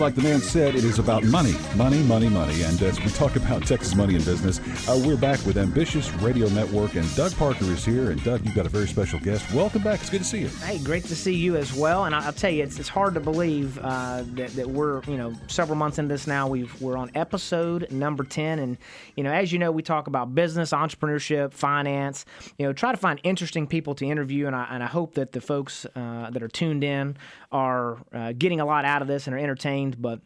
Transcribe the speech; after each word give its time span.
Like 0.00 0.14
the 0.14 0.22
man 0.22 0.38
said, 0.40 0.76
it 0.76 0.84
is 0.84 1.00
about 1.00 1.24
money, 1.24 1.56
money, 1.74 2.00
money, 2.04 2.28
money. 2.28 2.62
And 2.62 2.80
as 2.82 3.00
we 3.00 3.10
talk 3.10 3.34
about 3.34 3.66
Texas 3.66 3.96
money 3.96 4.14
and 4.14 4.24
business, 4.24 4.60
uh, 4.88 5.02
we're 5.04 5.16
back 5.16 5.44
with 5.44 5.58
Ambitious 5.58 6.12
Radio 6.14 6.48
Network, 6.50 6.94
and 6.94 7.16
Doug 7.16 7.34
Parker 7.34 7.64
is 7.64 7.84
here. 7.84 8.12
And 8.12 8.22
Doug, 8.22 8.44
you've 8.44 8.54
got 8.54 8.64
a 8.64 8.68
very 8.68 8.86
special 8.86 9.18
guest. 9.18 9.52
Welcome 9.52 9.82
back. 9.82 10.00
It's 10.00 10.08
good 10.08 10.18
to 10.18 10.24
see 10.24 10.38
you. 10.42 10.48
Hey, 10.48 10.78
great 10.78 11.04
to 11.06 11.16
see 11.16 11.34
you 11.34 11.56
as 11.56 11.74
well. 11.74 12.04
And 12.04 12.14
I'll 12.14 12.32
tell 12.32 12.50
you, 12.50 12.62
it's, 12.62 12.78
it's 12.78 12.88
hard 12.88 13.14
to 13.14 13.20
believe 13.20 13.76
uh, 13.78 14.22
that, 14.34 14.50
that 14.50 14.68
we're, 14.68 15.02
you 15.04 15.16
know, 15.16 15.34
several 15.48 15.76
months 15.76 15.98
into 15.98 16.14
this 16.14 16.28
now. 16.28 16.46
We've, 16.46 16.80
we're 16.80 16.96
on 16.96 17.10
episode 17.16 17.90
number 17.90 18.22
10. 18.22 18.60
And, 18.60 18.78
you 19.16 19.24
know, 19.24 19.32
as 19.32 19.52
you 19.52 19.58
know, 19.58 19.72
we 19.72 19.82
talk 19.82 20.06
about 20.06 20.32
business, 20.32 20.70
entrepreneurship, 20.70 21.52
finance, 21.52 22.24
you 22.56 22.66
know, 22.66 22.72
try 22.72 22.92
to 22.92 22.98
find 22.98 23.18
interesting 23.24 23.66
people 23.66 23.96
to 23.96 24.06
interview. 24.06 24.46
And 24.46 24.54
I, 24.54 24.68
and 24.70 24.84
I 24.84 24.86
hope 24.86 25.14
that 25.14 25.32
the 25.32 25.40
folks 25.40 25.86
uh, 25.96 26.30
that 26.30 26.40
are 26.40 26.48
tuned 26.48 26.84
in 26.84 27.16
are 27.50 27.98
uh, 28.12 28.32
getting 28.36 28.60
a 28.60 28.64
lot 28.64 28.84
out 28.84 29.02
of 29.02 29.08
this 29.08 29.26
and 29.26 29.34
are 29.34 29.38
entertained. 29.38 29.87
But 29.96 30.20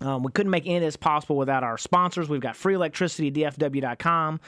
um, 0.00 0.22
we 0.22 0.32
couldn't 0.32 0.50
make 0.50 0.66
any 0.66 0.76
of 0.76 0.82
this 0.82 0.96
possible 0.96 1.36
without 1.36 1.62
our 1.62 1.78
sponsors. 1.78 2.28
We've 2.28 2.40
got 2.40 2.56
free 2.56 2.74
electricity, 2.74 3.30
DFW.com. 3.30 4.40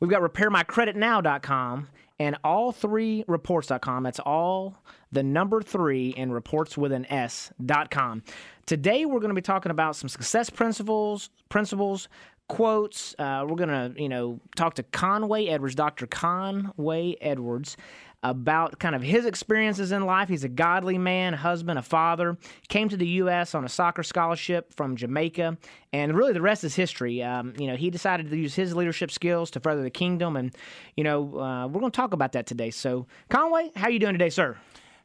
We've 0.00 0.10
got 0.10 0.22
repairmycreditnow.com 0.22 1.88
and 2.18 2.36
all 2.44 2.72
three 2.72 3.24
reports.com. 3.26 4.02
That's 4.02 4.20
all 4.20 4.76
the 5.12 5.22
number 5.22 5.62
three 5.62 6.14
and 6.16 6.32
reports 6.32 6.76
with 6.76 6.92
an 6.92 7.06
S.com. 7.06 8.22
Today 8.66 9.04
we're 9.04 9.20
going 9.20 9.30
to 9.30 9.34
be 9.34 9.42
talking 9.42 9.70
about 9.70 9.96
some 9.96 10.08
success 10.08 10.50
principles, 10.50 11.30
principles, 11.48 12.08
quotes. 12.48 13.14
Uh, 13.18 13.44
we're 13.48 13.56
going 13.56 13.68
to, 13.68 14.00
you 14.00 14.08
know, 14.08 14.40
talk 14.56 14.74
to 14.74 14.82
Conway 14.82 15.46
Edwards, 15.46 15.74
Dr. 15.74 16.06
Conway 16.06 17.16
Edwards, 17.20 17.76
about 18.24 18.78
kind 18.80 18.94
of 18.94 19.02
his 19.02 19.26
experiences 19.26 19.92
in 19.92 20.06
life. 20.06 20.28
He's 20.28 20.42
a 20.42 20.48
godly 20.48 20.98
man, 20.98 21.34
husband, 21.34 21.78
a 21.78 21.82
father. 21.82 22.38
Came 22.68 22.88
to 22.88 22.96
the 22.96 23.06
U.S. 23.06 23.54
on 23.54 23.64
a 23.64 23.68
soccer 23.68 24.02
scholarship 24.02 24.72
from 24.72 24.96
Jamaica, 24.96 25.58
and 25.92 26.16
really 26.16 26.32
the 26.32 26.40
rest 26.40 26.64
is 26.64 26.74
history. 26.74 27.22
Um, 27.22 27.52
you 27.58 27.66
know, 27.66 27.76
he 27.76 27.90
decided 27.90 28.30
to 28.30 28.36
use 28.36 28.54
his 28.54 28.74
leadership 28.74 29.10
skills 29.10 29.50
to 29.52 29.60
further 29.60 29.82
the 29.82 29.90
kingdom, 29.90 30.36
and 30.36 30.56
you 30.96 31.04
know, 31.04 31.38
uh, 31.38 31.68
we're 31.68 31.80
going 31.80 31.92
to 31.92 31.96
talk 31.96 32.14
about 32.14 32.32
that 32.32 32.46
today. 32.46 32.70
So, 32.70 33.06
Conway, 33.28 33.70
how 33.76 33.84
are 33.84 33.90
you 33.90 33.98
doing 33.98 34.14
today, 34.14 34.30
sir? 34.30 34.56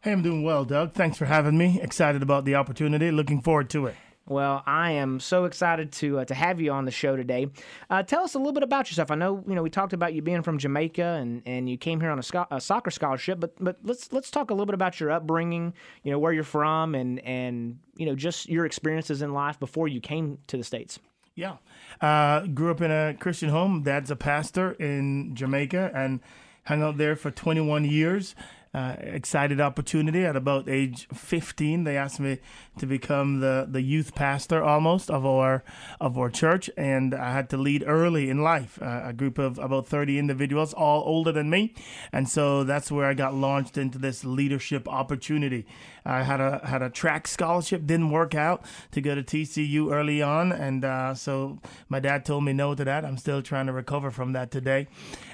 Hey, 0.01 0.13
I'm 0.13 0.21
doing 0.21 0.43
well, 0.43 0.63
Doug. 0.63 0.93
Thanks 0.93 1.17
for 1.17 1.25
having 1.25 1.57
me. 1.57 1.81
Excited 1.81 2.23
about 2.23 2.45
the 2.45 2.55
opportunity. 2.55 3.11
Looking 3.11 3.41
forward 3.41 3.69
to 3.71 3.87
it. 3.87 3.95
Well, 4.29 4.61
I 4.67 4.91
am 4.91 5.19
so 5.19 5.45
excited 5.45 5.91
to 5.93 6.19
uh, 6.19 6.25
to 6.25 6.35
have 6.35 6.61
you 6.61 6.71
on 6.71 6.85
the 6.85 6.91
show 6.91 7.15
today. 7.15 7.47
Uh, 7.89 8.03
tell 8.03 8.23
us 8.23 8.35
a 8.35 8.37
little 8.37 8.53
bit 8.53 8.61
about 8.61 8.89
yourself. 8.91 9.09
I 9.09 9.15
know 9.15 9.43
you 9.47 9.55
know 9.55 9.63
we 9.63 9.71
talked 9.71 9.91
about 9.91 10.13
you 10.13 10.21
being 10.21 10.43
from 10.43 10.59
Jamaica 10.59 11.03
and, 11.03 11.41
and 11.47 11.67
you 11.67 11.77
came 11.77 11.99
here 11.99 12.11
on 12.11 12.19
a, 12.19 12.23
sco- 12.23 12.45
a, 12.51 12.61
soccer 12.61 12.91
scholarship, 12.91 13.39
but 13.39 13.55
but 13.59 13.77
let's 13.83 14.13
let's 14.13 14.29
talk 14.29 14.51
a 14.51 14.53
little 14.53 14.67
bit 14.67 14.75
about 14.75 14.99
your 14.99 15.09
upbringing. 15.09 15.73
You 16.03 16.11
know 16.11 16.19
where 16.19 16.31
you're 16.31 16.43
from 16.43 16.93
and 16.93 17.19
and 17.21 17.79
you 17.95 18.05
know 18.05 18.15
just 18.15 18.47
your 18.47 18.67
experiences 18.67 19.23
in 19.23 19.33
life 19.33 19.59
before 19.59 19.87
you 19.87 19.99
came 19.99 20.37
to 20.45 20.57
the 20.57 20.63
states. 20.63 20.99
Yeah, 21.33 21.57
uh, 21.99 22.45
grew 22.45 22.69
up 22.69 22.81
in 22.81 22.91
a 22.91 23.15
Christian 23.19 23.49
home. 23.49 23.81
Dad's 23.81 24.11
a 24.11 24.15
pastor 24.15 24.73
in 24.73 25.33
Jamaica 25.33 25.89
and 25.95 26.19
hung 26.65 26.83
out 26.83 26.97
there 26.97 27.15
for 27.15 27.31
21 27.31 27.85
years 27.85 28.35
uh, 28.73 28.95
excited 28.99 29.59
opportunity. 29.59 30.25
At 30.25 30.35
about 30.35 30.69
age 30.69 31.07
15 31.13 31.83
they 31.83 31.97
asked 31.97 32.19
me 32.19 32.39
to 32.77 32.85
become 32.85 33.39
the, 33.39 33.67
the 33.69 33.81
youth 33.81 34.15
pastor 34.15 34.63
almost 34.63 35.09
of 35.09 35.25
our 35.25 35.63
of 35.99 36.17
our 36.17 36.29
church 36.29 36.69
and 36.77 37.13
i 37.13 37.31
had 37.31 37.49
to 37.49 37.57
lead 37.57 37.83
early 37.85 38.29
in 38.29 38.41
life. 38.41 38.79
Uh, 38.81 39.01
a 39.05 39.13
group 39.13 39.37
of 39.37 39.57
about 39.57 39.87
30 39.87 40.19
individuals 40.19 40.73
all 40.73 41.03
older 41.05 41.31
than 41.31 41.49
me 41.49 41.73
and 42.11 42.29
so 42.29 42.63
that's 42.63 42.91
where 42.91 43.05
i 43.05 43.13
got 43.13 43.33
launched 43.33 43.77
into 43.77 43.97
this 43.97 44.23
leadership 44.23 44.87
opportunity 44.87 45.65
i 46.09 46.23
had 46.23 46.41
a 46.41 46.59
had 46.65 46.81
a 46.81 46.89
track 46.89 47.27
scholarship 47.27 47.85
didn't 47.85 48.11
work 48.11 48.35
out 48.35 48.65
to 48.91 48.99
go 49.01 49.15
to 49.15 49.23
tcu 49.23 49.91
early 49.91 50.21
on 50.21 50.51
and 50.51 50.83
uh, 50.83 51.13
so 51.13 51.59
my 51.87 51.99
dad 51.99 52.25
told 52.25 52.43
me 52.43 52.51
no 52.51 52.75
to 52.75 52.83
that 52.83 53.05
i'm 53.05 53.17
still 53.17 53.41
trying 53.41 53.67
to 53.67 53.73
recover 53.73 54.11
from 54.11 54.33
that 54.33 54.51
today 54.51 54.87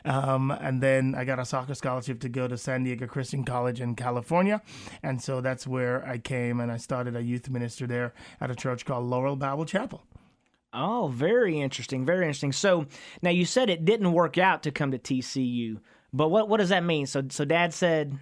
um, 0.05 0.51
and 0.51 0.81
then 0.81 1.15
i 1.17 1.23
got 1.23 1.39
a 1.39 1.45
soccer 1.45 1.73
scholarship 1.73 2.19
to 2.19 2.29
go 2.29 2.47
to 2.47 2.57
san 2.57 2.83
diego 2.83 3.07
Christian 3.15 3.45
College 3.45 3.79
in 3.79 3.95
California. 3.95 4.61
And 5.01 5.21
so 5.21 5.39
that's 5.39 5.65
where 5.65 6.05
I 6.05 6.17
came 6.17 6.59
and 6.59 6.69
I 6.69 6.75
started 6.75 7.15
a 7.15 7.23
youth 7.23 7.49
minister 7.49 7.87
there 7.87 8.13
at 8.41 8.51
a 8.51 8.55
church 8.55 8.83
called 8.83 9.05
Laurel 9.05 9.37
Bible 9.37 9.63
Chapel. 9.63 10.03
Oh, 10.73 11.09
very 11.13 11.61
interesting. 11.61 12.05
Very 12.05 12.25
interesting. 12.25 12.51
So 12.51 12.87
now 13.21 13.29
you 13.29 13.45
said 13.45 13.69
it 13.69 13.85
didn't 13.85 14.11
work 14.11 14.37
out 14.37 14.63
to 14.63 14.71
come 14.71 14.91
to 14.91 14.99
TCU, 14.99 15.79
but 16.11 16.27
what, 16.27 16.49
what 16.49 16.57
does 16.57 16.69
that 16.69 16.83
mean? 16.83 17.05
So, 17.05 17.23
so 17.29 17.45
dad 17.45 17.73
said, 17.73 18.17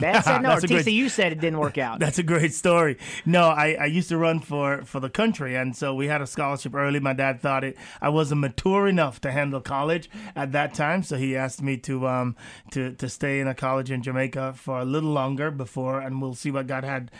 Dad 0.00 0.20
said 0.22 0.38
no, 0.42 0.52
or 0.52 0.60
TCU 0.60 1.00
great, 1.00 1.10
said 1.10 1.32
it 1.32 1.40
didn't 1.40 1.58
work 1.58 1.78
out. 1.78 1.98
That's 2.00 2.18
a 2.18 2.22
great 2.22 2.54
story. 2.54 2.98
No, 3.24 3.48
I, 3.48 3.76
I 3.80 3.86
used 3.86 4.08
to 4.10 4.18
run 4.18 4.40
for, 4.40 4.82
for 4.82 5.00
the 5.00 5.10
country, 5.10 5.56
and 5.56 5.76
so 5.76 5.94
we 5.94 6.08
had 6.08 6.20
a 6.22 6.26
scholarship 6.26 6.74
early. 6.74 7.00
My 7.00 7.12
dad 7.12 7.40
thought 7.40 7.64
it 7.64 7.76
I 8.00 8.08
wasn't 8.08 8.40
mature 8.40 8.88
enough 8.88 9.20
to 9.22 9.30
handle 9.30 9.60
college 9.60 10.10
at 10.34 10.52
that 10.52 10.74
time, 10.74 11.02
so 11.02 11.16
he 11.16 11.36
asked 11.36 11.62
me 11.62 11.76
to 11.78 12.06
um 12.06 12.36
to 12.72 12.92
to 12.94 13.08
stay 13.08 13.40
in 13.40 13.48
a 13.48 13.54
college 13.54 13.90
in 13.90 14.02
Jamaica 14.02 14.54
for 14.56 14.78
a 14.78 14.84
little 14.84 15.10
longer 15.10 15.50
before, 15.50 16.00
and 16.00 16.20
we'll 16.20 16.34
see 16.34 16.50
what 16.50 16.66
God 16.66 16.84
had 16.84 17.10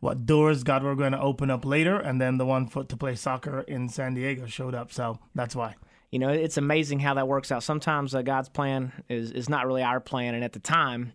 what 0.00 0.26
doors 0.26 0.64
God 0.64 0.82
were 0.82 0.96
going 0.96 1.12
to 1.12 1.20
open 1.20 1.48
up 1.48 1.64
later, 1.64 1.96
and 1.96 2.20
then 2.20 2.36
the 2.36 2.44
one 2.44 2.66
foot 2.66 2.88
to 2.88 2.96
play 2.96 3.14
soccer 3.14 3.60
in 3.60 3.88
San 3.88 4.14
Diego 4.14 4.46
showed 4.46 4.74
up. 4.74 4.92
So 4.92 5.20
that's 5.32 5.54
why. 5.54 5.76
You 6.10 6.18
know, 6.18 6.28
it's 6.28 6.56
amazing 6.56 6.98
how 6.98 7.14
that 7.14 7.28
works 7.28 7.52
out. 7.52 7.62
Sometimes 7.62 8.12
uh, 8.14 8.22
God's 8.22 8.48
plan 8.48 8.92
is 9.08 9.30
is 9.30 9.48
not 9.48 9.66
really 9.66 9.82
our 9.82 10.00
plan, 10.00 10.34
and 10.34 10.42
at 10.42 10.52
the 10.52 10.58
time 10.58 11.12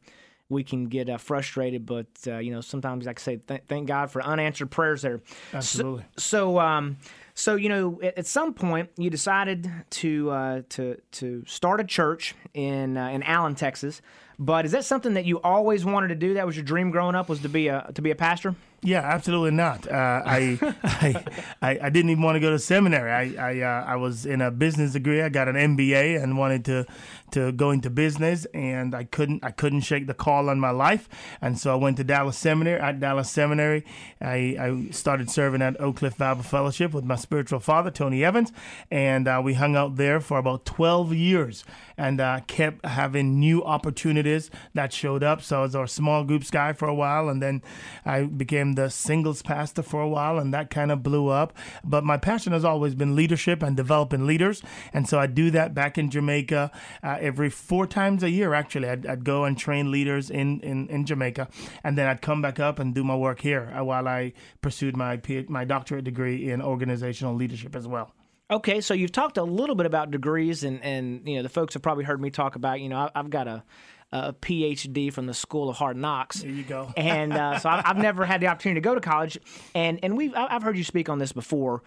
we 0.50 0.64
can 0.64 0.86
get 0.86 1.10
uh, 1.10 1.18
frustrated. 1.18 1.86
But 1.86 2.08
uh, 2.26 2.38
you 2.38 2.52
know, 2.52 2.62
sometimes 2.62 3.06
like 3.06 3.20
I 3.20 3.24
say, 3.24 3.36
th- 3.38 3.64
thank 3.68 3.88
God 3.88 4.12
for 4.12 4.22
unanswered 4.24 4.72
prayers 4.72 5.02
there. 5.02 5.22
Absolutely. 5.54 6.04
So, 6.18 6.22
so, 6.22 6.60
um, 6.60 6.98
so 7.34 7.56
you 7.56 7.70
know, 7.70 8.00
at, 8.02 8.20
at, 8.20 8.26
some 8.26 8.54
point, 8.54 8.90
you 8.98 9.10
decided 9.10 9.70
to 9.92 10.30
uh, 10.32 10.62
to 10.70 10.98
to 11.14 11.44
start 11.46 11.80
a 11.80 11.84
church 11.84 12.36
in 12.54 12.98
uh, 12.98 13.10
in 13.10 13.24
Allen, 13.24 13.56
Texas. 13.56 14.02
But 14.40 14.66
is 14.66 14.72
that 14.74 14.86
something 14.86 15.16
that 15.16 15.26
you 15.26 15.42
always 15.42 15.84
wanted 15.84 16.10
to 16.10 16.16
do? 16.16 16.36
That 16.36 16.46
was 16.46 16.56
your 16.56 16.64
dream 16.64 16.92
growing 16.92 17.16
up, 17.16 17.28
was 17.28 17.40
to 17.40 17.50
be 17.50 17.70
a 17.70 17.90
to 17.96 18.02
be 18.02 18.12
a 18.12 18.16
pastor? 18.16 18.56
Yeah, 18.84 19.00
absolutely 19.00 19.52
not. 19.52 19.88
Uh, 19.88 20.22
I, 20.24 20.60
I, 20.84 21.26
I, 21.62 21.80
I 21.84 21.90
didn't 21.90 22.12
even 22.12 22.22
want 22.22 22.36
to 22.36 22.40
go 22.40 22.52
to 22.52 22.60
seminary. 22.60 23.12
I 23.12 23.50
I, 23.50 23.62
uh, 23.62 23.86
I 23.86 23.96
was 23.96 24.28
in 24.28 24.42
a 24.42 24.52
business 24.52 24.94
degree. 24.94 25.24
I 25.24 25.30
got 25.30 25.48
an 25.48 25.56
MBA 25.56 26.22
and 26.22 26.38
wanted 26.38 26.66
to 26.66 26.86
to 27.32 27.52
go 27.52 27.72
into 27.72 27.90
business, 27.90 28.46
and 28.54 28.96
I 28.96 29.04
couldn't 29.04 29.44
I 29.44 29.52
couldn't 29.52 29.82
shake 29.82 30.08
the 30.08 30.14
call 30.14 30.50
on 30.50 30.60
my 30.60 30.70
life, 30.70 31.10
and 31.42 31.60
so 31.60 31.74
I 31.74 31.76
went 31.76 31.98
to 31.98 32.04
Dallas 32.04 32.38
Seminary. 32.38 32.80
At 32.80 33.00
Dallas 33.00 33.30
Seminary, 33.30 33.84
I, 34.22 34.56
I 34.60 34.88
started 34.92 35.30
serving 35.30 35.62
at 35.62 35.80
Oak 35.82 35.98
Cliff 35.98 36.18
Bible 36.18 36.44
Fellowship 36.44 36.94
with 36.94 37.04
my 37.04 37.16
spiritual 37.16 37.60
father 37.60 37.92
Tony 37.92 38.24
Evans, 38.24 38.52
and 38.90 39.28
uh, 39.28 39.42
we 39.44 39.56
hung 39.56 39.76
out 39.76 39.98
there 39.98 40.20
for 40.20 40.38
about 40.38 40.66
twelve 40.66 41.14
years, 41.14 41.66
and 41.98 42.22
uh, 42.22 42.40
kept 42.48 42.86
having 42.86 43.40
new 43.40 43.64
opportunities 43.64 44.50
that 44.74 44.94
showed 44.94 45.24
up. 45.24 45.42
So 45.42 45.60
I 45.60 45.62
was 45.64 45.76
our 45.76 45.88
small 45.88 46.24
groups 46.24 46.52
guy 46.52 46.74
for 46.74 46.88
a 46.88 46.96
while, 46.96 47.30
and 47.30 47.42
then 47.42 47.64
I 48.06 48.24
became 48.24 48.74
the 48.74 48.90
singles 48.90 49.42
pastor 49.42 49.82
for 49.82 50.02
a 50.02 50.08
while, 50.08 50.38
and 50.38 50.54
that 50.54 50.70
kind 50.70 50.92
of 50.92 51.04
blew 51.04 51.28
up. 51.30 51.54
But 51.84 52.04
my 52.04 52.18
passion 52.18 52.54
has 52.54 52.64
always 52.64 52.96
been 52.96 53.16
leadership 53.16 53.64
and 53.64 53.76
developing 53.76 54.26
leaders, 54.28 54.62
and 54.94 55.08
so 55.08 55.20
I 55.20 55.28
do 55.28 55.52
that 55.52 55.74
back 55.74 55.98
in 55.98 56.10
Jamaica 56.10 56.72
uh, 57.04 57.18
every 57.20 57.50
four 57.50 57.88
times 57.88 58.24
a 58.24 58.30
year. 58.30 58.54
Actually, 58.54 58.90
I'd, 58.90 59.06
I'd 59.06 59.24
go 59.24 59.46
and 59.46 59.58
train 59.58 59.92
leaders 59.92 60.30
in, 60.30 60.60
in, 60.62 60.88
in 60.88 61.06
Jamaica, 61.06 61.48
and 61.84 61.98
then 61.98 62.08
I'd 62.08 62.22
come 62.22 62.42
back 62.42 62.60
up 62.60 62.80
and 62.80 62.94
do 62.94 63.04
my 63.04 63.16
work 63.16 63.42
here 63.42 63.74
uh, 63.78 63.84
while 63.84 64.08
I 64.08 64.34
pursued 64.62 64.96
my 64.96 65.20
my 65.48 65.66
doctorate 65.66 66.04
degree 66.04 66.50
in 66.50 66.62
organizational 66.62 67.36
leadership 67.36 67.76
as 67.76 67.88
well. 67.88 68.17
Okay, 68.50 68.80
so 68.80 68.94
you've 68.94 69.12
talked 69.12 69.38
a 69.38 69.44
little 69.44 69.76
bit 69.76 69.86
about 69.86 70.10
degrees, 70.10 70.64
and 70.64 70.82
and 70.84 71.28
you 71.28 71.36
know 71.36 71.44
the 71.44 71.50
folks 71.50 71.74
have 71.74 71.84
probably 71.84 72.06
heard 72.06 72.22
me 72.22 72.30
talk 72.30 72.56
about. 72.56 72.80
You 72.80 72.90
know, 72.90 72.98
I, 72.98 73.12
I've 73.14 73.30
got 73.30 73.48
a 73.48 73.64
a 74.12 74.32
PhD 74.34 75.12
from 75.12 75.26
the 75.26 75.34
School 75.34 75.70
of 75.70 75.76
Hard 75.76 75.98
Knocks. 75.98 76.42
There 76.42 76.50
you 76.50 76.64
go. 76.64 76.94
and 76.96 77.34
uh, 77.34 77.60
so 77.60 77.70
I've, 77.70 77.86
I've, 77.86 77.98
never 77.98 78.24
had 78.26 78.40
the 78.40 78.48
opportunity 78.48 78.80
to 78.80 78.84
go 78.84 78.96
to 78.96 79.02
college, 79.02 79.38
and 79.76 80.00
and 80.02 80.16
we've 80.16 80.34
I've 80.34 80.64
heard 80.64 80.78
you 80.78 80.86
speak 80.86 81.10
on 81.10 81.20
this 81.20 81.34
before 81.34 81.84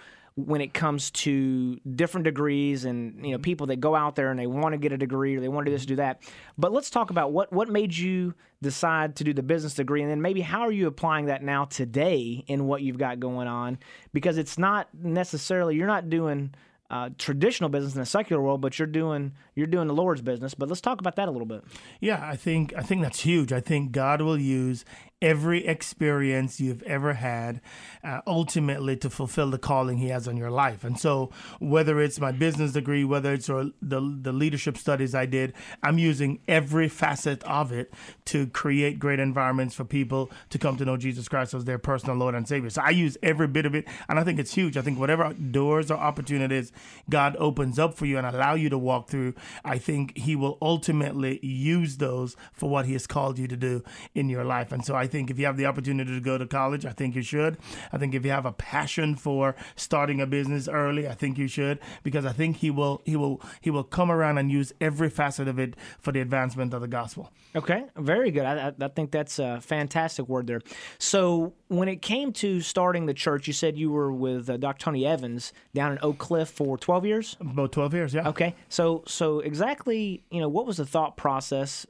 when 0.47 0.61
it 0.61 0.75
comes 0.75 1.11
to 1.11 1.79
different 1.95 2.25
degrees 2.25 2.85
and 2.85 3.25
you 3.25 3.33
know 3.33 3.39
people 3.39 3.67
that 3.67 3.81
go 3.81 3.95
out 3.95 4.17
there 4.17 4.31
and 4.31 4.39
they 4.39 4.47
want 4.47 4.73
to 4.73 4.79
get 4.79 4.93
a 4.93 4.97
degree 4.97 5.37
or 5.37 5.41
they 5.41 5.49
want 5.49 5.67
to 5.67 5.71
do 5.71 5.77
this 5.77 5.87
do 5.87 5.97
that 5.97 6.23
but 6.59 6.73
let's 6.73 6.91
talk 6.91 7.11
about 7.11 7.33
what 7.33 7.53
what 7.53 7.69
made 7.69 7.97
you 7.97 8.35
decide 8.63 9.17
to 9.17 9.25
do 9.25 9.33
the 9.33 9.43
business 9.43 9.75
degree 9.75 10.03
and 10.03 10.11
then 10.11 10.21
maybe 10.21 10.41
how 10.41 10.61
are 10.61 10.73
you 10.73 10.87
applying 10.87 11.27
that 11.27 11.43
now 11.43 11.65
today 11.65 12.45
in 12.47 12.67
what 12.67 12.83
you've 12.83 12.99
got 12.99 13.21
going 13.21 13.49
on 13.49 13.79
because 14.13 14.39
it's 14.39 14.59
not 14.59 14.89
necessarily 14.95 15.77
you're 15.77 15.87
not 15.87 16.11
doing 16.11 16.53
uh, 16.91 17.09
traditional 17.19 17.71
business 17.71 17.95
in 17.95 18.01
the 18.01 18.07
secular 18.07 18.43
world, 18.43 18.61
but 18.61 18.79
you're 18.79 18.87
doing 18.89 19.33
you're 19.55 19.69
doing 19.69 19.87
the 19.87 19.95
Lord's 19.95 20.23
business. 20.23 20.55
But 20.55 20.69
let's 20.69 20.81
talk 20.81 20.99
about 20.99 21.17
that 21.17 21.29
a 21.29 21.31
little 21.31 21.47
bit. 21.47 21.63
Yeah, 22.01 22.21
I 22.21 22.35
think 22.35 22.75
I 22.77 22.83
think 22.83 23.03
that's 23.03 23.21
huge. 23.21 23.53
I 23.53 23.61
think 23.61 23.93
God 23.93 24.21
will 24.21 24.39
use 24.39 24.85
every 25.23 25.67
experience 25.67 26.61
you've 26.61 26.83
ever 26.85 27.15
had 27.15 27.61
uh, 28.03 28.21
ultimately 28.27 28.97
to 28.97 29.11
fulfill 29.11 29.51
the 29.51 29.59
calling 29.59 29.99
he 29.99 30.09
has 30.09 30.27
on 30.27 30.37
your 30.37 30.51
life. 30.51 30.85
And 30.85 30.99
so 30.99 31.31
whether 31.59 32.01
it's 32.01 32.19
my 32.21 32.33
business 32.33 32.73
degree 32.73 33.05
whether 33.05 33.33
it's 33.33 33.49
or 33.49 33.71
the, 33.83 34.01
the 34.23 34.33
leadership 34.33 34.77
studies 34.77 35.15
i 35.15 35.27
did 35.27 35.53
i'm 35.83 35.99
using 35.99 36.41
every 36.49 36.89
facet 36.89 37.43
of 37.45 37.73
it 37.73 37.93
to 38.25 38.47
create 38.49 38.99
great 38.99 39.19
environments 39.19 39.75
for 39.75 39.85
people 39.85 40.31
to 40.49 40.59
come 40.59 40.77
to 40.77 40.85
know 40.85 40.97
jesus 40.97 41.29
christ 41.29 41.55
as 41.55 41.65
their 41.65 41.79
personal 41.79 42.17
lord 42.17 42.35
and 42.35 42.49
savior. 42.49 42.71
So 42.71 42.83
i 42.83 42.91
use 42.91 43.17
every 43.23 43.47
bit 43.47 43.67
of 43.67 43.75
it 43.75 43.87
and 44.09 44.19
i 44.19 44.25
think 44.25 44.39
it's 44.39 44.55
huge. 44.55 44.77
I 44.77 44.83
think 44.83 44.99
whatever 44.99 45.33
doors 45.33 45.91
or 45.91 45.99
opportunities 45.99 46.73
god 47.09 47.37
opens 47.39 47.79
up 47.79 47.95
for 47.95 48.07
you 48.07 48.19
and 48.19 48.27
allow 48.27 48.55
you 48.55 48.69
to 48.71 48.79
walk 48.79 49.09
through 49.09 49.35
i 49.65 49.79
think 49.79 50.17
he 50.17 50.37
will 50.37 50.59
ultimately 50.63 51.45
use 51.45 51.99
those 51.99 52.37
for 52.53 52.69
what 52.69 52.87
he 52.87 52.93
has 52.93 53.07
called 53.07 53.39
you 53.39 53.47
to 53.49 53.57
do 53.57 53.83
in 54.15 54.29
your 54.29 54.45
life. 54.45 54.73
And 54.73 54.85
so 54.85 54.95
i 54.95 55.07
think 55.11 55.31
if 55.31 55.39
you 55.39 55.45
have 55.47 55.57
the 55.57 55.67
opportunity 55.67 56.13
to 56.13 56.21
go 56.21 56.39
to 56.39 56.47
college, 56.47 56.87
I 56.87 56.93
think 56.93 57.15
you 57.15 57.23
should. 57.23 57.59
I 57.93 57.99
think 57.99 58.15
if 58.15 58.25
you 58.25 58.31
have 58.31 58.47
a 58.47 58.53
passion 58.53 59.17
for 59.17 59.55
starting 59.77 60.21
a 60.21 60.27
business 60.27 60.69
early, 60.69 61.07
I 61.07 61.15
think 61.15 61.37
you 61.37 61.49
should 61.49 61.79
because 62.03 62.25
I 62.25 62.33
think 62.33 62.57
he 62.57 62.71
will 62.71 63.03
he 63.05 63.17
will 63.17 63.43
he 63.61 63.71
will 63.71 63.85
come 63.85 64.11
around 64.11 64.39
and 64.39 64.51
use 64.51 64.73
every 64.81 65.11
facet 65.11 65.49
of 65.49 65.59
it 65.59 65.75
for 65.99 66.13
the 66.13 66.21
advancement 66.21 66.73
of 66.73 66.81
the 66.81 66.89
gospel. 66.89 67.31
Okay, 67.55 67.85
very 67.97 68.31
good. 68.31 68.45
I, 68.45 68.73
I 68.81 68.89
think 68.89 69.11
that's 69.11 69.39
a 69.39 69.61
fantastic 69.61 70.29
word 70.29 70.47
there. 70.47 70.61
So 70.99 71.53
when 71.69 71.89
it 71.89 72.01
came 72.01 72.33
to 72.35 72.61
starting 72.61 73.07
the 73.07 73.15
church, 73.15 73.47
you 73.47 73.53
said 73.53 73.77
you 73.77 73.91
were 73.91 74.13
with 74.13 74.49
uh, 74.49 74.57
Dr. 74.57 74.85
Tony 74.85 75.07
Evans 75.07 75.53
down 75.75 75.93
in 75.93 75.99
Oak 76.03 76.19
Cliff 76.19 76.49
for 76.49 76.79
12 76.79 77.07
years? 77.07 77.37
About 77.41 77.73
12 77.73 77.95
years, 77.95 78.15
yeah. 78.15 78.29
Okay. 78.29 78.55
So 78.69 79.03
so 79.07 79.41
exactly, 79.41 80.23
you 80.31 80.41
know, 80.41 80.49
what 80.49 80.67
was 80.67 80.77
the 80.77 80.87
thought 80.87 81.17
process 81.17 81.87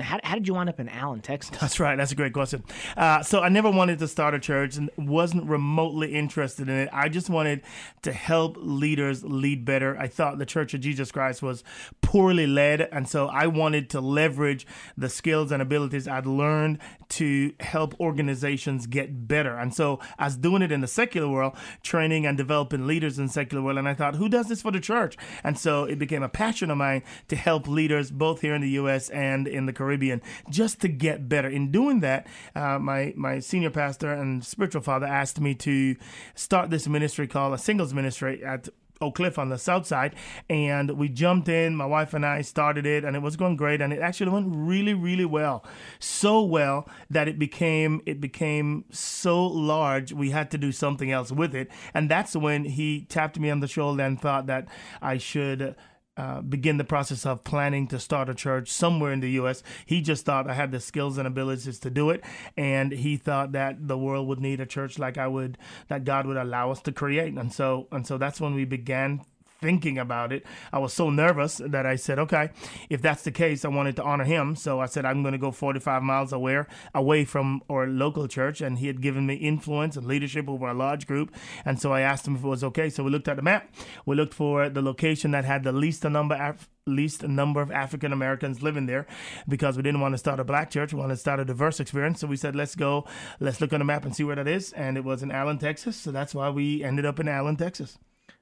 how, 0.00 0.20
how 0.22 0.34
did 0.34 0.46
you 0.46 0.54
wind 0.54 0.68
up 0.68 0.78
in 0.78 0.88
Allen, 0.88 1.20
Texas? 1.20 1.56
That's 1.58 1.80
right. 1.80 1.96
That's 1.96 2.12
a 2.12 2.14
great 2.14 2.32
question. 2.32 2.62
Uh, 2.96 3.24
so 3.24 3.40
I 3.40 3.48
never 3.48 3.70
wanted 3.70 3.98
to 3.98 4.08
start 4.08 4.32
a 4.32 4.38
church 4.38 4.76
and 4.76 4.88
wasn't 4.96 5.48
remotely 5.48 6.14
interested 6.14 6.68
in 6.68 6.76
it. 6.76 6.88
I 6.92 7.08
just 7.08 7.28
wanted 7.28 7.62
to 8.02 8.12
help 8.12 8.56
leaders 8.60 9.24
lead 9.24 9.64
better. 9.64 9.98
I 9.98 10.06
thought 10.06 10.38
the 10.38 10.46
Church 10.46 10.74
of 10.74 10.80
Jesus 10.80 11.10
Christ 11.10 11.42
was 11.42 11.64
poorly 12.02 12.46
led, 12.46 12.82
and 12.82 13.08
so 13.08 13.26
I 13.26 13.48
wanted 13.48 13.90
to 13.90 14.00
leverage 14.00 14.64
the 14.96 15.08
skills 15.08 15.50
and 15.50 15.60
abilities 15.60 16.06
I'd 16.06 16.26
learned 16.26 16.78
to 17.10 17.52
help 17.58 17.98
organizations 17.98 18.86
get 18.86 19.26
better. 19.26 19.56
And 19.56 19.74
so 19.74 19.98
I 20.18 20.26
was 20.26 20.36
doing 20.36 20.62
it 20.62 20.70
in 20.70 20.82
the 20.82 20.86
secular 20.86 21.28
world, 21.28 21.56
training 21.82 22.26
and 22.26 22.36
developing 22.36 22.86
leaders 22.86 23.18
in 23.18 23.28
secular 23.28 23.62
world. 23.62 23.78
And 23.78 23.88
I 23.88 23.94
thought, 23.94 24.16
who 24.16 24.28
does 24.28 24.48
this 24.48 24.62
for 24.62 24.70
the 24.70 24.80
church? 24.80 25.16
And 25.42 25.58
so 25.58 25.84
it 25.84 25.98
became 25.98 26.22
a 26.22 26.28
passion 26.28 26.70
of 26.70 26.78
mine 26.78 27.02
to 27.28 27.36
help 27.36 27.66
leaders 27.66 28.12
both 28.12 28.40
here 28.40 28.54
in 28.54 28.62
the 28.62 28.70
U.S. 28.70 29.10
and 29.10 29.48
in 29.48 29.63
the 29.66 29.72
Caribbean 29.72 30.22
just 30.50 30.80
to 30.80 30.88
get 30.88 31.28
better. 31.28 31.48
In 31.48 31.70
doing 31.70 32.00
that, 32.00 32.26
uh, 32.54 32.78
my 32.78 33.12
my 33.16 33.40
senior 33.40 33.70
pastor 33.70 34.12
and 34.12 34.44
spiritual 34.44 34.82
father 34.82 35.06
asked 35.06 35.40
me 35.40 35.54
to 35.56 35.96
start 36.34 36.70
this 36.70 36.88
ministry 36.88 37.26
called 37.26 37.54
a 37.54 37.58
singles 37.58 37.94
ministry 37.94 38.44
at 38.44 38.68
Oak 39.00 39.16
Cliff 39.16 39.38
on 39.38 39.48
the 39.48 39.58
south 39.58 39.86
side, 39.86 40.14
and 40.48 40.90
we 40.92 41.08
jumped 41.08 41.48
in. 41.48 41.76
My 41.76 41.86
wife 41.86 42.14
and 42.14 42.24
I 42.24 42.42
started 42.42 42.86
it, 42.86 43.04
and 43.04 43.16
it 43.16 43.22
was 43.22 43.36
going 43.36 43.56
great. 43.56 43.80
And 43.80 43.92
it 43.92 44.00
actually 44.00 44.30
went 44.30 44.48
really, 44.50 44.94
really 44.94 45.24
well, 45.24 45.64
so 45.98 46.42
well 46.42 46.88
that 47.10 47.28
it 47.28 47.38
became 47.38 48.00
it 48.06 48.20
became 48.20 48.84
so 48.90 49.44
large 49.44 50.12
we 50.12 50.30
had 50.30 50.50
to 50.52 50.58
do 50.58 50.72
something 50.72 51.10
else 51.10 51.32
with 51.32 51.54
it. 51.54 51.70
And 51.92 52.10
that's 52.10 52.36
when 52.36 52.64
he 52.64 53.04
tapped 53.08 53.38
me 53.38 53.50
on 53.50 53.60
the 53.60 53.68
shoulder 53.68 54.02
and 54.02 54.20
thought 54.20 54.46
that 54.46 54.66
I 55.02 55.18
should 55.18 55.74
uh, 56.16 56.40
begin 56.40 56.76
the 56.76 56.84
process 56.84 57.26
of 57.26 57.44
planning 57.44 57.88
to 57.88 57.98
start 57.98 58.28
a 58.28 58.34
church 58.34 58.70
somewhere 58.70 59.12
in 59.12 59.20
the 59.20 59.30
U.S. 59.32 59.62
He 59.84 60.00
just 60.00 60.24
thought 60.24 60.48
I 60.48 60.54
had 60.54 60.70
the 60.70 60.80
skills 60.80 61.18
and 61.18 61.26
abilities 61.26 61.78
to 61.80 61.90
do 61.90 62.10
it, 62.10 62.22
and 62.56 62.92
he 62.92 63.16
thought 63.16 63.52
that 63.52 63.88
the 63.88 63.98
world 63.98 64.28
would 64.28 64.40
need 64.40 64.60
a 64.60 64.66
church 64.66 64.98
like 64.98 65.18
I 65.18 65.26
would, 65.26 65.58
that 65.88 66.04
God 66.04 66.26
would 66.26 66.36
allow 66.36 66.70
us 66.70 66.80
to 66.82 66.92
create. 66.92 67.34
And 67.34 67.52
so, 67.52 67.88
and 67.90 68.06
so 68.06 68.18
that's 68.18 68.40
when 68.40 68.54
we 68.54 68.64
began 68.64 69.22
thinking 69.64 69.96
about 69.96 70.30
it. 70.30 70.44
I 70.74 70.78
was 70.78 70.92
so 70.92 71.08
nervous 71.08 71.58
that 71.64 71.86
I 71.86 71.96
said, 71.96 72.18
okay, 72.18 72.50
if 72.90 73.00
that's 73.00 73.22
the 73.22 73.32
case, 73.32 73.64
I 73.64 73.68
wanted 73.68 73.96
to 73.96 74.02
honor 74.02 74.24
him. 74.24 74.56
So 74.56 74.78
I 74.78 74.84
said, 74.84 75.06
I'm 75.06 75.22
going 75.22 75.32
to 75.32 75.38
go 75.38 75.50
45 75.50 76.02
miles 76.02 76.34
away, 76.34 76.64
away 76.94 77.24
from 77.24 77.62
our 77.70 77.86
local 77.86 78.28
church. 78.28 78.60
And 78.60 78.78
he 78.78 78.88
had 78.88 79.00
given 79.00 79.24
me 79.26 79.36
influence 79.36 79.96
and 79.96 80.06
leadership 80.06 80.50
over 80.50 80.68
a 80.68 80.74
large 80.74 81.06
group. 81.06 81.34
And 81.64 81.80
so 81.80 81.94
I 81.94 82.02
asked 82.02 82.28
him 82.28 82.36
if 82.36 82.44
it 82.44 82.46
was 82.46 82.62
okay. 82.64 82.90
So 82.90 83.02
we 83.04 83.10
looked 83.10 83.26
at 83.26 83.36
the 83.36 83.42
map. 83.42 83.74
We 84.04 84.16
looked 84.16 84.34
for 84.34 84.68
the 84.68 84.82
location 84.82 85.30
that 85.30 85.46
had 85.46 85.64
the 85.64 85.72
least 85.72 86.04
number 86.04 86.34
of 86.34 86.68
least 86.86 87.22
number 87.22 87.62
of 87.62 87.70
African 87.70 88.12
Americans 88.12 88.62
living 88.62 88.84
there 88.84 89.06
because 89.48 89.78
we 89.78 89.82
didn't 89.82 90.02
want 90.02 90.12
to 90.12 90.18
start 90.18 90.38
a 90.38 90.44
black 90.44 90.70
church. 90.70 90.92
We 90.92 91.00
wanted 91.00 91.14
to 91.14 91.20
start 91.20 91.40
a 91.40 91.44
diverse 91.44 91.80
experience. 91.80 92.20
So 92.20 92.26
we 92.26 92.36
said, 92.36 92.54
let's 92.54 92.74
go, 92.74 93.06
let's 93.40 93.62
look 93.62 93.72
on 93.72 93.78
the 93.78 93.86
map 93.86 94.04
and 94.04 94.14
see 94.14 94.24
where 94.24 94.36
that 94.36 94.46
is. 94.46 94.72
And 94.74 94.98
it 94.98 95.04
was 95.04 95.22
in 95.22 95.30
Allen, 95.30 95.58
Texas. 95.58 95.96
So 95.96 96.10
that's 96.12 96.34
why 96.34 96.50
we 96.50 96.84
ended 96.84 97.06
up 97.06 97.18
in 97.18 97.26
Allen, 97.28 97.56
Texas. 97.56 97.98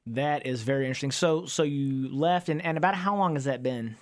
That 0.06 0.46
is 0.46 0.62
very 0.62 0.86
interesting. 0.86 1.12
So 1.12 1.46
so 1.46 1.62
you 1.62 2.08
left 2.08 2.48
and, 2.48 2.62
and 2.62 2.76
about 2.76 2.94
how 2.94 3.16
long 3.16 3.34
has 3.34 3.44
that 3.44 3.62
been? 3.62 3.96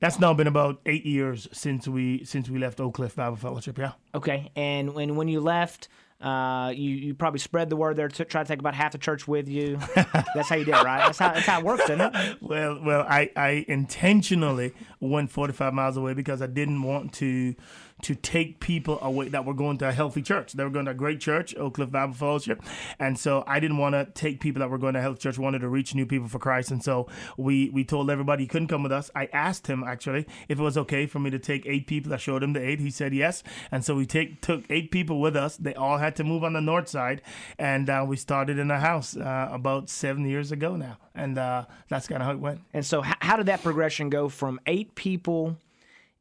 That's 0.00 0.18
now 0.18 0.34
been 0.34 0.46
about 0.46 0.80
eight 0.86 1.06
years 1.06 1.48
since 1.52 1.88
we 1.88 2.24
since 2.24 2.48
we 2.48 2.58
left 2.58 2.80
Oak 2.80 2.94
Cliff 2.94 3.16
Bible 3.16 3.36
Fellowship, 3.36 3.78
yeah. 3.78 3.92
Okay. 4.14 4.50
And 4.56 4.94
when 4.94 5.16
when 5.16 5.28
you 5.28 5.40
left, 5.40 5.88
uh, 6.20 6.72
you 6.74 6.90
you 6.90 7.14
probably 7.14 7.38
spread 7.38 7.70
the 7.70 7.76
word 7.76 7.96
there 7.96 8.08
to 8.08 8.24
try 8.24 8.42
to 8.42 8.48
take 8.48 8.58
about 8.58 8.74
half 8.74 8.92
the 8.92 8.98
church 8.98 9.28
with 9.28 9.48
you. 9.48 9.78
that's 9.94 10.48
how 10.48 10.56
you 10.56 10.64
did 10.64 10.74
it, 10.74 10.82
right? 10.82 10.98
That's 10.98 11.18
how 11.18 11.32
that's 11.32 11.46
how 11.46 11.60
it 11.60 11.64
works, 11.64 11.84
isn't 11.84 12.00
it? 12.00 12.38
Well, 12.40 12.80
well, 12.82 13.06
I 13.08 13.30
I 13.36 13.64
intentionally 13.68 14.72
went 15.00 15.30
45 15.30 15.74
miles 15.74 15.96
away 15.96 16.14
because 16.14 16.42
I 16.42 16.46
didn't 16.46 16.82
want 16.82 17.12
to 17.14 17.54
to 18.02 18.14
take 18.14 18.60
people 18.60 18.98
away 19.00 19.28
that 19.28 19.44
were 19.44 19.54
going 19.54 19.78
to 19.78 19.88
a 19.88 19.92
healthy 19.92 20.20
church. 20.20 20.52
They 20.52 20.64
were 20.64 20.70
going 20.70 20.84
to 20.84 20.90
a 20.90 20.94
great 20.94 21.18
church, 21.18 21.56
Oak 21.56 21.74
Cliff 21.74 21.90
Bible 21.90 22.12
Fellowship. 22.12 22.62
And 22.98 23.18
so 23.18 23.42
I 23.46 23.58
didn't 23.58 23.78
want 23.78 23.94
to 23.94 24.06
take 24.14 24.40
people 24.40 24.60
that 24.60 24.68
were 24.68 24.78
going 24.78 24.94
to 24.94 25.00
healthy 25.00 25.20
church, 25.20 25.38
wanted 25.38 25.60
to 25.60 25.68
reach 25.68 25.94
new 25.94 26.04
people 26.04 26.28
for 26.28 26.38
Christ. 26.38 26.70
And 26.70 26.84
so 26.84 27.08
we, 27.36 27.70
we 27.70 27.84
told 27.84 28.10
everybody 28.10 28.44
he 28.44 28.48
couldn't 28.48 28.68
come 28.68 28.82
with 28.82 28.92
us. 28.92 29.10
I 29.14 29.28
asked 29.32 29.66
him 29.66 29.82
actually 29.82 30.26
if 30.48 30.58
it 30.58 30.62
was 30.62 30.76
okay 30.76 31.06
for 31.06 31.18
me 31.20 31.30
to 31.30 31.38
take 31.38 31.64
eight 31.66 31.86
people. 31.86 32.12
I 32.12 32.18
showed 32.18 32.42
him 32.42 32.52
the 32.52 32.62
eight. 32.62 32.80
He 32.80 32.90
said 32.90 33.14
yes. 33.14 33.42
And 33.72 33.84
so 33.84 33.96
we 33.96 34.04
take, 34.04 34.42
took 34.42 34.64
eight 34.68 34.90
people 34.90 35.20
with 35.20 35.34
us. 35.34 35.56
They 35.56 35.74
all 35.74 35.98
had 35.98 36.16
to 36.16 36.24
move 36.24 36.44
on 36.44 36.52
the 36.52 36.60
north 36.60 36.88
side. 36.88 37.22
And 37.58 37.88
uh, 37.88 38.04
we 38.06 38.16
started 38.16 38.58
in 38.58 38.70
a 38.70 38.78
house 38.78 39.16
uh, 39.16 39.48
about 39.50 39.88
seven 39.88 40.26
years 40.26 40.52
ago 40.52 40.76
now. 40.76 40.98
And 41.14 41.38
uh, 41.38 41.64
that's 41.88 42.08
kind 42.08 42.22
of 42.22 42.26
how 42.26 42.32
it 42.32 42.40
went. 42.40 42.60
And 42.74 42.84
so, 42.84 43.00
how 43.02 43.36
did 43.36 43.46
that 43.46 43.62
progression 43.62 44.10
go 44.10 44.28
from 44.28 44.60
eight 44.66 44.94
people 44.94 45.56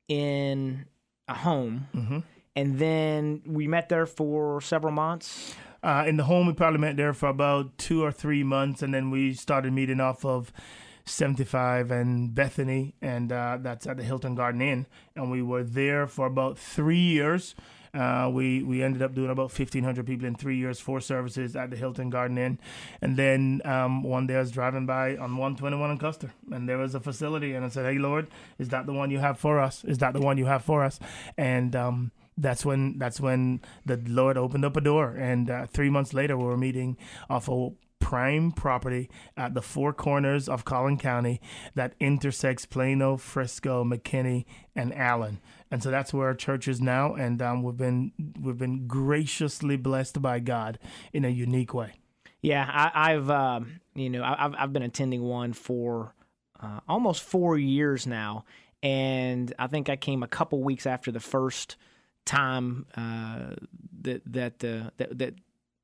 in 0.08 0.86
a 1.28 1.34
home, 1.34 1.88
mm-hmm. 1.94 2.20
and 2.56 2.80
then 2.80 3.42
we 3.46 3.68
met 3.68 3.90
there 3.90 4.06
for 4.06 4.62
several 4.62 4.94
months. 4.94 5.56
Uh, 5.84 6.04
in 6.08 6.18
the 6.18 6.24
home, 6.24 6.48
we 6.48 6.54
probably 6.54 6.80
met 6.80 6.98
there 6.98 7.14
for 7.14 7.30
about 7.30 7.78
two 7.78 8.04
or 8.04 8.12
three 8.12 8.44
months, 8.44 8.82
and 8.82 8.94
then 8.94 9.12
we 9.12 9.34
started 9.34 9.72
meeting 9.72 10.00
off 10.00 10.26
of 10.26 10.52
75 11.06 11.92
and 11.92 12.34
Bethany, 12.34 12.96
and 13.02 13.32
uh, 13.32 13.60
that's 13.62 13.86
at 13.86 13.98
the 13.98 14.04
Hilton 14.04 14.36
Garden 14.36 14.62
Inn. 14.62 14.88
And 15.16 15.30
we 15.30 15.42
were 15.42 15.64
there 15.64 16.08
for 16.08 16.26
about 16.26 16.58
three 16.58 16.98
years. 16.98 17.56
Uh, 17.96 18.30
we 18.30 18.62
we 18.62 18.84
ended 18.84 19.02
up 19.02 19.16
doing 19.16 19.30
about 19.30 19.58
1,500 19.58 20.06
people 20.06 20.28
in 20.28 20.36
three 20.36 20.58
years, 20.58 20.80
four 20.80 21.00
services 21.00 21.56
at 21.56 21.70
the 21.70 21.78
Hilton 21.78 22.10
Garden 22.10 22.38
Inn. 22.38 22.60
And 23.02 23.16
then 23.16 23.62
um, 23.64 24.04
one 24.04 24.28
day 24.28 24.36
I 24.36 24.40
was 24.40 24.52
driving 24.52 24.86
by 24.86 25.12
on 25.12 25.38
121 25.38 25.92
in 25.92 25.98
Custer, 25.98 26.34
and 26.52 26.68
there 26.68 26.78
was 26.78 26.94
a 26.94 27.00
facility, 27.00 27.54
and 27.54 27.64
I 27.64 27.70
said, 27.70 27.86
"Hey, 27.86 27.98
Lord, 27.98 28.28
is 28.60 28.70
that 28.70 28.86
the 28.86 28.94
one 28.94 29.12
you 29.12 29.20
have 29.20 29.40
for 29.40 29.60
us? 29.60 29.84
Is 29.86 30.00
that 30.00 30.14
the 30.14 30.22
one 30.22 30.38
you 30.38 30.46
have 30.46 30.64
for 30.64 30.84
us?" 30.84 31.00
And 31.38 31.76
um, 31.76 32.12
that's 32.38 32.66
when 32.66 32.98
that's 32.98 33.22
when 33.22 33.62
the 33.86 33.98
Lord 34.08 34.38
opened 34.38 34.66
up 34.66 34.76
a 34.76 34.82
door, 34.82 35.12
and 35.12 35.50
uh, 35.50 35.66
three 35.68 35.90
months 35.90 36.14
later 36.14 36.38
we 36.38 36.44
were 36.44 36.58
meeting 36.58 36.98
off 37.30 37.48
a 37.48 37.70
prime 38.06 38.52
property 38.52 39.10
at 39.36 39.56
the 39.56 39.62
four 39.62 39.92
corners 39.92 40.48
of 40.48 40.64
Collin 40.64 40.98
County 40.98 41.42
that 41.74 41.96
intersects 42.00 42.66
Plano, 42.66 43.18
Frisco, 43.18 43.84
McKinney, 43.84 44.46
and 44.76 44.94
Allen 44.94 45.40
and 45.72 45.84
so 45.84 45.92
that's 45.92 46.14
where 46.14 46.28
our 46.28 46.34
church 46.34 46.68
is 46.68 46.80
now. 46.80 47.16
And 47.16 47.42
um, 47.42 47.64
we've 47.64 47.76
been 47.76 48.12
we've 48.40 48.58
been 48.58 48.88
graciously 48.88 49.76
blessed 49.76 50.22
by 50.22 50.40
God 50.40 50.80
in 51.12 51.26
a 51.26 51.30
unique 51.30 51.74
way. 51.74 51.94
Yeah, 52.42 52.70
I, 52.72 53.12
have 53.12 53.30
um, 53.30 53.82
you 53.96 54.10
know 54.10 54.24
I've 54.24 54.54
I've 54.58 54.74
been 54.74 54.84
attending 54.84 55.24
one 55.24 55.54
for 55.54 56.14
uh, 56.62 56.80
almost 56.88 57.24
four 57.24 57.58
years 57.58 58.06
now, 58.06 58.46
and 58.84 59.54
I 59.58 59.68
think 59.68 59.90
I 59.90 59.96
came 59.96 60.24
a 60.24 60.28
couple 60.28 60.64
weeks 60.64 60.86
after 60.86 61.12
the 61.12 61.20
first 61.20 61.76
time 62.24 62.86
uh, 62.96 63.56
that 64.02 64.22
that, 64.32 64.64
uh, 64.64 64.92
that 64.98 65.18
that 65.18 65.34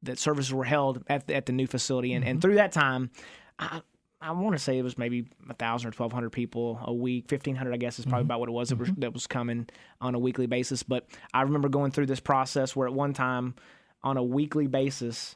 that 0.03 0.19
services 0.19 0.53
were 0.53 0.63
held 0.63 1.03
at 1.07 1.27
the, 1.27 1.35
at 1.35 1.45
the 1.45 1.53
new 1.53 1.67
facility, 1.67 2.13
and, 2.13 2.23
mm-hmm. 2.23 2.31
and 2.31 2.41
through 2.41 2.55
that 2.55 2.71
time, 2.71 3.11
I, 3.59 3.81
I 4.21 4.31
want 4.31 4.55
to 4.55 4.59
say 4.59 4.77
it 4.77 4.83
was 4.83 4.97
maybe 4.97 5.27
a 5.49 5.53
thousand 5.53 5.89
or 5.89 5.91
twelve 5.91 6.13
hundred 6.13 6.31
people 6.31 6.79
a 6.83 6.93
week. 6.93 7.27
Fifteen 7.27 7.55
hundred, 7.55 7.73
I 7.73 7.77
guess, 7.77 7.97
is 7.97 8.05
probably 8.05 8.21
mm-hmm. 8.21 8.27
about 8.27 8.39
what 8.41 8.49
it 8.49 8.53
was 8.53 8.69
that, 8.69 8.77
was 8.77 8.89
mm-hmm. 8.89 9.01
that 9.01 9.13
was 9.13 9.27
coming 9.27 9.67
on 9.99 10.13
a 10.13 10.19
weekly 10.19 10.45
basis. 10.45 10.83
But 10.83 11.07
I 11.33 11.41
remember 11.41 11.69
going 11.69 11.91
through 11.91 12.05
this 12.05 12.19
process 12.19 12.75
where 12.75 12.87
at 12.87 12.93
one 12.93 13.13
time, 13.13 13.55
on 14.03 14.17
a 14.17 14.23
weekly 14.23 14.67
basis, 14.67 15.35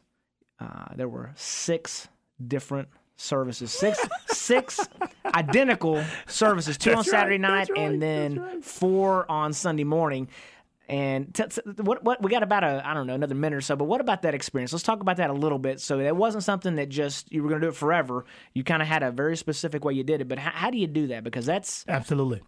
uh, 0.59 0.93
there 0.95 1.09
were 1.09 1.31
six 1.35 2.07
different 2.45 2.89
services, 3.17 3.71
six 3.71 3.99
six 4.27 4.79
identical 5.25 6.03
services, 6.27 6.77
two 6.77 6.91
That's 6.91 6.99
on 6.99 7.03
Saturday 7.05 7.41
right. 7.41 7.41
night 7.41 7.69
right. 7.69 7.79
and 7.79 8.01
then 8.01 8.39
right. 8.39 8.63
four 8.63 9.29
on 9.31 9.53
Sunday 9.53 9.83
morning. 9.83 10.29
And 10.87 11.33
t- 11.33 11.43
t- 11.45 11.61
what 11.81 12.03
what 12.03 12.21
we 12.21 12.29
got 12.29 12.43
about 12.43 12.63
a 12.63 12.81
I 12.85 12.93
don't 12.93 13.07
know 13.07 13.15
another 13.15 13.35
minute 13.35 13.57
or 13.57 13.61
so, 13.61 13.75
but 13.75 13.85
what 13.85 14.01
about 14.01 14.21
that 14.21 14.35
experience? 14.35 14.71
Let's 14.71 14.83
talk 14.83 15.01
about 15.01 15.17
that 15.17 15.29
a 15.29 15.33
little 15.33 15.59
bit. 15.59 15.79
So 15.81 15.99
it 15.99 16.15
wasn't 16.15 16.43
something 16.43 16.75
that 16.75 16.89
just 16.89 17.31
you 17.31 17.41
were 17.41 17.49
going 17.49 17.61
to 17.61 17.67
do 17.67 17.69
it 17.71 17.75
forever. 17.75 18.25
You 18.53 18.63
kind 18.63 18.81
of 18.81 18.87
had 18.87 19.01
a 19.03 19.11
very 19.11 19.35
specific 19.37 19.83
way 19.83 19.93
you 19.93 20.03
did 20.03 20.21
it. 20.21 20.27
But 20.27 20.37
how, 20.37 20.51
how 20.51 20.69
do 20.69 20.77
you 20.77 20.87
do 20.87 21.07
that? 21.07 21.23
Because 21.23 21.45
that's 21.45 21.85
Absolutely. 21.87 22.41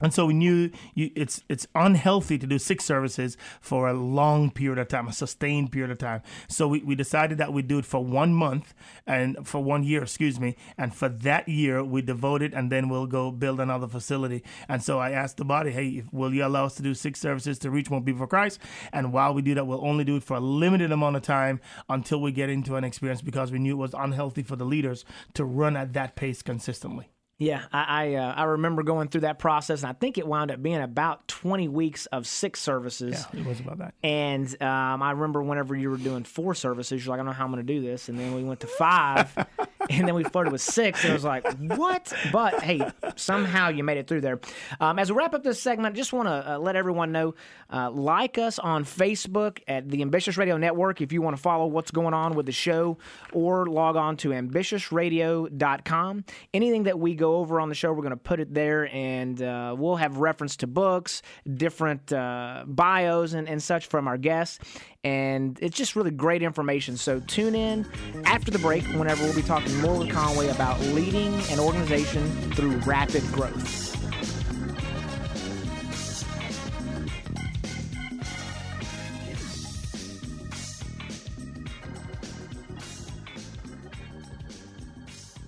And 0.00 0.12
so 0.12 0.26
we 0.26 0.34
knew 0.34 0.70
you, 0.94 1.10
it's 1.16 1.42
it's 1.48 1.66
unhealthy 1.74 2.38
to 2.38 2.46
do 2.46 2.58
six 2.58 2.84
services 2.84 3.36
for 3.60 3.88
a 3.88 3.94
long 3.94 4.50
period 4.50 4.78
of 4.78 4.88
time, 4.88 5.08
a 5.08 5.12
sustained 5.12 5.72
period 5.72 5.90
of 5.90 5.98
time. 5.98 6.22
So 6.48 6.68
we, 6.68 6.80
we 6.80 6.94
decided 6.94 7.38
that 7.38 7.52
we'd 7.52 7.68
do 7.68 7.78
it 7.78 7.86
for 7.86 8.04
one 8.04 8.34
month 8.34 8.74
and 9.06 9.46
for 9.46 9.62
one 9.62 9.84
year, 9.84 10.02
excuse 10.02 10.38
me. 10.38 10.56
And 10.76 10.94
for 10.94 11.08
that 11.08 11.48
year, 11.48 11.82
we 11.82 12.02
devote 12.02 12.42
it 12.42 12.52
and 12.52 12.70
then 12.70 12.88
we'll 12.88 13.06
go 13.06 13.30
build 13.30 13.60
another 13.60 13.88
facility. 13.88 14.42
And 14.68 14.82
so 14.82 14.98
I 14.98 15.12
asked 15.12 15.38
the 15.38 15.44
body, 15.44 15.70
hey, 15.70 16.04
will 16.12 16.34
you 16.34 16.44
allow 16.44 16.66
us 16.66 16.74
to 16.76 16.82
do 16.82 16.94
six 16.94 17.20
services 17.20 17.58
to 17.60 17.70
reach 17.70 17.90
more 17.90 18.00
people 18.02 18.20
for 18.20 18.26
Christ? 18.26 18.60
And 18.92 19.12
while 19.12 19.32
we 19.32 19.42
do 19.42 19.54
that, 19.54 19.66
we'll 19.66 19.84
only 19.84 20.04
do 20.04 20.16
it 20.16 20.24
for 20.24 20.36
a 20.36 20.40
limited 20.40 20.92
amount 20.92 21.16
of 21.16 21.22
time 21.22 21.60
until 21.88 22.20
we 22.20 22.32
get 22.32 22.50
into 22.50 22.76
an 22.76 22.84
experience 22.84 23.22
because 23.22 23.50
we 23.50 23.58
knew 23.58 23.72
it 23.72 23.76
was 23.76 23.94
unhealthy 23.94 24.42
for 24.42 24.56
the 24.56 24.64
leaders 24.64 25.04
to 25.34 25.44
run 25.44 25.76
at 25.76 25.94
that 25.94 26.16
pace 26.16 26.42
consistently. 26.42 27.08
Yeah, 27.38 27.62
I 27.70 27.82
I, 28.06 28.14
uh, 28.14 28.34
I 28.34 28.42
remember 28.44 28.82
going 28.82 29.08
through 29.08 29.22
that 29.22 29.38
process, 29.38 29.82
and 29.82 29.90
I 29.90 29.92
think 29.92 30.16
it 30.16 30.26
wound 30.26 30.50
up 30.50 30.62
being 30.62 30.80
about 30.80 31.28
twenty 31.28 31.68
weeks 31.68 32.06
of 32.06 32.26
six 32.26 32.60
services. 32.60 33.26
Yeah, 33.32 33.40
it 33.40 33.46
was 33.46 33.60
about 33.60 33.78
that. 33.78 33.94
And 34.02 34.46
um, 34.62 35.02
I 35.02 35.10
remember 35.10 35.42
whenever 35.42 35.74
you 35.76 35.90
were 35.90 35.98
doing 35.98 36.24
four 36.24 36.54
services, 36.54 37.04
you're 37.04 37.12
like, 37.12 37.16
I 37.16 37.24
don't 37.24 37.26
know 37.26 37.32
how 37.32 37.44
I'm 37.44 37.52
going 37.52 37.66
to 37.66 37.72
do 37.74 37.82
this. 37.82 38.08
And 38.08 38.18
then 38.18 38.34
we 38.34 38.42
went 38.42 38.60
to 38.60 38.66
five, 38.66 39.34
and 39.90 40.06
then 40.06 40.14
we 40.14 40.24
flirted 40.24 40.52
with 40.52 40.60
six, 40.60 41.02
and 41.02 41.12
I 41.12 41.14
was 41.14 41.24
like, 41.24 41.46
what? 41.58 42.12
But 42.32 42.62
hey, 42.62 42.80
somehow 43.16 43.68
you 43.68 43.84
made 43.84 43.98
it 43.98 44.06
through 44.06 44.22
there. 44.22 44.40
Um, 44.80 44.98
as 44.98 45.10
we 45.10 45.18
wrap 45.18 45.34
up 45.34 45.42
this 45.42 45.60
segment, 45.60 45.94
I 45.94 45.96
just 45.96 46.12
want 46.12 46.28
to 46.28 46.54
uh, 46.54 46.58
let 46.58 46.76
everyone 46.76 47.12
know 47.12 47.34
uh, 47.72 47.90
like 47.90 48.38
us 48.38 48.58
on 48.58 48.84
Facebook 48.84 49.60
at 49.68 49.88
the 49.88 50.02
Ambitious 50.02 50.36
Radio 50.36 50.56
Network 50.56 51.00
if 51.00 51.12
you 51.12 51.22
want 51.22 51.36
to 51.36 51.42
follow 51.42 51.66
what's 51.66 51.90
going 51.90 52.14
on 52.14 52.34
with 52.34 52.46
the 52.46 52.52
show, 52.52 52.98
or 53.32 53.66
log 53.66 53.96
on 53.96 54.16
to 54.18 54.30
ambitiousradio.com. 54.30 56.24
Anything 56.54 56.82
that 56.84 56.98
we 56.98 57.14
go 57.14 57.36
over 57.36 57.60
on 57.60 57.68
the 57.68 57.74
show, 57.74 57.92
we're 57.92 58.02
going 58.02 58.10
to 58.10 58.16
put 58.16 58.40
it 58.40 58.52
there, 58.54 58.88
and 58.94 59.40
uh, 59.42 59.74
we'll 59.78 59.96
have 59.96 60.18
reference 60.18 60.56
to 60.56 60.66
books, 60.66 61.22
different 61.54 62.12
uh, 62.12 62.64
bios, 62.66 63.32
and, 63.32 63.48
and 63.48 63.62
such 63.62 63.86
from 63.86 64.08
our 64.08 64.18
guests. 64.18 64.58
And 65.06 65.56
it's 65.62 65.76
just 65.76 65.94
really 65.94 66.10
great 66.10 66.42
information. 66.42 66.96
So 66.96 67.20
tune 67.20 67.54
in 67.54 67.86
after 68.24 68.50
the 68.50 68.58
break 68.58 68.82
whenever 68.86 69.22
we'll 69.22 69.36
be 69.36 69.42
talking 69.42 69.80
more 69.80 70.00
with 70.00 70.10
Conway 70.10 70.48
about 70.48 70.80
leading 70.80 71.32
an 71.52 71.60
organization 71.60 72.28
through 72.54 72.78
rapid 72.78 73.22
growth. 73.30 73.84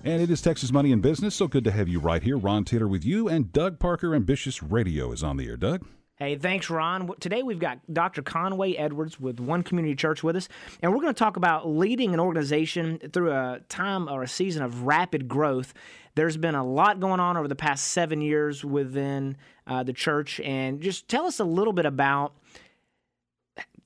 And 0.05 0.21
it 0.21 0.31
is 0.31 0.41
Texas 0.41 0.71
Money 0.71 0.93
in 0.93 1.01
Business. 1.01 1.35
So 1.35 1.49
good 1.49 1.65
to 1.65 1.71
have 1.71 1.89
you 1.89 1.99
right 1.99 2.23
here. 2.23 2.37
Ron 2.37 2.63
Taylor 2.63 2.87
with 2.87 3.03
you, 3.03 3.27
and 3.27 3.51
Doug 3.51 3.77
Parker, 3.77 4.15
Ambitious 4.15 4.63
Radio, 4.63 5.11
is 5.11 5.21
on 5.21 5.35
the 5.35 5.49
air. 5.49 5.57
Doug? 5.57 5.85
Hey, 6.21 6.35
thanks, 6.35 6.69
Ron. 6.69 7.09
Today 7.21 7.43
we've 7.43 7.59
got 7.59 7.79
Dr. 7.93 8.21
Conway 8.21 8.73
Edwards 8.73 9.21
with 9.21 9.39
One 9.39 9.63
Community 9.63 9.95
Church 9.95 10.21
with 10.21 10.35
us, 10.35 10.49
and 10.81 10.91
we're 10.91 10.99
going 10.99 11.13
to 11.13 11.17
talk 11.17 11.37
about 11.37 11.69
leading 11.69 12.13
an 12.13 12.19
organization 12.19 12.99
through 13.13 13.31
a 13.31 13.61
time 13.69 14.09
or 14.09 14.21
a 14.21 14.27
season 14.27 14.61
of 14.61 14.81
rapid 14.81 15.29
growth. 15.29 15.73
There's 16.15 16.35
been 16.35 16.55
a 16.55 16.65
lot 16.65 16.99
going 16.99 17.21
on 17.21 17.37
over 17.37 17.47
the 17.47 17.55
past 17.55 17.87
seven 17.87 18.19
years 18.19 18.65
within 18.65 19.37
uh, 19.65 19.83
the 19.83 19.93
church, 19.93 20.41
and 20.41 20.81
just 20.81 21.07
tell 21.07 21.25
us 21.25 21.39
a 21.39 21.45
little 21.45 21.71
bit 21.71 21.85
about 21.85 22.33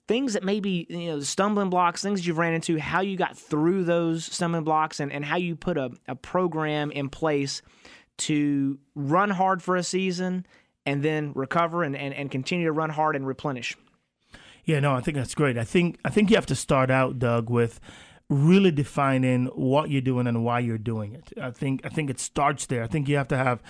things 0.08 0.34
that 0.34 0.44
maybe 0.44 0.88
you 0.90 1.12
know 1.12 1.20
stumbling 1.20 1.70
blocks 1.70 2.02
things 2.02 2.25
you've 2.25 2.40
ran 2.40 2.56
into 2.56 2.80
how 2.80 3.02
you 3.02 3.16
got 3.16 3.38
through 3.38 3.84
those 3.84 4.25
stumbling 4.25 4.63
blocks 4.63 5.00
and, 5.00 5.12
and 5.12 5.24
how 5.24 5.38
you 5.38 5.56
put 5.56 5.78
a, 5.78 5.92
a 6.08 6.16
program 6.16 6.90
in 6.90 7.10
place 7.10 7.62
to 8.18 8.80
run 8.96 9.30
hard 9.30 9.62
for 9.62 9.75
a 9.75 9.84
season 9.84 10.46
and 10.86 11.04
then 11.04 11.32
recover 11.36 11.84
and, 11.84 11.96
and, 11.96 12.13
and 12.13 12.32
continue 12.32 12.66
to 12.66 12.72
run 12.72 12.90
hard 12.90 13.16
and 13.16 13.25
replenish 13.25 13.75
Yeah, 14.66 14.80
no, 14.80 14.94
I 14.94 15.02
think 15.02 15.18
that's 15.18 15.36
great. 15.36 15.58
I 15.58 15.63
think 15.63 16.00
I 16.06 16.10
think 16.10 16.30
you 16.30 16.36
have 16.38 16.46
to 16.48 16.56
start 16.56 16.90
out, 16.90 17.20
Doug, 17.20 17.50
with 17.50 17.80
really 18.34 18.72
defining 18.72 19.46
what 19.48 19.90
you're 19.90 20.02
doing 20.02 20.28
and 20.28 20.44
why 20.44 20.60
you're 20.60 20.78
doing 20.78 21.13
it. 21.13 21.32
I 21.40 21.52
think 21.52 21.86
I 21.86 21.90
think 21.90 22.10
it 22.10 22.20
starts 22.20 22.66
there. 22.66 22.84
I 22.84 22.88
think 22.88 23.08
you 23.08 23.16
have 23.18 23.28
to 23.30 23.38
have 23.38 23.62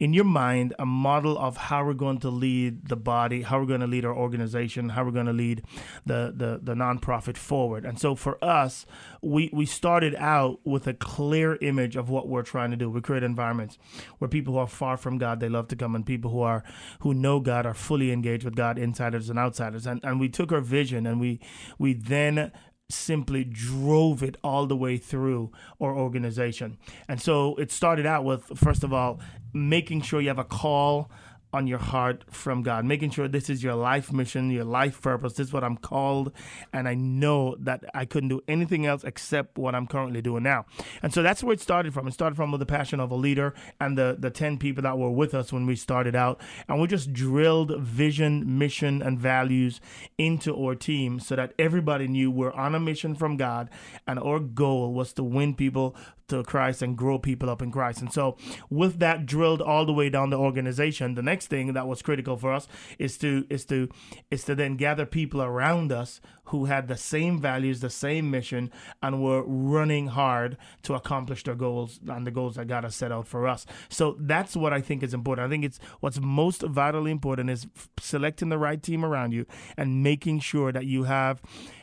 in 0.00 0.12
your 0.12 0.24
mind 0.24 0.74
a 0.78 0.86
model 0.86 1.38
of 1.38 1.56
how 1.56 1.84
we're 1.84 1.94
going 1.94 2.18
to 2.18 2.30
lead 2.30 2.88
the 2.88 2.96
body, 2.96 3.42
how 3.42 3.58
we're 3.58 3.66
going 3.66 3.80
to 3.80 3.86
lead 3.86 4.04
our 4.04 4.14
organization, 4.14 4.90
how 4.90 5.04
we're 5.04 5.12
going 5.12 5.26
to 5.26 5.32
lead 5.32 5.62
the 6.04 6.32
the, 6.34 6.60
the 6.62 6.74
nonprofit 6.74 7.36
forward. 7.36 7.84
And 7.84 7.98
so 7.98 8.14
for 8.14 8.42
us, 8.44 8.86
we 9.22 9.50
we 9.52 9.66
started 9.66 10.14
out 10.16 10.60
with 10.64 10.86
a 10.86 10.94
clear 10.94 11.56
image 11.60 11.96
of 11.96 12.10
what 12.10 12.28
we're 12.28 12.42
trying 12.42 12.70
to 12.72 12.76
do. 12.76 12.90
We 12.90 13.00
create 13.00 13.22
environments 13.22 13.78
where 14.18 14.28
people 14.28 14.54
who 14.54 14.60
are 14.60 14.66
far 14.66 14.96
from 14.96 15.18
God 15.18 15.40
they 15.40 15.48
love 15.48 15.68
to 15.68 15.76
come, 15.76 15.94
and 15.94 16.04
people 16.04 16.30
who 16.30 16.42
are 16.42 16.64
who 17.00 17.14
know 17.14 17.40
God 17.40 17.66
are 17.66 17.74
fully 17.74 18.10
engaged 18.10 18.44
with 18.44 18.56
God, 18.56 18.78
insiders 18.78 19.30
and 19.30 19.38
outsiders. 19.38 19.86
And 19.86 20.00
and 20.02 20.18
we 20.18 20.28
took 20.28 20.50
our 20.50 20.60
vision 20.60 21.06
and 21.06 21.20
we 21.20 21.40
we 21.78 21.92
then 21.92 22.52
simply 22.90 23.44
drove 23.44 24.22
it 24.22 24.36
all 24.42 24.66
the 24.66 24.76
way 24.76 24.96
through 24.96 25.52
our 25.80 25.94
organization. 25.94 26.78
And 27.06 27.20
so 27.20 27.54
it 27.56 27.70
started 27.70 28.06
out 28.06 28.24
with, 28.24 28.44
first 28.56 28.82
of 28.82 28.92
all, 28.92 29.20
making 29.52 30.02
sure 30.02 30.20
you 30.20 30.28
have 30.28 30.38
a 30.38 30.44
call 30.44 31.10
on 31.52 31.66
your 31.66 31.78
heart 31.78 32.24
from 32.30 32.62
God, 32.62 32.84
making 32.84 33.10
sure 33.10 33.26
this 33.26 33.48
is 33.48 33.62
your 33.62 33.74
life 33.74 34.12
mission, 34.12 34.50
your 34.50 34.64
life 34.64 35.00
purpose. 35.00 35.34
This 35.34 35.48
is 35.48 35.52
what 35.52 35.64
I'm 35.64 35.76
called. 35.76 36.32
And 36.72 36.86
I 36.86 36.94
know 36.94 37.56
that 37.60 37.84
I 37.94 38.04
couldn't 38.04 38.28
do 38.28 38.40
anything 38.46 38.84
else 38.84 39.02
except 39.04 39.56
what 39.56 39.74
I'm 39.74 39.86
currently 39.86 40.20
doing 40.20 40.42
now. 40.42 40.66
And 41.02 41.12
so 41.12 41.22
that's 41.22 41.42
where 41.42 41.54
it 41.54 41.60
started 41.60 41.94
from. 41.94 42.06
It 42.06 42.12
started 42.12 42.36
from 42.36 42.50
with 42.50 42.60
the 42.60 42.66
passion 42.66 43.00
of 43.00 43.10
a 43.10 43.14
leader 43.14 43.54
and 43.80 43.96
the, 43.96 44.16
the 44.18 44.30
10 44.30 44.58
people 44.58 44.82
that 44.82 44.98
were 44.98 45.10
with 45.10 45.34
us 45.34 45.52
when 45.52 45.66
we 45.66 45.74
started 45.76 46.14
out. 46.14 46.40
And 46.68 46.80
we 46.80 46.86
just 46.86 47.12
drilled 47.12 47.80
vision, 47.80 48.58
mission, 48.58 49.00
and 49.00 49.18
values 49.18 49.80
into 50.18 50.54
our 50.54 50.74
team 50.74 51.18
so 51.18 51.36
that 51.36 51.54
everybody 51.58 52.08
knew 52.08 52.30
we're 52.30 52.52
on 52.52 52.74
a 52.74 52.80
mission 52.80 53.14
from 53.14 53.36
God. 53.36 53.70
And 54.06 54.18
our 54.18 54.38
goal 54.38 54.92
was 54.92 55.12
to 55.14 55.24
win 55.24 55.54
people 55.54 55.96
to 56.28 56.42
Christ 56.44 56.82
and 56.82 56.96
grow 56.96 57.18
people 57.18 57.50
up 57.50 57.62
in 57.62 57.70
Christ. 57.70 58.00
And 58.00 58.12
so, 58.12 58.36
with 58.70 58.98
that 59.00 59.26
drilled 59.26 59.62
all 59.62 59.84
the 59.84 59.92
way 59.92 60.08
down 60.08 60.30
the 60.30 60.38
organization, 60.38 61.14
the 61.14 61.22
next 61.22 61.48
thing 61.48 61.72
that 61.72 61.88
was 61.88 62.02
critical 62.02 62.36
for 62.36 62.52
us 62.52 62.68
is 62.98 63.18
to 63.18 63.46
is 63.50 63.64
to 63.66 63.88
is 64.30 64.44
to 64.44 64.54
then 64.54 64.76
gather 64.76 65.06
people 65.06 65.42
around 65.42 65.92
us 65.92 66.20
who 66.48 66.64
had 66.64 66.88
the 66.88 66.96
same 66.96 67.38
values, 67.38 67.80
the 67.80 67.90
same 67.90 68.30
mission, 68.30 68.70
and 69.02 69.22
were 69.22 69.42
running 69.46 70.08
hard 70.08 70.56
to 70.82 70.94
accomplish 70.94 71.44
their 71.44 71.54
goals 71.54 72.00
and 72.08 72.26
the 72.26 72.30
goals 72.30 72.56
that 72.56 72.66
God 72.66 72.84
has 72.84 72.94
set 72.94 73.12
out 73.12 73.26
for 73.26 73.46
us. 73.46 73.66
So 73.90 74.16
that's 74.18 74.56
what 74.56 74.72
I 74.72 74.80
think 74.80 75.02
is 75.02 75.12
important. 75.12 75.46
I 75.46 75.50
think 75.50 75.64
it's 75.64 75.78
what's 76.00 76.20
most 76.20 76.62
vitally 76.62 77.10
important 77.10 77.50
is 77.50 77.66
selecting 78.00 78.48
the 78.48 78.58
right 78.58 78.82
team 78.82 79.04
around 79.04 79.32
you 79.32 79.46
and 79.76 80.02
making 80.02 80.40
sure 80.40 80.72
that 80.72 80.86
you 80.86 81.04
have 81.04 81.42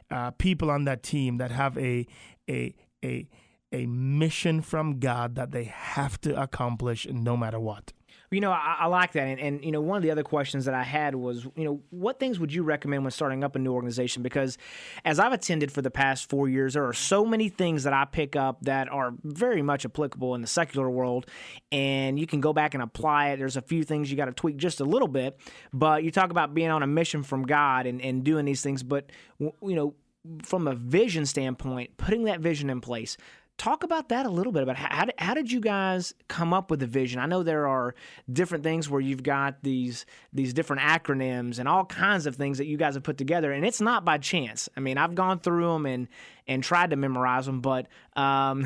uh, 0.10 0.32
people 0.32 0.72
on 0.72 0.86
that 0.86 1.04
team 1.04 1.38
that 1.38 1.52
have 1.52 1.78
a 1.78 2.08
a 2.50 2.74
a 3.04 3.28
a 3.76 3.86
mission 3.86 4.62
from 4.62 5.00
God 5.00 5.36
that 5.36 5.52
they 5.52 5.66
have 5.66 6.20
to 6.22 6.40
accomplish 6.42 7.06
no 7.10 7.36
matter 7.36 7.60
what. 7.60 7.94
You 8.32 8.42
know, 8.42 8.52
I, 8.52 8.78
I 8.80 8.86
like 8.88 9.14
that. 9.14 9.28
And, 9.28 9.40
and, 9.40 9.64
you 9.64 9.72
know, 9.72 9.80
one 9.82 9.98
of 9.98 10.04
the 10.04 10.12
other 10.12 10.24
questions 10.24 10.66
that 10.66 10.74
I 10.74 10.84
had 10.84 11.16
was, 11.16 11.46
you 11.56 11.64
know, 11.64 11.82
what 11.92 12.20
things 12.20 12.40
would 12.40 12.52
you 12.52 12.64
recommend 12.64 13.04
when 13.04 13.12
starting 13.12 13.44
up 13.44 13.56
a 13.56 13.60
new 13.60 13.72
organization? 13.72 14.24
Because 14.24 14.58
as 15.06 15.20
I've 15.20 15.32
attended 15.32 15.72
for 15.72 15.82
the 15.82 15.92
past 15.92 16.28
four 16.30 16.50
years, 16.50 16.74
there 16.74 16.86
are 16.86 16.94
so 16.94 17.24
many 17.24 17.50
things 17.50 17.84
that 17.84 17.94
I 17.94 18.04
pick 18.06 18.36
up 18.36 18.62
that 18.64 18.92
are 18.92 19.14
very 19.24 19.62
much 19.62 19.86
applicable 19.86 20.34
in 20.36 20.42
the 20.42 20.48
secular 20.48 20.90
world. 20.90 21.28
And 21.72 22.20
you 22.20 22.26
can 22.26 22.42
go 22.42 22.52
back 22.52 22.74
and 22.74 22.82
apply 22.82 23.30
it. 23.30 23.38
There's 23.38 23.58
a 23.58 23.62
few 23.62 23.84
things 23.84 24.10
you 24.10 24.18
got 24.18 24.26
to 24.26 24.34
tweak 24.34 24.58
just 24.58 24.82
a 24.82 24.86
little 24.86 25.08
bit. 25.08 25.40
But 25.72 26.04
you 26.04 26.12
talk 26.12 26.32
about 26.32 26.54
being 26.54 26.72
on 26.72 26.84
a 26.84 26.88
mission 26.88 27.22
from 27.24 27.44
God 27.44 27.86
and, 27.86 28.02
and 28.02 28.24
doing 28.24 28.46
these 28.46 28.64
things. 28.64 28.82
But, 28.82 29.12
you 29.40 29.54
know, 29.62 29.94
from 30.42 30.68
a 30.68 30.74
vision 30.74 31.26
standpoint, 31.26 31.98
putting 31.98 32.24
that 32.24 32.40
vision 32.40 32.70
in 32.70 32.82
place, 32.82 33.18
talk 33.58 33.84
about 33.84 34.10
that 34.10 34.26
a 34.26 34.30
little 34.30 34.52
bit 34.52 34.64
about 34.64 34.76
how, 34.76 35.06
how 35.18 35.34
did 35.34 35.52
you 35.52 35.60
guys 35.60 36.14
come 36.28 36.54
up 36.54 36.70
with 36.70 36.80
the 36.80 36.88
vision? 36.88 37.20
I 37.20 37.26
know 37.26 37.44
there 37.44 37.68
are 37.68 37.96
different 38.32 38.64
things 38.64 38.90
where 38.90 39.02
you've 39.02 39.24
got 39.24 39.64
these 39.64 40.06
these 40.34 40.54
different 40.54 40.82
acronyms 40.82 41.60
and 41.60 41.68
all 41.68 41.86
kinds 41.86 42.26
of 42.26 42.36
things 42.36 42.58
that 42.58 42.66
you 42.66 42.78
guys 42.78 42.96
have 42.96 43.04
put 43.04 43.18
together 43.18 43.52
and 43.52 43.66
it's 43.66 43.82
not 43.82 44.04
by 44.04 44.18
chance. 44.18 44.68
I 44.76 44.80
mean 44.80 44.98
i've 44.98 45.16
gone 45.16 45.40
through 45.40 45.74
them 45.74 45.86
and 45.86 46.08
and 46.48 46.64
tried 46.64 46.92
to 46.92 46.96
memorize 46.96 47.46
them, 47.46 47.62
but 47.62 47.88
um, 48.16 48.66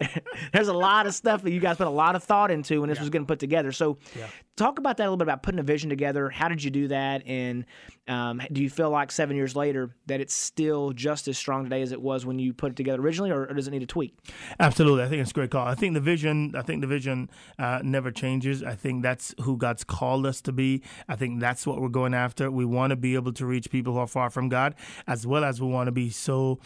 there's 0.52 0.68
a 0.68 0.72
lot 0.72 1.06
of 1.06 1.14
stuff 1.14 1.42
that 1.42 1.50
you 1.50 1.60
guys 1.60 1.76
put 1.76 1.86
a 1.86 1.90
lot 1.90 2.16
of 2.16 2.24
thought 2.24 2.50
into 2.50 2.80
when 2.80 2.88
this 2.88 2.96
yeah. 2.96 3.02
was 3.02 3.10
getting 3.10 3.26
put 3.26 3.38
together. 3.38 3.70
So, 3.70 3.98
yeah. 4.18 4.26
talk 4.56 4.78
about 4.78 4.96
that 4.96 5.04
a 5.04 5.06
little 5.06 5.18
bit 5.18 5.24
about 5.24 5.42
putting 5.42 5.60
a 5.60 5.64
vision 5.64 5.90
together. 5.90 6.30
How 6.30 6.48
did 6.48 6.62
you 6.62 6.70
do 6.70 6.88
that? 6.88 7.26
And 7.26 7.64
um, 8.08 8.40
do 8.50 8.62
you 8.62 8.70
feel 8.70 8.90
like 8.90 9.12
seven 9.12 9.36
years 9.36 9.54
later 9.54 9.94
that 10.06 10.20
it's 10.20 10.34
still 10.34 10.92
just 10.92 11.28
as 11.28 11.36
strong 11.36 11.64
today 11.64 11.82
as 11.82 11.92
it 11.92 12.00
was 12.00 12.24
when 12.24 12.38
you 12.38 12.54
put 12.54 12.72
it 12.72 12.76
together 12.76 13.00
originally, 13.00 13.30
or, 13.30 13.42
or 13.42 13.54
does 13.54 13.68
it 13.68 13.70
need 13.70 13.82
a 13.82 13.86
tweak? 13.86 14.16
Absolutely, 14.58 15.04
I 15.04 15.08
think 15.08 15.20
it's 15.22 15.30
a 15.30 15.34
great 15.34 15.50
call. 15.50 15.66
I 15.66 15.74
think 15.74 15.94
the 15.94 16.00
vision, 16.00 16.54
I 16.56 16.62
think 16.62 16.80
the 16.80 16.86
vision 16.86 17.28
uh, 17.58 17.80
never 17.84 18.10
changes. 18.10 18.62
I 18.62 18.74
think 18.74 19.02
that's 19.02 19.34
who 19.42 19.56
God's 19.56 19.84
called 19.84 20.26
us 20.26 20.40
to 20.42 20.52
be. 20.52 20.82
I 21.08 21.16
think 21.16 21.40
that's 21.40 21.66
what 21.66 21.80
we're 21.80 21.88
going 21.88 22.14
after. 22.14 22.50
We 22.50 22.64
want 22.64 22.90
to 22.90 22.96
be 22.96 23.14
able 23.14 23.32
to 23.34 23.46
reach 23.46 23.70
people 23.70 23.92
who 23.92 23.98
are 23.98 24.06
far 24.06 24.30
from 24.30 24.48
God, 24.48 24.74
as 25.06 25.26
well 25.26 25.44
as 25.44 25.60
we 25.60 25.68
want 25.68 25.88
to 25.88 25.92
be 25.92 26.08
so 26.08 26.58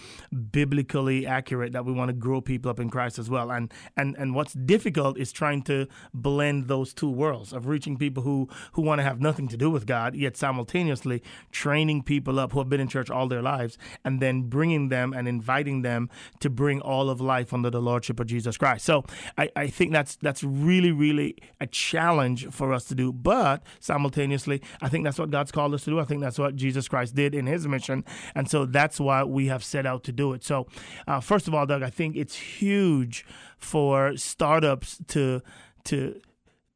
biblically 0.52 1.26
accurate 1.26 1.73
that 1.73 1.85
we 1.85 1.92
want 1.92 2.11
to 2.11 2.12
grow 2.12 2.40
people 2.40 2.71
up 2.71 2.78
in 2.78 2.90
Christ 2.90 3.18
as 3.18 3.28
well. 3.28 3.50
And 3.50 3.73
and 3.97 4.14
and 4.18 4.35
what's 4.35 4.52
difficult 4.52 5.18
is 5.18 5.32
trying 5.32 5.62
to 5.62 5.88
blend 6.14 6.68
those 6.68 6.92
two 6.94 7.11
worlds 7.11 7.52
of 7.52 7.66
reaching 7.66 7.97
people 7.97 8.23
who 8.23 8.49
who 8.73 8.82
want 8.82 8.99
to 8.99 9.02
have 9.02 9.21
nothing 9.21 9.49
to 9.49 9.56
do 9.56 9.71
with 9.71 9.87
God, 9.87 10.14
yet 10.14 10.37
simultaneously 10.37 11.23
training 11.50 12.02
people 12.02 12.38
up 12.38 12.52
who 12.52 12.59
have 12.59 12.68
been 12.68 12.80
in 12.80 12.88
church 12.88 13.11
all 13.11 13.26
their 13.26 13.42
lives, 13.42 13.78
and 14.04 14.21
then 14.21 14.42
bringing 14.42 14.88
them 14.90 15.12
and 15.12 15.26
inviting 15.26 15.82
them 15.82 16.11
to 16.40 16.50
bring 16.50 16.80
all 16.80 17.11
of 17.11 17.21
life 17.21 17.52
under 17.52 17.71
the 17.71 17.80
lordship 17.80 18.21
of 18.21 18.26
Jesus 18.26 18.56
Christ. 18.56 18.85
So 18.85 19.04
I, 19.38 19.50
I 19.56 19.66
think 19.68 19.92
that's 19.92 20.16
that's 20.16 20.44
really 20.44 20.92
really 20.92 21.37
a 21.61 21.66
challenge 21.66 22.49
for 22.50 22.73
us 22.73 22.85
to 22.87 22.94
do, 22.94 23.12
but 23.12 23.62
simultaneously, 23.80 24.61
I 24.80 24.88
think 24.88 25.04
that's 25.04 25.18
what 25.18 25.30
God's 25.30 25.52
called 25.52 25.75
us 25.75 25.85
to 25.85 25.90
do. 25.90 26.00
I 26.00 26.04
think 26.04 26.21
that's 26.21 26.38
what 26.38 26.56
Jesus 26.56 26.88
Christ 26.88 27.14
did 27.14 27.35
in 27.35 27.47
His 27.47 27.66
mission, 27.66 28.04
and 28.35 28.49
so 28.49 28.66
that's 28.66 29.00
why 29.00 29.25
we 29.25 29.47
have 29.47 29.64
set 29.64 29.87
out 29.87 30.04
to 30.04 30.12
do 30.12 30.32
it. 30.35 30.41
So, 30.42 30.66
uh, 31.06 31.20
first 31.20 31.49
of 31.49 31.54
all, 31.54 31.66
Doug, 31.66 31.82
I 31.82 31.90
think 31.90 32.16
it's 32.16 32.34
huge 32.37 33.25
for 33.58 34.16
startups 34.16 34.99
to 35.08 35.42
to 35.84 36.20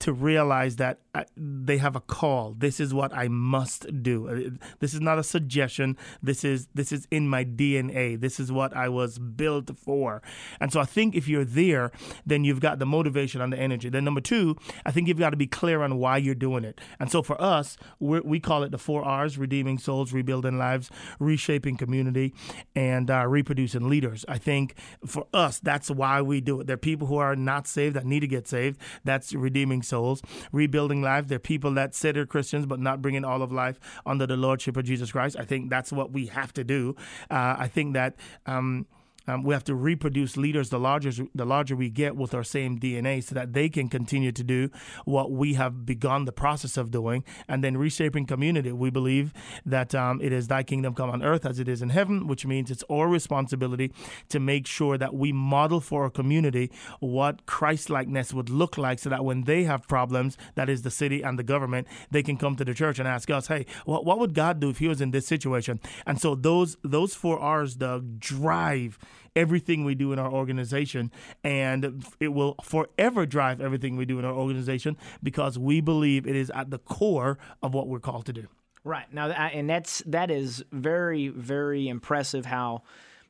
to 0.01 0.13
realize 0.13 0.77
that 0.77 1.01
they 1.37 1.79
have 1.79 1.97
a 1.97 2.01
call. 2.01 2.55
This 2.57 2.81
is 2.81 2.93
what 2.93 3.15
I 3.15 3.29
must 3.29 4.03
do. 4.03 4.29
Uh, 4.29 4.67
this 4.81 4.95
is 4.95 5.01
not 5.01 5.19
a 5.19 5.23
suggestion. 5.23 5.97
This 6.23 6.45
is 6.45 6.69
this 6.75 6.93
is 6.93 7.07
in 7.11 7.29
my 7.29 7.45
DNA. 7.45 8.21
This 8.21 8.41
is 8.41 8.51
what 8.51 8.75
I 8.77 8.89
was 8.89 9.19
built 9.19 9.71
for. 9.79 10.23
And 10.61 10.73
so 10.73 10.81
I 10.81 10.85
think 10.85 11.15
if 11.15 11.29
you're 11.29 11.45
there, 11.45 11.91
then 12.25 12.45
you've 12.45 12.61
got 12.61 12.79
the 12.79 12.87
motivation 12.87 13.41
and 13.41 13.53
the 13.53 13.59
energy. 13.59 13.89
Then 13.89 14.05
number 14.05 14.21
two, 14.21 14.57
I 14.85 14.91
think 14.91 15.09
you've 15.09 15.19
got 15.19 15.31
to 15.31 15.37
be 15.37 15.47
clear 15.47 15.83
on 15.83 15.99
why 15.99 16.17
you're 16.19 16.35
doing 16.35 16.65
it. 16.65 16.81
And 16.99 17.11
so 17.11 17.23
for 17.23 17.41
us, 17.41 17.77
we 17.99 18.41
call 18.41 18.63
it 18.63 18.71
the 18.71 18.79
four 18.79 19.05
R's: 19.05 19.39
redeeming 19.39 19.79
souls, 19.79 20.13
rebuilding 20.13 20.59
lives, 20.59 20.91
reshaping 21.19 21.77
community, 21.77 22.35
and 22.75 23.11
uh, 23.11 23.27
reproducing 23.27 23.89
leaders. 23.89 24.25
I 24.29 24.39
think 24.39 24.75
for 25.07 25.27
us, 25.33 25.59
that's 25.61 25.91
why 25.91 26.23
we 26.23 26.41
do 26.41 26.61
it. 26.61 26.67
There 26.67 26.75
are 26.75 26.79
people 26.79 27.07
who 27.07 27.17
are 27.17 27.37
not 27.37 27.67
saved 27.67 27.97
that 27.97 28.05
need 28.05 28.21
to 28.21 28.27
get 28.27 28.49
saved. 28.49 28.81
That's 29.05 29.35
redeeming 29.35 29.83
souls, 29.83 30.23
rebuilding 30.53 31.03
life. 31.07 31.29
There 31.29 31.37
are 31.37 31.39
people 31.39 31.73
that 31.75 31.95
say 31.95 32.13
they're 32.13 32.27
Christians 32.27 32.67
but 32.67 32.81
not 32.81 33.01
bringing 33.01 33.25
all 33.25 33.43
of 33.43 33.53
life 33.53 33.81
under 34.05 34.27
the 34.27 34.37
lordship 34.37 34.77
of 34.77 34.85
Jesus 34.85 35.13
Christ. 35.13 35.37
I 35.39 35.45
think 35.45 35.71
that's 35.71 35.93
what 35.93 36.13
we 36.13 36.27
have 36.27 36.53
to 36.55 36.65
do. 36.65 36.95
Uh, 37.31 37.57
I 37.59 37.69
think 37.69 37.95
that. 37.95 38.17
Um, 38.47 38.87
um, 39.27 39.43
we 39.43 39.55
have 39.55 39.65
to 39.65 39.75
reproduce 39.75 40.37
leaders 40.37 40.71
the 40.71 40.79
larger 40.79 41.11
the 41.35 41.45
larger 41.45 41.77
we 41.77 41.91
get 41.91 42.17
with 42.17 42.35
our 42.35 42.45
same 42.45 42.79
DNA, 42.79 43.23
so 43.23 43.35
that 43.35 43.53
they 43.53 43.69
can 43.69 43.89
continue 43.89 44.33
to 44.33 44.45
do 44.45 44.71
what 45.05 45.31
we 45.31 45.55
have 45.55 45.85
begun 45.85 46.25
the 46.25 46.33
process 46.33 46.77
of 46.77 46.91
doing, 46.91 47.25
and 47.49 47.63
then 47.63 47.77
reshaping 47.77 48.27
community. 48.27 48.73
We 48.73 48.91
believe 48.91 49.33
that 49.65 49.95
um, 49.95 50.21
it 50.23 50.33
is 50.33 50.49
Thy 50.49 50.63
kingdom 50.63 50.95
come 50.95 51.11
on 51.11 51.23
earth 51.23 51.45
as 51.45 51.59
it 51.59 51.69
is 51.69 51.83
in 51.83 51.91
heaven, 51.91 52.27
which 52.27 52.47
means 52.47 52.71
it's 52.71 52.85
our 52.91 53.09
responsibility 53.09 53.93
to 54.29 54.41
make 54.41 54.67
sure 54.67 54.97
that 54.99 55.15
we 55.15 55.33
model 55.33 55.81
for 55.81 56.05
our 56.05 56.11
community 56.11 56.71
what 57.01 57.47
Christ 57.47 57.91
likeness 57.91 58.33
would 58.33 58.49
look 58.49 58.79
like, 58.79 58.99
so 58.99 59.11
that 59.11 59.25
when 59.25 59.43
they 59.43 59.65
have 59.65 59.89
problems, 59.89 60.37
that 60.55 60.69
is 60.69 60.83
the 60.83 60.91
city 60.91 61.23
and 61.23 61.39
the 61.39 61.43
government, 61.43 61.87
they 62.11 62.23
can 62.23 62.37
come 62.37 62.57
to 62.57 62.65
the 62.65 62.75
church 62.75 62.99
and 62.99 63.09
ask 63.09 63.31
us, 63.31 63.49
"Hey, 63.49 63.67
what, 63.85 64.05
what 64.05 64.19
would 64.19 64.35
God 64.35 64.61
do 64.61 64.71
if 64.71 64.79
He 64.79 64.89
was 64.89 65.01
in 65.01 65.11
this 65.11 65.27
situation?" 65.27 65.81
And 66.07 66.21
so 66.21 66.35
those 66.35 66.77
those 66.83 67.15
four 67.15 67.39
R's, 67.39 67.77
the 67.77 68.05
drive 68.19 68.99
everything 69.35 69.85
we 69.85 69.95
do 69.95 70.13
in 70.13 70.19
our 70.19 70.31
organization, 70.31 71.11
and 71.45 72.05
it 72.21 72.29
will 72.29 72.57
forever 72.63 73.27
drive 73.27 73.61
everything 73.61 73.97
we 73.97 74.05
do 74.05 74.19
in 74.19 74.25
our 74.25 74.35
organization 74.35 74.97
because 75.23 75.59
we 75.59 75.81
believe 75.81 76.27
it 76.27 76.37
is 76.37 76.51
at 76.51 76.71
the 76.71 76.79
core 76.79 77.39
of 77.63 77.75
what 77.75 77.89
we're 77.89 78.01
called 78.01 78.27
to 78.27 78.33
do. 78.33 78.49
Right 78.85 79.13
now, 79.13 79.31
and 79.31 79.69
that's 79.69 80.03
that 80.07 80.31
is 80.31 80.65
very 80.71 81.27
very 81.29 81.89
impressive 81.89 82.47
how 82.47 82.83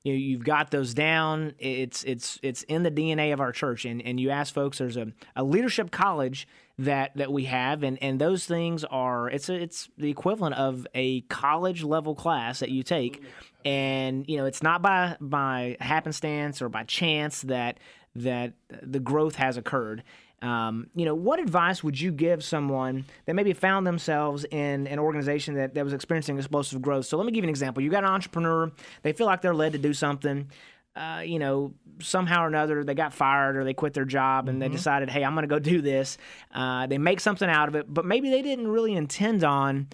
you 0.07 0.15
you've 0.15 0.45
got 0.45 0.71
those 0.71 0.95
down. 0.95 1.55
It's 1.59 2.05
it's 2.05 2.39
it's 2.43 2.63
in 2.65 2.83
the 2.83 2.91
DNA 2.91 3.33
of 3.33 3.41
our 3.41 3.53
church. 3.53 3.85
And 3.85 4.01
and 4.03 4.21
you 4.21 4.31
ask 4.31 4.55
folks, 4.55 4.79
there's 4.79 4.97
a, 4.97 5.13
a 5.35 5.43
leadership 5.43 5.91
college 5.91 6.47
that 6.79 7.17
that 7.17 7.33
we 7.33 7.45
have, 7.45 7.83
and 7.83 8.03
and 8.03 8.21
those 8.21 8.45
things 8.45 8.85
are 8.85 9.31
it's 9.31 9.49
a, 9.49 9.55
it's 9.55 9.89
the 9.97 10.11
equivalent 10.11 10.57
of 10.57 10.87
a 10.95 11.23
college 11.23 11.83
level 11.83 12.15
class 12.15 12.61
that 12.61 12.71
you 12.71 12.83
take, 12.83 13.23
and 13.65 14.29
you 14.29 14.37
know 14.37 14.45
it's 14.45 14.63
not 14.63 14.83
by 14.83 15.17
by 15.21 15.77
happenstance 15.81 16.61
or 16.61 16.69
by 16.69 16.85
chance 16.85 17.43
that 17.43 17.79
that 18.15 18.53
the 18.83 19.01
growth 19.01 19.37
has 19.37 19.57
occurred. 19.57 20.03
Um, 20.43 20.89
you 20.95 21.07
know, 21.07 21.15
what 21.15 21.41
advice 21.41 21.83
would 21.83 21.99
you 21.99 22.13
give 22.13 22.45
someone 22.45 23.07
that 23.25 23.35
maybe 23.35 23.55
found 23.55 23.87
themselves 23.87 24.45
in 24.51 24.87
an 24.87 24.99
organization 24.99 25.55
that, 25.55 25.75
that 25.75 25.83
was 25.83 25.95
experiencing 25.95 26.37
explosive 26.37 26.83
growth? 26.83 27.07
So 27.07 27.17
let 27.17 27.25
me 27.25 27.33
give 27.33 27.43
you 27.43 27.47
an 27.47 27.51
example. 27.51 27.83
You 27.83 27.91
got 27.91 28.05
an 28.05 28.11
entrepreneur, 28.11 28.71
they 29.03 29.13
feel 29.13 29.27
like 29.27 29.41
they're 29.41 29.55
led 29.55 29.73
to 29.73 29.79
do 29.79 29.95
something. 29.95 30.51
Uh, 30.97 31.21
you 31.21 31.39
know, 31.39 31.75
somehow 32.01 32.45
or 32.45 32.49
another 32.49 32.85
they 32.85 32.95
got 32.95 33.13
fired 33.13 33.57
or 33.57 33.65
they 33.65 33.75
quit 33.75 33.93
their 33.93 34.05
job 34.05 34.49
and 34.49 34.61
mm-hmm. 34.61 34.71
they 34.71 34.77
decided, 34.77 35.11
hey, 35.11 35.25
I'm 35.25 35.35
going 35.35 35.43
to 35.43 35.49
go 35.49 35.59
do 35.59 35.83
this. 35.83 36.19
Uh, 36.55 36.87
they 36.87 36.99
make 36.99 37.21
something 37.21 37.49
out 37.49 37.69
of 37.69 37.75
it, 37.75 37.93
but 37.93 38.05
maybe 38.05 38.31
they 38.31 38.43
didn't 38.43 38.69
really 38.69 38.95
intend 38.95 39.45
on 39.45 39.89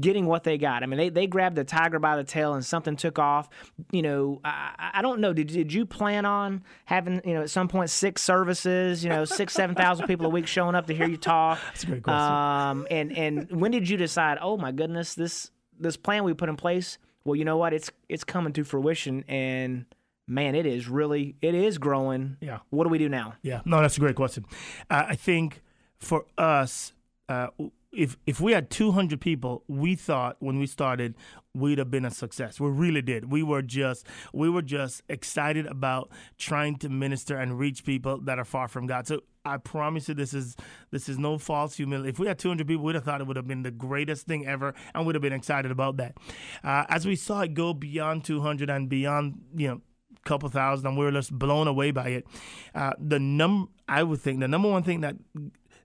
getting 0.00 0.26
what 0.26 0.44
they 0.44 0.56
got. 0.56 0.82
I 0.82 0.86
mean, 0.86 0.98
they, 0.98 1.08
they 1.10 1.26
grabbed 1.26 1.56
the 1.56 1.64
tiger 1.64 1.98
by 1.98 2.16
the 2.16 2.24
tail 2.24 2.54
and 2.54 2.64
something 2.64 2.96
took 2.96 3.18
off. 3.18 3.48
You 3.90 4.02
know, 4.02 4.40
I, 4.44 4.92
I 4.94 5.02
don't 5.02 5.20
know. 5.20 5.32
Did, 5.32 5.48
did 5.48 5.72
you 5.72 5.84
plan 5.84 6.24
on 6.24 6.62
having, 6.86 7.20
you 7.24 7.34
know, 7.34 7.42
at 7.42 7.50
some 7.50 7.68
point 7.68 7.90
six 7.90 8.22
services, 8.22 9.04
you 9.04 9.10
know, 9.10 9.24
six, 9.24 9.52
7,000 9.52 10.06
people 10.06 10.26
a 10.26 10.30
week 10.30 10.46
showing 10.46 10.74
up 10.74 10.86
to 10.86 10.94
hear 10.94 11.06
you 11.06 11.18
talk? 11.18 11.58
That's 11.66 11.82
a 11.84 11.86
great 11.86 12.02
question. 12.02 12.32
Um, 12.32 12.86
and, 12.90 13.16
and 13.16 13.60
when 13.60 13.70
did 13.70 13.88
you 13.88 13.96
decide, 13.96 14.38
oh 14.40 14.56
my 14.56 14.72
goodness, 14.72 15.14
this, 15.14 15.50
this 15.78 15.96
plan 15.96 16.24
we 16.24 16.32
put 16.32 16.48
in 16.48 16.56
place, 16.56 16.98
well, 17.24 17.36
you 17.36 17.44
know 17.44 17.58
what? 17.58 17.74
It's, 17.74 17.90
it's 18.08 18.24
coming 18.24 18.52
to 18.54 18.64
fruition 18.64 19.24
and 19.28 19.84
man, 20.26 20.54
it 20.54 20.66
is 20.66 20.88
really, 20.88 21.36
it 21.42 21.54
is 21.54 21.78
growing. 21.78 22.36
Yeah. 22.40 22.60
What 22.70 22.84
do 22.84 22.90
we 22.90 22.98
do 22.98 23.08
now? 23.08 23.34
Yeah. 23.42 23.60
No, 23.64 23.80
that's 23.80 23.96
a 23.96 24.00
great 24.00 24.16
question. 24.16 24.44
Uh, 24.90 25.06
I 25.08 25.16
think 25.16 25.62
for 25.98 26.26
us, 26.38 26.92
uh, 27.28 27.48
if 27.92 28.16
if 28.26 28.40
we 28.40 28.52
had 28.52 28.70
200 28.70 29.20
people, 29.20 29.64
we 29.68 29.94
thought 29.94 30.36
when 30.40 30.58
we 30.58 30.66
started 30.66 31.14
we'd 31.54 31.76
have 31.76 31.90
been 31.90 32.06
a 32.06 32.10
success. 32.10 32.58
We 32.58 32.70
really 32.70 33.02
did. 33.02 33.30
We 33.30 33.42
were 33.42 33.60
just 33.62 34.06
we 34.32 34.48
were 34.48 34.62
just 34.62 35.02
excited 35.08 35.66
about 35.66 36.10
trying 36.38 36.76
to 36.76 36.88
minister 36.88 37.36
and 37.36 37.58
reach 37.58 37.84
people 37.84 38.18
that 38.22 38.38
are 38.38 38.44
far 38.44 38.68
from 38.68 38.86
God. 38.86 39.06
So 39.06 39.20
I 39.44 39.58
promise 39.58 40.08
you, 40.08 40.14
this 40.14 40.32
is 40.32 40.56
this 40.90 41.08
is 41.08 41.18
no 41.18 41.36
false 41.36 41.76
humility. 41.76 42.08
If 42.08 42.18
we 42.18 42.26
had 42.26 42.38
200 42.38 42.66
people, 42.66 42.84
we'd 42.84 42.94
have 42.94 43.04
thought 43.04 43.20
it 43.20 43.26
would 43.26 43.36
have 43.36 43.48
been 43.48 43.62
the 43.62 43.70
greatest 43.70 44.26
thing 44.26 44.46
ever, 44.46 44.74
and 44.94 45.04
would 45.04 45.14
have 45.14 45.22
been 45.22 45.32
excited 45.32 45.70
about 45.70 45.98
that. 45.98 46.16
Uh, 46.64 46.84
as 46.88 47.06
we 47.06 47.16
saw 47.16 47.40
it 47.40 47.54
go 47.54 47.74
beyond 47.74 48.24
200 48.24 48.70
and 48.70 48.88
beyond, 48.88 49.40
you 49.54 49.68
know, 49.68 49.80
couple 50.24 50.48
thousand, 50.48 50.86
and 50.86 50.96
we 50.96 51.04
were 51.04 51.12
just 51.12 51.36
blown 51.36 51.68
away 51.68 51.90
by 51.90 52.08
it. 52.08 52.26
Uh, 52.74 52.92
the 52.98 53.18
num 53.18 53.70
I 53.88 54.02
would 54.02 54.20
think 54.20 54.40
the 54.40 54.48
number 54.48 54.70
one 54.70 54.82
thing 54.82 55.00
that 55.00 55.16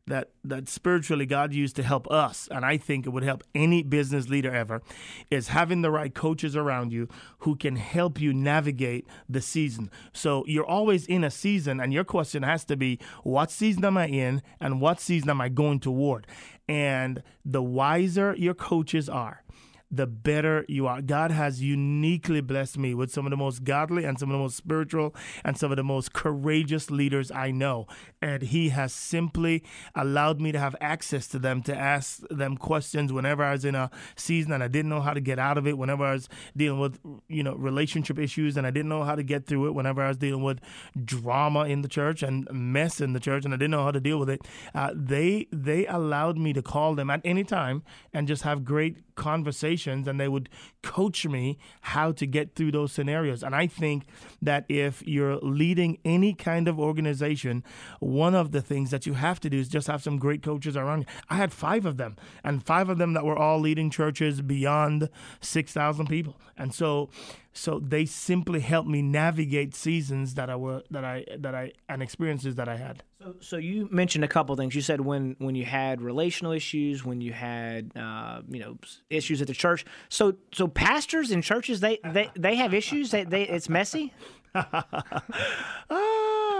that 0.07 0.29
that 0.43 0.69
spiritually 0.69 1.25
God 1.25 1.53
used 1.53 1.75
to 1.75 1.83
help 1.83 2.09
us, 2.09 2.47
and 2.49 2.65
I 2.65 2.77
think 2.77 3.05
it 3.05 3.09
would 3.09 3.23
help 3.23 3.43
any 3.53 3.83
business 3.83 4.29
leader 4.29 4.53
ever, 4.53 4.81
is 5.29 5.49
having 5.49 5.81
the 5.81 5.91
right 5.91 6.13
coaches 6.13 6.55
around 6.55 6.93
you 6.93 7.09
who 7.39 7.55
can 7.55 7.75
help 7.75 8.19
you 8.19 8.33
navigate 8.33 9.05
the 9.27 9.41
season. 9.41 9.91
So 10.13 10.45
you're 10.47 10.65
always 10.65 11.05
in 11.05 11.23
a 11.23 11.31
season, 11.31 11.81
and 11.81 11.93
your 11.93 12.05
question 12.05 12.43
has 12.43 12.63
to 12.65 12.77
be, 12.77 12.99
what 13.23 13.51
season 13.51 13.83
am 13.83 13.97
I 13.97 14.07
in, 14.07 14.41
and 14.61 14.79
what 14.79 15.01
season 15.01 15.29
am 15.29 15.41
I 15.41 15.49
going 15.49 15.81
toward? 15.81 16.25
And 16.69 17.21
the 17.43 17.61
wiser 17.61 18.33
your 18.37 18.53
coaches 18.53 19.09
are, 19.09 19.43
the 19.89 20.05
better 20.07 20.65
you 20.67 20.85
are. 20.87 21.01
God 21.01 21.31
has 21.31 21.61
uniquely 21.61 22.41
blessed 22.41 22.77
me 22.77 22.93
with 22.93 23.11
some 23.11 23.25
of 23.25 23.29
the 23.29 23.37
most 23.37 23.63
godly 23.63 24.03
and 24.03 24.19
some 24.19 24.29
of 24.29 24.33
the 24.33 24.39
most 24.39 24.57
spiritual 24.57 25.15
and 25.45 25.57
some 25.57 25.71
of 25.71 25.77
the 25.77 25.83
most 25.83 26.13
courageous 26.13 26.91
leaders 26.91 27.31
I 27.31 27.51
know. 27.51 27.87
And 28.21 28.41
He 28.41 28.69
has 28.69 28.91
simply 28.91 29.63
allowed 29.95 30.41
me 30.41 30.51
to 30.51 30.59
have 30.59 30.75
access 30.81 31.27
to 31.29 31.39
them 31.39 31.61
to 31.63 31.75
ask 31.75 32.21
them 32.29 32.57
questions 32.57 33.13
whenever 33.13 33.43
I 33.43 33.53
was 33.53 33.63
in 33.63 33.75
a 33.75 33.89
season 34.15 34.51
and 34.51 34.61
I 34.61 34.67
didn't 34.67 34.89
know 34.89 35.01
how 35.01 35.13
to 35.13 35.21
get 35.21 35.39
out 35.39 35.57
of 35.57 35.67
it, 35.67 35.77
whenever 35.77 36.03
I 36.03 36.13
was 36.13 36.27
dealing 36.55 36.79
with, 36.79 36.99
you 37.29 37.43
know, 37.43 37.55
relationship 37.55 38.19
issues 38.19 38.57
and 38.57 38.67
I 38.67 38.71
didn't 38.71 38.89
know 38.89 39.03
how 39.03 39.15
to 39.15 39.23
get 39.23 39.45
through 39.45 39.67
it, 39.67 39.71
whenever 39.71 40.01
I 40.01 40.09
was 40.09 40.17
dealing 40.17 40.43
with 40.43 40.59
drama 41.05 41.65
in 41.65 41.81
the 41.81 41.87
church 41.87 42.23
and 42.23 42.47
mess 42.51 42.99
in 42.99 43.13
the 43.13 43.19
church 43.19 43.45
and 43.45 43.53
I 43.53 43.57
didn't 43.57 43.71
know 43.71 43.83
how 43.83 43.91
to 43.91 44.01
deal 44.01 44.19
with 44.19 44.29
it. 44.29 44.41
Uh, 44.75 44.91
they 44.93 45.47
they 45.51 45.87
allowed 45.87 46.37
me 46.37 46.51
to 46.53 46.61
call 46.61 46.95
them 46.95 47.09
at 47.09 47.21
any 47.23 47.43
time 47.45 47.83
and 48.13 48.27
just 48.27 48.43
have 48.43 48.65
great 48.65 49.15
conversation 49.15 49.76
situations 49.77 50.07
and 50.07 50.19
they 50.19 50.27
would 50.27 50.49
coach 50.81 51.25
me 51.25 51.57
how 51.81 52.11
to 52.11 52.25
get 52.25 52.55
through 52.55 52.71
those 52.71 52.91
scenarios. 52.91 53.43
And 53.43 53.55
I 53.55 53.67
think 53.67 54.05
that 54.41 54.65
if 54.69 55.05
you're 55.07 55.37
leading 55.37 55.99
any 56.03 56.33
kind 56.33 56.67
of 56.67 56.79
organization, 56.79 57.63
one 57.99 58.35
of 58.35 58.51
the 58.51 58.61
things 58.61 58.91
that 58.91 59.05
you 59.05 59.13
have 59.13 59.39
to 59.41 59.49
do 59.49 59.59
is 59.59 59.69
just 59.69 59.87
have 59.87 60.03
some 60.03 60.17
great 60.17 60.41
coaches 60.43 60.75
around 60.75 61.01
you. 61.01 61.05
I 61.29 61.35
had 61.35 61.51
five 61.51 61.85
of 61.85 61.97
them, 61.97 62.15
and 62.43 62.63
five 62.65 62.89
of 62.89 62.97
them 62.97 63.13
that 63.13 63.25
were 63.25 63.37
all 63.37 63.59
leading 63.59 63.89
churches 63.89 64.41
beyond 64.41 65.09
6,000 65.41 66.07
people. 66.07 66.35
And 66.57 66.73
so 66.73 67.09
so 67.53 67.79
they 67.79 68.05
simply 68.05 68.59
helped 68.59 68.87
me 68.87 69.01
navigate 69.01 69.73
seasons 69.73 70.35
that 70.35 70.47
I 70.47 70.55
were 70.55 70.83
that 70.91 71.03
I 71.03 71.25
that 71.39 71.55
I 71.55 71.71
and 71.89 72.03
experiences 72.03 72.55
that 72.55 72.69
I 72.69 72.77
had. 72.77 73.03
So, 73.19 73.35
so 73.39 73.57
you 73.57 73.87
mentioned 73.91 74.23
a 74.23 74.27
couple 74.27 74.55
things. 74.55 74.75
You 74.75 74.81
said 74.81 75.01
when 75.01 75.35
when 75.39 75.55
you 75.55 75.65
had 75.65 76.01
relational 76.01 76.51
issues, 76.51 77.03
when 77.03 77.19
you 77.19 77.33
had 77.33 77.91
uh, 77.95 78.41
you 78.47 78.59
know 78.59 78.77
issues 79.09 79.41
at 79.41 79.47
the 79.47 79.53
church. 79.53 79.85
So 80.09 80.35
so 80.53 80.67
pastors 80.67 81.31
and 81.31 81.43
churches 81.43 81.79
they 81.79 81.99
they, 82.03 82.29
they 82.35 82.55
have 82.55 82.73
issues. 82.73 83.11
They, 83.11 83.23
they 83.23 83.43
it's 83.43 83.69
messy. 83.69 84.13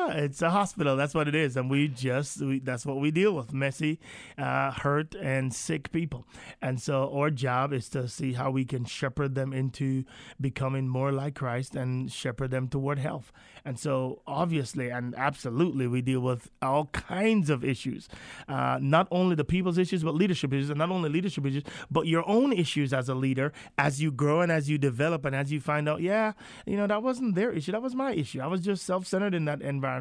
ah, 0.07 0.17
it's 0.17 0.41
a 0.41 0.49
hospital. 0.49 0.95
That's 0.95 1.13
what 1.13 1.27
it 1.27 1.35
is, 1.35 1.57
and 1.57 1.69
we 1.69 1.87
just 1.87 2.41
we, 2.41 2.59
that's 2.59 2.85
what 2.85 2.97
we 2.99 3.11
deal 3.11 3.33
with: 3.33 3.53
messy, 3.53 3.99
uh, 4.37 4.71
hurt, 4.71 5.15
and 5.15 5.53
sick 5.53 5.91
people. 5.91 6.25
And 6.61 6.81
so 6.81 7.11
our 7.13 7.29
job 7.29 7.73
is 7.73 7.89
to 7.89 8.07
see 8.07 8.33
how 8.33 8.51
we 8.51 8.65
can 8.65 8.85
shepherd 8.85 9.35
them 9.35 9.53
into 9.53 10.03
becoming 10.39 10.87
more 10.87 11.11
like 11.11 11.35
Christ 11.35 11.75
and 11.75 12.11
shepherd 12.11 12.51
them 12.51 12.67
toward 12.67 12.99
health. 12.99 13.31
And 13.65 13.77
so, 13.77 14.21
obviously 14.25 14.89
and 14.89 15.13
absolutely, 15.15 15.87
we 15.87 16.01
deal 16.01 16.21
with 16.21 16.49
all 16.61 16.85
kinds 16.85 17.49
of 17.49 17.65
issues, 17.65 18.07
uh, 18.47 18.79
not 18.81 19.07
only 19.11 19.35
the 19.35 19.43
people's 19.43 19.77
issues, 19.77 20.03
but 20.03 20.15
leadership 20.15 20.53
issues, 20.53 20.69
and 20.69 20.79
not 20.79 20.89
only 20.89 21.09
leadership 21.09 21.45
issues, 21.45 21.63
but 21.91 22.07
your 22.07 22.27
own 22.29 22.53
issues 22.53 22.93
as 22.93 23.09
a 23.09 23.15
leader 23.15 23.51
as 23.77 24.01
you 24.01 24.11
grow 24.11 24.39
and 24.41 24.51
as 24.51 24.69
you 24.69 24.77
develop 24.77 25.25
and 25.25 25.35
as 25.35 25.51
you 25.51 25.59
find 25.59 25.89
out, 25.89 26.01
yeah, 26.01 26.31
you 26.65 26.77
know, 26.77 26.87
that 26.87 27.03
wasn't 27.03 27.35
their 27.35 27.51
issue, 27.51 27.73
that 27.73 27.81
was 27.81 27.93
my 27.93 28.13
issue. 28.13 28.39
I 28.39 28.47
was 28.47 28.61
just 28.61 28.85
self-centered 28.85 29.33
in 29.33 29.45
that 29.45 29.61
environment, 29.61 29.96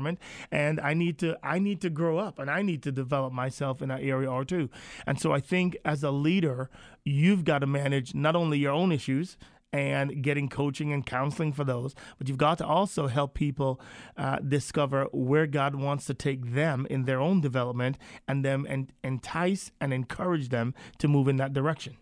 and 0.50 0.80
I 0.80 0.94
need 0.94 1.18
to, 1.18 1.38
I 1.42 1.58
need 1.58 1.80
to 1.82 1.90
grow 1.90 2.18
up, 2.18 2.38
and 2.38 2.50
I 2.50 2.62
need 2.62 2.82
to 2.84 2.92
develop 2.92 3.32
myself 3.32 3.82
in 3.82 3.88
that 3.88 4.02
area 4.02 4.30
or 4.30 4.44
two. 4.44 4.68
And 5.06 5.20
so, 5.20 5.32
I 5.32 5.40
think 5.40 5.76
as 5.84 6.02
a 6.02 6.10
leader, 6.10 6.70
you've 7.04 7.44
got 7.44 7.60
to 7.60 7.66
manage 7.66 8.14
not 8.14 8.36
only 8.36 8.58
your 8.58 8.72
own 8.72 8.92
issues 8.92 9.36
and 9.72 10.22
getting 10.22 10.48
coaching 10.48 10.92
and 10.92 11.04
counseling 11.04 11.52
for 11.52 11.64
those. 11.64 11.94
But 12.18 12.28
you've 12.28 12.38
got 12.38 12.58
to 12.58 12.66
also 12.66 13.08
help 13.08 13.34
people 13.34 13.80
uh, 14.16 14.38
discover 14.38 15.06
where 15.12 15.46
God 15.46 15.74
wants 15.74 16.06
to 16.06 16.14
take 16.14 16.54
them 16.54 16.86
in 16.88 17.04
their 17.04 17.20
own 17.20 17.40
development 17.40 17.98
and 18.26 18.44
them 18.44 18.66
and 18.68 18.92
entice 19.02 19.70
and 19.80 19.92
encourage 19.92 20.48
them 20.48 20.74
to 20.98 21.08
move 21.08 21.28
in 21.28 21.36
that 21.36 21.52
direction. 21.52 21.96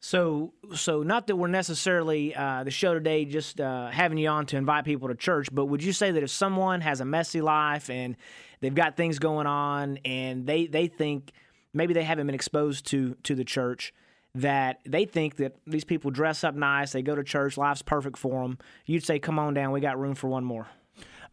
So, 0.00 0.52
so 0.74 1.02
not 1.02 1.26
that 1.26 1.36
we're 1.36 1.48
necessarily 1.48 2.34
uh, 2.34 2.62
the 2.62 2.70
show 2.70 2.94
today 2.94 3.24
just 3.24 3.60
uh, 3.60 3.88
having 3.88 4.16
you 4.18 4.28
on 4.28 4.46
to 4.46 4.56
invite 4.56 4.84
people 4.84 5.08
to 5.08 5.14
church, 5.14 5.48
but 5.52 5.66
would 5.66 5.82
you 5.82 5.92
say 5.92 6.12
that 6.12 6.22
if 6.22 6.30
someone 6.30 6.80
has 6.82 7.00
a 7.00 7.04
messy 7.04 7.40
life 7.40 7.90
and 7.90 8.16
they've 8.60 8.74
got 8.74 8.96
things 8.96 9.18
going 9.18 9.46
on 9.48 9.98
and 10.04 10.46
they 10.46 10.66
they 10.66 10.86
think 10.86 11.32
maybe 11.74 11.94
they 11.94 12.04
haven't 12.04 12.26
been 12.26 12.34
exposed 12.34 12.86
to 12.86 13.16
to 13.24 13.34
the 13.34 13.44
church, 13.44 13.92
that 14.36 14.78
they 14.86 15.04
think 15.04 15.36
that 15.36 15.56
these 15.66 15.84
people 15.84 16.12
dress 16.12 16.44
up 16.44 16.54
nice, 16.54 16.92
they 16.92 17.02
go 17.02 17.16
to 17.16 17.24
church, 17.24 17.56
life's 17.56 17.82
perfect 17.82 18.18
for 18.18 18.42
them, 18.42 18.58
you'd 18.86 19.04
say, 19.04 19.18
come 19.18 19.38
on 19.38 19.52
down, 19.52 19.72
we 19.72 19.80
got 19.80 19.98
room 19.98 20.14
for 20.14 20.28
one 20.28 20.44
more. 20.44 20.68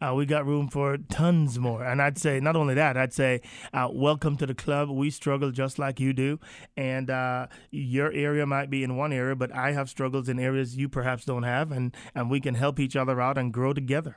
Uh, 0.00 0.14
we 0.14 0.26
got 0.26 0.46
room 0.46 0.68
for 0.68 0.96
tons 0.96 1.58
more. 1.58 1.84
And 1.84 2.02
I'd 2.02 2.18
say, 2.18 2.40
not 2.40 2.56
only 2.56 2.74
that, 2.74 2.96
I'd 2.96 3.12
say, 3.12 3.40
uh, 3.72 3.88
welcome 3.90 4.36
to 4.36 4.46
the 4.46 4.54
club. 4.54 4.90
We 4.90 5.10
struggle 5.10 5.50
just 5.50 5.78
like 5.78 6.00
you 6.00 6.12
do. 6.12 6.38
And 6.76 7.10
uh, 7.10 7.46
your 7.70 8.12
area 8.12 8.46
might 8.46 8.70
be 8.70 8.84
in 8.84 8.96
one 8.96 9.12
area, 9.12 9.34
but 9.34 9.54
I 9.54 9.72
have 9.72 9.88
struggles 9.88 10.28
in 10.28 10.38
areas 10.38 10.76
you 10.76 10.88
perhaps 10.88 11.24
don't 11.24 11.44
have. 11.44 11.72
And, 11.72 11.94
and 12.14 12.30
we 12.30 12.40
can 12.40 12.54
help 12.54 12.78
each 12.78 12.96
other 12.96 13.20
out 13.20 13.38
and 13.38 13.52
grow 13.52 13.72
together. 13.72 14.16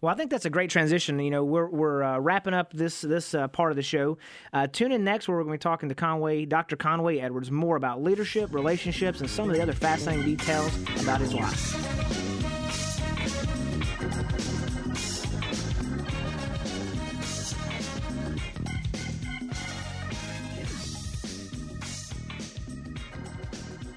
Well, 0.00 0.14
I 0.14 0.16
think 0.16 0.30
that's 0.30 0.44
a 0.44 0.50
great 0.50 0.70
transition. 0.70 1.18
You 1.18 1.30
know, 1.30 1.44
we're 1.44 1.68
we're 1.68 2.02
uh, 2.02 2.18
wrapping 2.18 2.54
up 2.54 2.72
this 2.72 3.00
this 3.00 3.34
uh, 3.34 3.48
part 3.48 3.72
of 3.72 3.76
the 3.76 3.82
show. 3.82 4.18
Uh, 4.52 4.66
tune 4.66 4.92
in 4.92 5.02
next, 5.02 5.26
where 5.26 5.36
we're 5.36 5.44
going 5.44 5.58
to 5.58 5.58
be 5.58 5.70
talking 5.70 5.88
to 5.88 5.94
Conway, 5.94 6.44
Dr. 6.44 6.76
Conway 6.76 7.18
Edwards, 7.18 7.50
more 7.50 7.76
about 7.76 8.02
leadership, 8.02 8.54
relationships, 8.54 9.20
and 9.20 9.28
some 9.28 9.50
of 9.50 9.56
the 9.56 9.62
other 9.62 9.72
fascinating 9.72 10.24
details 10.24 10.72
about 11.00 11.20
his 11.20 11.34
life. 11.34 12.21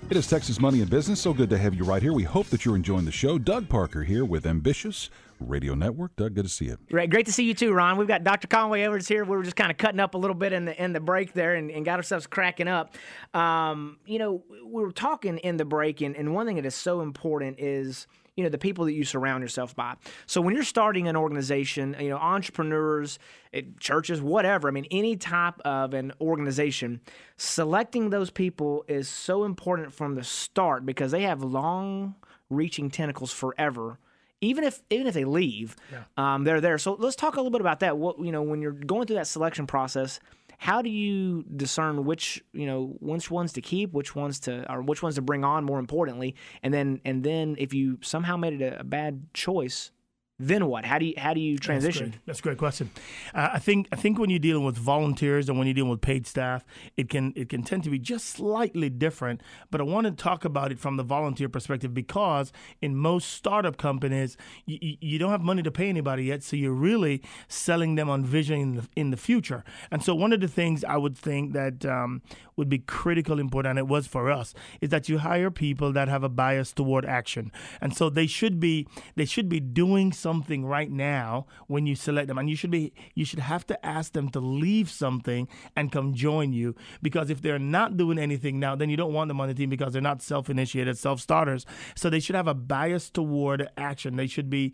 It 0.07 0.17
is 0.17 0.27
Texas 0.27 0.61
Money 0.61 0.81
and 0.81 0.89
Business. 0.89 1.19
So 1.19 1.33
good 1.33 1.49
to 1.49 1.57
have 1.57 1.73
you 1.73 1.83
right 1.83 1.99
here. 1.99 2.13
We 2.13 2.21
hope 2.21 2.45
that 2.47 2.63
you're 2.63 2.75
enjoying 2.75 3.05
the 3.05 3.11
show. 3.11 3.39
Doug 3.39 3.67
Parker 3.67 4.03
here 4.03 4.23
with 4.23 4.45
Ambitious 4.45 5.09
Radio 5.39 5.73
Network. 5.73 6.15
Doug, 6.15 6.35
good 6.35 6.43
to 6.43 6.49
see 6.49 6.65
you. 6.65 6.77
Great, 6.91 7.09
great 7.09 7.25
to 7.25 7.33
see 7.33 7.43
you 7.43 7.55
too, 7.55 7.73
Ron. 7.73 7.97
We've 7.97 8.07
got 8.07 8.23
Dr. 8.23 8.47
Conway 8.47 8.83
Edwards 8.83 9.07
here. 9.07 9.23
We 9.25 9.35
were 9.35 9.41
just 9.41 9.55
kind 9.55 9.71
of 9.71 9.77
cutting 9.77 9.99
up 9.99 10.13
a 10.13 10.17
little 10.19 10.35
bit 10.35 10.53
in 10.53 10.65
the 10.65 10.81
in 10.81 10.93
the 10.93 10.99
break 10.99 11.33
there, 11.33 11.55
and, 11.55 11.71
and 11.71 11.83
got 11.83 11.97
ourselves 11.97 12.27
cracking 12.27 12.67
up. 12.67 12.93
Um, 13.33 13.97
you 14.05 14.19
know, 14.19 14.43
we 14.63 14.83
were 14.83 14.91
talking 14.91 15.39
in 15.39 15.57
the 15.57 15.65
break, 15.65 16.01
and, 16.01 16.15
and 16.15 16.35
one 16.35 16.45
thing 16.45 16.57
that 16.57 16.67
is 16.67 16.75
so 16.75 17.01
important 17.01 17.59
is 17.59 18.05
you 18.35 18.43
know 18.43 18.49
the 18.49 18.57
people 18.57 18.85
that 18.85 18.93
you 18.93 19.03
surround 19.03 19.41
yourself 19.41 19.75
by. 19.75 19.95
So 20.25 20.41
when 20.41 20.55
you're 20.55 20.63
starting 20.63 21.07
an 21.07 21.15
organization, 21.15 21.95
you 21.99 22.09
know 22.09 22.17
entrepreneurs, 22.17 23.19
eh, 23.53 23.61
churches, 23.79 24.21
whatever. 24.21 24.67
I 24.67 24.71
mean, 24.71 24.87
any 24.91 25.15
type 25.15 25.59
of 25.61 25.93
an 25.93 26.11
organization, 26.19 27.01
selecting 27.37 28.09
those 28.09 28.29
people 28.29 28.83
is 28.87 29.07
so 29.07 29.43
important 29.43 29.93
from 29.93 30.15
the 30.15 30.23
start 30.23 30.85
because 30.85 31.11
they 31.11 31.23
have 31.23 31.43
long-reaching 31.43 32.91
tentacles 32.91 33.31
forever 33.31 33.99
even 34.41 34.63
if 34.63 34.81
even 34.89 35.07
if 35.07 35.13
they 35.13 35.25
leave, 35.25 35.75
yeah. 35.91 36.03
um, 36.17 36.43
they're 36.43 36.61
there. 36.61 36.77
So 36.77 36.93
let's 36.93 37.15
talk 37.15 37.35
a 37.35 37.37
little 37.37 37.51
bit 37.51 37.61
about 37.61 37.79
that. 37.79 37.97
What 37.97 38.19
you 38.19 38.31
know 38.31 38.43
when 38.43 38.61
you're 38.61 38.71
going 38.71 39.07
through 39.07 39.15
that 39.15 39.27
selection 39.27 39.65
process, 39.65 40.19
how 40.57 40.81
do 40.81 40.89
you 40.89 41.43
discern 41.55 42.05
which 42.05 42.43
you 42.53 42.65
know 42.65 42.95
which 42.99 43.29
ones 43.31 43.53
to 43.53 43.61
keep, 43.61 43.93
which 43.93 44.15
ones 44.15 44.39
to 44.41 44.71
or 44.71 44.81
which 44.81 45.01
ones 45.03 45.15
to 45.15 45.21
bring 45.21 45.43
on? 45.43 45.63
More 45.63 45.79
importantly, 45.79 46.35
and 46.63 46.73
then 46.73 47.01
and 47.05 47.23
then 47.23 47.55
if 47.57 47.73
you 47.73 47.97
somehow 48.01 48.37
made 48.37 48.61
it 48.61 48.61
a, 48.61 48.79
a 48.79 48.83
bad 48.83 49.27
choice, 49.33 49.91
then 50.37 50.67
what? 50.67 50.83
How 50.83 50.99
do 50.99 51.05
you 51.05 51.13
how 51.17 51.33
do 51.33 51.39
you 51.39 51.57
transition? 51.57 52.11
That's, 52.11 52.23
That's 52.25 52.39
a 52.39 52.41
great 52.41 52.57
question. 52.57 52.89
Uh, 53.33 53.51
I 53.53 53.59
think 53.59 53.87
I 53.93 53.95
think 53.95 54.19
when 54.19 54.29
you're 54.29 54.37
dealing 54.39 54.65
with 54.65 54.77
volunteers 54.77 55.47
and 55.47 55.57
when 55.57 55.65
you're 55.65 55.73
dealing 55.73 55.91
with 55.91 56.01
paid 56.01 56.27
staff, 56.27 56.65
it 56.97 57.07
can 57.07 57.31
it 57.37 57.47
can 57.47 57.63
tend 57.63 57.85
to 57.85 57.89
be 57.89 57.99
just 57.99 58.25
slightly 58.25 58.89
different. 58.89 59.41
But 59.71 59.79
I 59.79 59.85
want 59.85 60.07
to 60.07 60.11
talk 60.11 60.43
about 60.43 60.73
it 60.73 60.79
from 60.79 60.97
the 60.97 61.03
volunteer 61.03 61.47
perspective 61.47 61.93
because 61.93 62.51
in 62.81 62.97
most 62.97 63.29
startup 63.29 63.77
companies, 63.77 64.35
you, 64.65 64.97
you 64.99 65.17
don't 65.17 65.31
have 65.31 65.41
money 65.41 65.63
to 65.63 65.71
pay 65.71 65.87
anybody 65.87 66.25
yet, 66.25 66.43
so 66.43 66.57
you're 66.57 66.73
really 66.73 67.21
selling 67.47 67.95
them 67.95 68.09
on 68.09 68.25
vision 68.25 68.59
in 68.59 68.75
the, 68.75 68.87
in 68.97 69.11
the 69.11 69.17
future. 69.17 69.63
And 69.89 70.03
so 70.03 70.13
one 70.13 70.33
of 70.33 70.41
the 70.41 70.49
things 70.49 70.83
I 70.83 70.97
would 70.97 71.17
think 71.17 71.53
that 71.53 71.85
um, 71.85 72.21
would 72.57 72.67
be 72.67 72.79
critical 72.79 73.39
important, 73.39 73.71
and 73.71 73.79
it 73.79 73.87
was 73.87 74.05
for 74.05 74.29
us, 74.29 74.53
is 74.81 74.89
that 74.89 75.07
you 75.07 75.19
hire 75.19 75.49
people 75.49 75.93
that 75.93 76.09
have 76.09 76.25
a 76.25 76.29
bias 76.29 76.73
toward 76.73 77.05
action, 77.05 77.53
and 77.79 77.95
so 77.95 78.09
they 78.09 78.27
should 78.27 78.59
be 78.59 78.85
they 79.15 79.25
should 79.25 79.47
be 79.47 79.61
doing 79.61 80.11
something 80.11 80.24
right 80.25 80.89
now 80.89 81.45
when 81.67 81.85
you 81.85 81.95
select 81.95 82.27
them. 82.27 82.37
And 82.37 82.49
you 82.49 82.55
should 82.55 82.71
be 82.71 82.93
you 83.13 83.25
should 83.25 83.39
have 83.39 83.65
to 83.67 83.85
ask 83.85 84.13
them 84.13 84.29
to 84.29 84.39
leave 84.39 84.89
something 84.89 85.47
and 85.75 85.91
come 85.91 86.13
join 86.13 86.53
you. 86.53 86.75
Because 87.01 87.29
if 87.29 87.41
they're 87.41 87.59
not 87.59 87.97
doing 87.97 88.17
anything 88.17 88.59
now 88.59 88.75
then 88.75 88.89
you 88.89 88.97
don't 88.97 89.13
want 89.13 89.27
them 89.27 89.39
on 89.39 89.47
the 89.47 89.53
team 89.53 89.69
because 89.69 89.93
they're 89.93 90.01
not 90.01 90.21
self-initiated 90.21 90.97
self-starters. 90.97 91.65
So 91.95 92.09
they 92.09 92.19
should 92.19 92.35
have 92.35 92.47
a 92.47 92.53
bias 92.53 93.09
toward 93.09 93.69
action. 93.77 94.15
They 94.15 94.27
should 94.27 94.49
be 94.49 94.73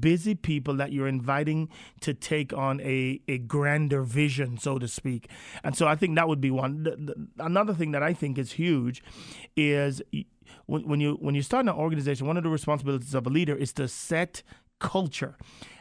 busy 0.00 0.34
people 0.34 0.74
that 0.76 0.92
you're 0.92 1.08
inviting 1.08 1.68
to 2.00 2.14
take 2.14 2.52
on 2.52 2.80
a, 2.80 3.20
a 3.28 3.38
grander 3.38 4.02
vision 4.02 4.58
so 4.58 4.78
to 4.78 4.88
speak. 4.88 5.28
And 5.62 5.76
so 5.76 5.86
i 5.86 5.94
think 5.94 6.16
that 6.16 6.28
would 6.28 6.40
be 6.40 6.50
one. 6.50 6.82
The, 6.82 6.96
the, 6.96 7.28
another 7.38 7.74
thing 7.74 7.92
that 7.92 8.02
i 8.02 8.12
think 8.12 8.38
is 8.38 8.52
huge 8.52 9.02
is 9.56 10.02
when 10.66 11.00
you 11.00 11.14
when 11.20 11.34
you 11.34 11.42
start 11.42 11.66
an 11.66 11.72
organization, 11.72 12.26
one 12.26 12.36
of 12.36 12.42
the 12.42 12.50
responsibilities 12.50 13.14
of 13.14 13.26
a 13.26 13.30
leader 13.30 13.54
is 13.54 13.72
to 13.74 13.88
set 13.88 14.42
culture. 14.78 15.36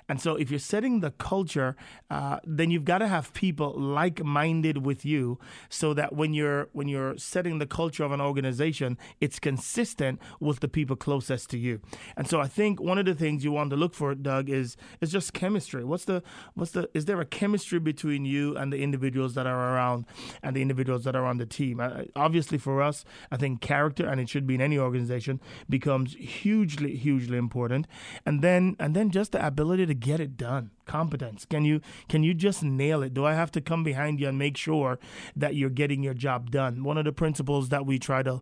And 0.07 0.21
so, 0.21 0.35
if 0.35 0.49
you're 0.49 0.59
setting 0.59 0.99
the 0.99 1.11
culture, 1.11 1.75
uh, 2.09 2.39
then 2.43 2.71
you've 2.71 2.85
got 2.85 2.99
to 2.99 3.07
have 3.07 3.33
people 3.33 3.73
like-minded 3.73 4.85
with 4.85 5.05
you, 5.05 5.39
so 5.69 5.93
that 5.93 6.13
when 6.13 6.33
you're 6.33 6.69
when 6.73 6.87
you're 6.87 7.17
setting 7.17 7.59
the 7.59 7.65
culture 7.65 8.03
of 8.03 8.11
an 8.11 8.21
organization, 8.21 8.97
it's 9.19 9.39
consistent 9.39 10.19
with 10.39 10.59
the 10.59 10.67
people 10.67 10.95
closest 10.95 11.49
to 11.49 11.57
you. 11.57 11.81
And 12.15 12.27
so, 12.27 12.39
I 12.39 12.47
think 12.47 12.79
one 12.79 12.97
of 12.97 13.05
the 13.05 13.15
things 13.15 13.43
you 13.43 13.51
want 13.51 13.71
to 13.71 13.75
look 13.75 13.93
for, 13.93 14.13
Doug, 14.13 14.49
is 14.49 14.77
is 15.01 15.11
just 15.11 15.33
chemistry. 15.33 15.83
What's 15.83 16.05
the 16.05 16.21
what's 16.53 16.71
the 16.71 16.89
is 16.93 17.05
there 17.05 17.19
a 17.19 17.25
chemistry 17.25 17.79
between 17.79 18.25
you 18.25 18.55
and 18.55 18.71
the 18.71 18.81
individuals 18.81 19.33
that 19.33 19.47
are 19.47 19.73
around 19.73 20.05
and 20.43 20.55
the 20.55 20.61
individuals 20.61 21.03
that 21.05 21.15
are 21.15 21.25
on 21.25 21.37
the 21.37 21.45
team? 21.45 21.79
Uh, 21.79 22.03
obviously, 22.15 22.57
for 22.57 22.81
us, 22.81 23.05
I 23.31 23.37
think 23.37 23.61
character, 23.61 24.05
and 24.07 24.21
it 24.21 24.29
should 24.29 24.45
be 24.45 24.55
in 24.55 24.61
any 24.61 24.77
organization, 24.77 25.41
becomes 25.67 26.13
hugely 26.13 26.95
hugely 26.95 27.37
important. 27.37 27.87
And 28.25 28.43
then 28.43 28.75
and 28.79 28.95
then 28.95 29.09
just 29.09 29.31
the 29.31 29.45
ability 29.45 29.85
to 29.87 29.94
get 29.95 30.19
it 30.19 30.38
done. 30.38 30.71
Competence. 30.86 31.45
Can 31.45 31.65
you 31.65 31.81
can 32.08 32.23
you 32.23 32.34
just 32.34 32.63
nail 32.63 33.01
it? 33.01 33.13
Do 33.13 33.25
i 33.25 33.34
have 33.34 33.51
to 33.51 33.62
come 33.62 33.84
behind 33.84 34.19
you 34.19 34.27
and 34.27 34.38
make 34.38 34.58
sure 34.58 34.99
that 35.36 35.55
you're 35.55 35.69
getting 35.69 36.03
your 36.03 36.13
job 36.13 36.51
done? 36.51 36.84
One 36.84 36.97
of 36.97 37.05
the 37.05 37.12
principles 37.12 37.69
that 37.69 37.86
we 37.86 37.99
try 37.99 38.23
to 38.23 38.41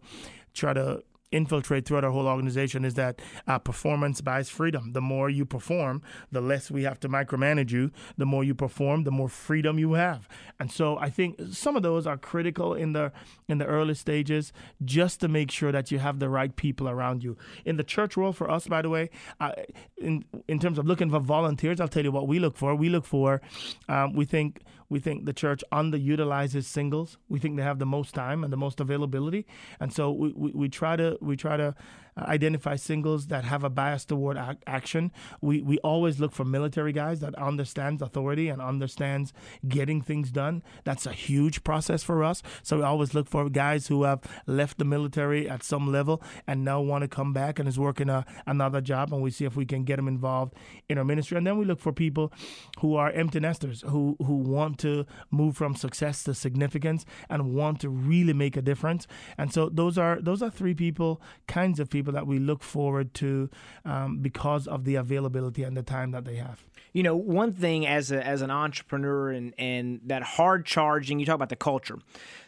try 0.53 0.73
to 0.73 1.03
infiltrate 1.33 1.85
throughout 1.85 2.03
our 2.05 2.11
whole 2.11 2.27
organization 2.27 2.85
is 2.85 2.93
that 2.93 3.21
uh, 3.47 3.59
performance 3.59 4.21
buys 4.21 4.49
freedom. 4.49 4.93
The 4.93 5.01
more 5.01 5.29
you 5.29 5.45
perform, 5.45 6.01
the 6.31 6.41
less 6.41 6.71
we 6.71 6.83
have 6.83 6.99
to 7.01 7.09
micromanage 7.09 7.71
you. 7.71 7.91
The 8.17 8.25
more 8.25 8.43
you 8.43 8.55
perform, 8.55 9.03
the 9.03 9.11
more 9.11 9.29
freedom 9.29 9.79
you 9.79 9.93
have. 9.93 10.27
And 10.59 10.71
so 10.71 10.97
I 10.97 11.09
think 11.09 11.39
some 11.51 11.75
of 11.75 11.83
those 11.83 12.07
are 12.07 12.17
critical 12.17 12.73
in 12.73 12.93
the 12.93 13.11
in 13.47 13.57
the 13.57 13.65
early 13.65 13.95
stages, 13.95 14.53
just 14.85 15.19
to 15.21 15.27
make 15.27 15.51
sure 15.51 15.71
that 15.71 15.91
you 15.91 15.99
have 15.99 16.19
the 16.19 16.29
right 16.29 16.55
people 16.55 16.87
around 16.87 17.23
you. 17.23 17.35
In 17.65 17.77
the 17.77 17.83
church 17.83 18.15
world, 18.15 18.37
for 18.37 18.49
us, 18.49 18.67
by 18.67 18.81
the 18.81 18.89
way, 18.89 19.09
uh, 19.39 19.51
in 19.97 20.23
in 20.47 20.59
terms 20.59 20.77
of 20.77 20.85
looking 20.85 21.09
for 21.09 21.19
volunteers, 21.19 21.79
I'll 21.79 21.87
tell 21.87 22.03
you 22.03 22.11
what 22.11 22.27
we 22.27 22.39
look 22.39 22.55
for. 22.57 22.75
We 22.75 22.89
look 22.89 23.05
for, 23.05 23.41
um, 23.89 24.13
we 24.13 24.25
think 24.25 24.61
we 24.93 24.99
think 24.99 25.25
the 25.25 25.33
church 25.33 25.63
underutilizes 25.71 26.65
singles. 26.65 27.17
We 27.27 27.39
think 27.39 27.57
they 27.57 27.63
have 27.63 27.79
the 27.79 27.85
most 27.97 28.13
time 28.13 28.43
and 28.43 28.53
the 28.53 28.61
most 28.65 28.79
availability, 28.79 29.47
and 29.79 29.91
so 29.91 30.11
we, 30.11 30.31
we, 30.35 30.51
we 30.51 30.69
try 30.69 30.95
to 30.95 31.17
we 31.19 31.35
try 31.35 31.57
to 31.57 31.73
identify 32.17 32.75
singles 32.75 33.27
that 33.27 33.43
have 33.45 33.63
a 33.63 33.69
bias 33.69 34.05
toward 34.05 34.37
ac- 34.37 34.59
action. 34.67 35.11
We 35.41 35.61
we 35.61 35.77
always 35.79 36.19
look 36.19 36.31
for 36.31 36.45
military 36.45 36.91
guys 36.91 37.19
that 37.21 37.35
understands 37.35 38.01
authority 38.01 38.49
and 38.49 38.61
understands 38.61 39.33
getting 39.67 40.01
things 40.01 40.31
done. 40.31 40.63
That's 40.83 41.05
a 41.05 41.11
huge 41.11 41.63
process 41.63 42.03
for 42.03 42.23
us. 42.23 42.43
So 42.61 42.77
we 42.77 42.83
always 42.83 43.13
look 43.13 43.29
for 43.29 43.49
guys 43.49 43.87
who 43.87 44.03
have 44.03 44.21
left 44.45 44.77
the 44.77 44.85
military 44.85 45.49
at 45.49 45.63
some 45.63 45.91
level 45.91 46.21
and 46.47 46.63
now 46.63 46.81
want 46.81 47.03
to 47.03 47.07
come 47.07 47.33
back 47.33 47.59
and 47.59 47.67
is 47.67 47.79
working 47.79 48.09
a, 48.09 48.25
another 48.45 48.81
job, 48.81 49.13
and 49.13 49.21
we 49.21 49.31
see 49.31 49.45
if 49.45 49.55
we 49.55 49.65
can 49.65 49.83
get 49.83 49.95
them 49.95 50.07
involved 50.07 50.53
in 50.89 50.97
our 50.97 51.05
ministry. 51.05 51.37
And 51.37 51.47
then 51.47 51.57
we 51.57 51.65
look 51.65 51.79
for 51.79 51.93
people 51.93 52.31
who 52.79 52.95
are 52.95 53.11
empty 53.11 53.39
nesters 53.39 53.83
who 53.87 54.15
who 54.25 54.35
want 54.35 54.77
to 54.79 55.05
move 55.31 55.55
from 55.55 55.75
success 55.75 56.23
to 56.23 56.33
significance 56.33 57.05
and 57.29 57.53
want 57.53 57.79
to 57.81 57.89
really 57.89 58.33
make 58.33 58.57
a 58.57 58.61
difference. 58.61 59.07
And 59.37 59.53
so 59.53 59.69
those 59.69 59.97
are 59.97 60.19
those 60.21 60.41
are 60.41 60.49
three 60.49 60.73
people, 60.73 61.21
kinds 61.47 61.79
of 61.79 61.89
people 61.89 62.02
that 62.11 62.27
we 62.27 62.39
look 62.39 62.63
forward 62.63 63.13
to 63.15 63.49
um, 63.85 64.19
because 64.19 64.67
of 64.67 64.83
the 64.85 64.95
availability 64.95 65.63
and 65.63 65.75
the 65.75 65.83
time 65.83 66.11
that 66.11 66.25
they 66.25 66.35
have. 66.35 66.63
You 66.91 67.03
know, 67.03 67.15
one 67.15 67.53
thing 67.53 67.87
as 67.87 68.11
a, 68.11 68.25
as 68.25 68.41
an 68.41 68.51
entrepreneur 68.51 69.31
and 69.31 69.53
and 69.57 70.01
that 70.05 70.23
hard 70.23 70.65
charging, 70.65 71.19
you 71.19 71.25
talk 71.25 71.35
about 71.35 71.49
the 71.49 71.55
culture. 71.55 71.97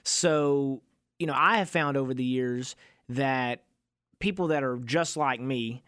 So, 0.04 0.82
you 1.18 1.28
know, 1.28 1.36
I 1.36 1.58
have 1.58 1.70
found 1.70 1.98
over 1.98 2.13
the 2.13 2.24
years 2.24 2.76
that 3.10 3.63
people 4.20 4.48
that 4.48 4.63
are 4.63 4.78
just 4.78 5.18
like 5.18 5.39
me, 5.39 5.84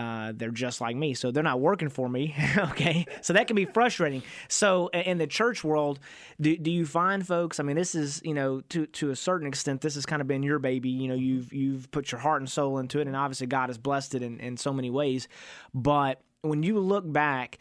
uh, 0.00 0.32
they're 0.34 0.50
just 0.50 0.80
like 0.80 0.96
me, 0.96 1.12
so 1.12 1.30
they're 1.30 1.42
not 1.42 1.60
working 1.60 1.90
for 1.90 2.08
me. 2.08 2.34
okay, 2.58 3.04
so 3.20 3.34
that 3.34 3.46
can 3.46 3.54
be 3.54 3.66
frustrating. 3.66 4.22
So 4.48 4.88
in 4.88 5.18
the 5.18 5.26
church 5.26 5.62
world, 5.62 6.00
do, 6.40 6.56
do 6.56 6.70
you 6.70 6.86
find 6.86 7.26
folks? 7.26 7.60
I 7.60 7.64
mean, 7.64 7.76
this 7.76 7.94
is 7.94 8.22
you 8.24 8.32
know 8.32 8.62
to 8.70 8.86
to 8.86 9.10
a 9.10 9.16
certain 9.16 9.46
extent, 9.46 9.82
this 9.82 9.96
has 9.96 10.06
kind 10.06 10.22
of 10.22 10.28
been 10.28 10.42
your 10.42 10.58
baby. 10.58 10.88
You 10.88 11.08
know, 11.08 11.14
you've 11.14 11.52
you've 11.52 11.90
put 11.90 12.10
your 12.12 12.18
heart 12.18 12.40
and 12.40 12.50
soul 12.50 12.78
into 12.78 12.98
it, 13.00 13.08
and 13.08 13.14
obviously 13.14 13.46
God 13.46 13.68
has 13.68 13.76
blessed 13.76 14.14
it 14.14 14.22
in, 14.22 14.40
in 14.40 14.56
so 14.56 14.72
many 14.72 14.88
ways. 14.88 15.28
But 15.74 16.22
when 16.40 16.62
you 16.62 16.78
look 16.78 17.04
back, 17.10 17.58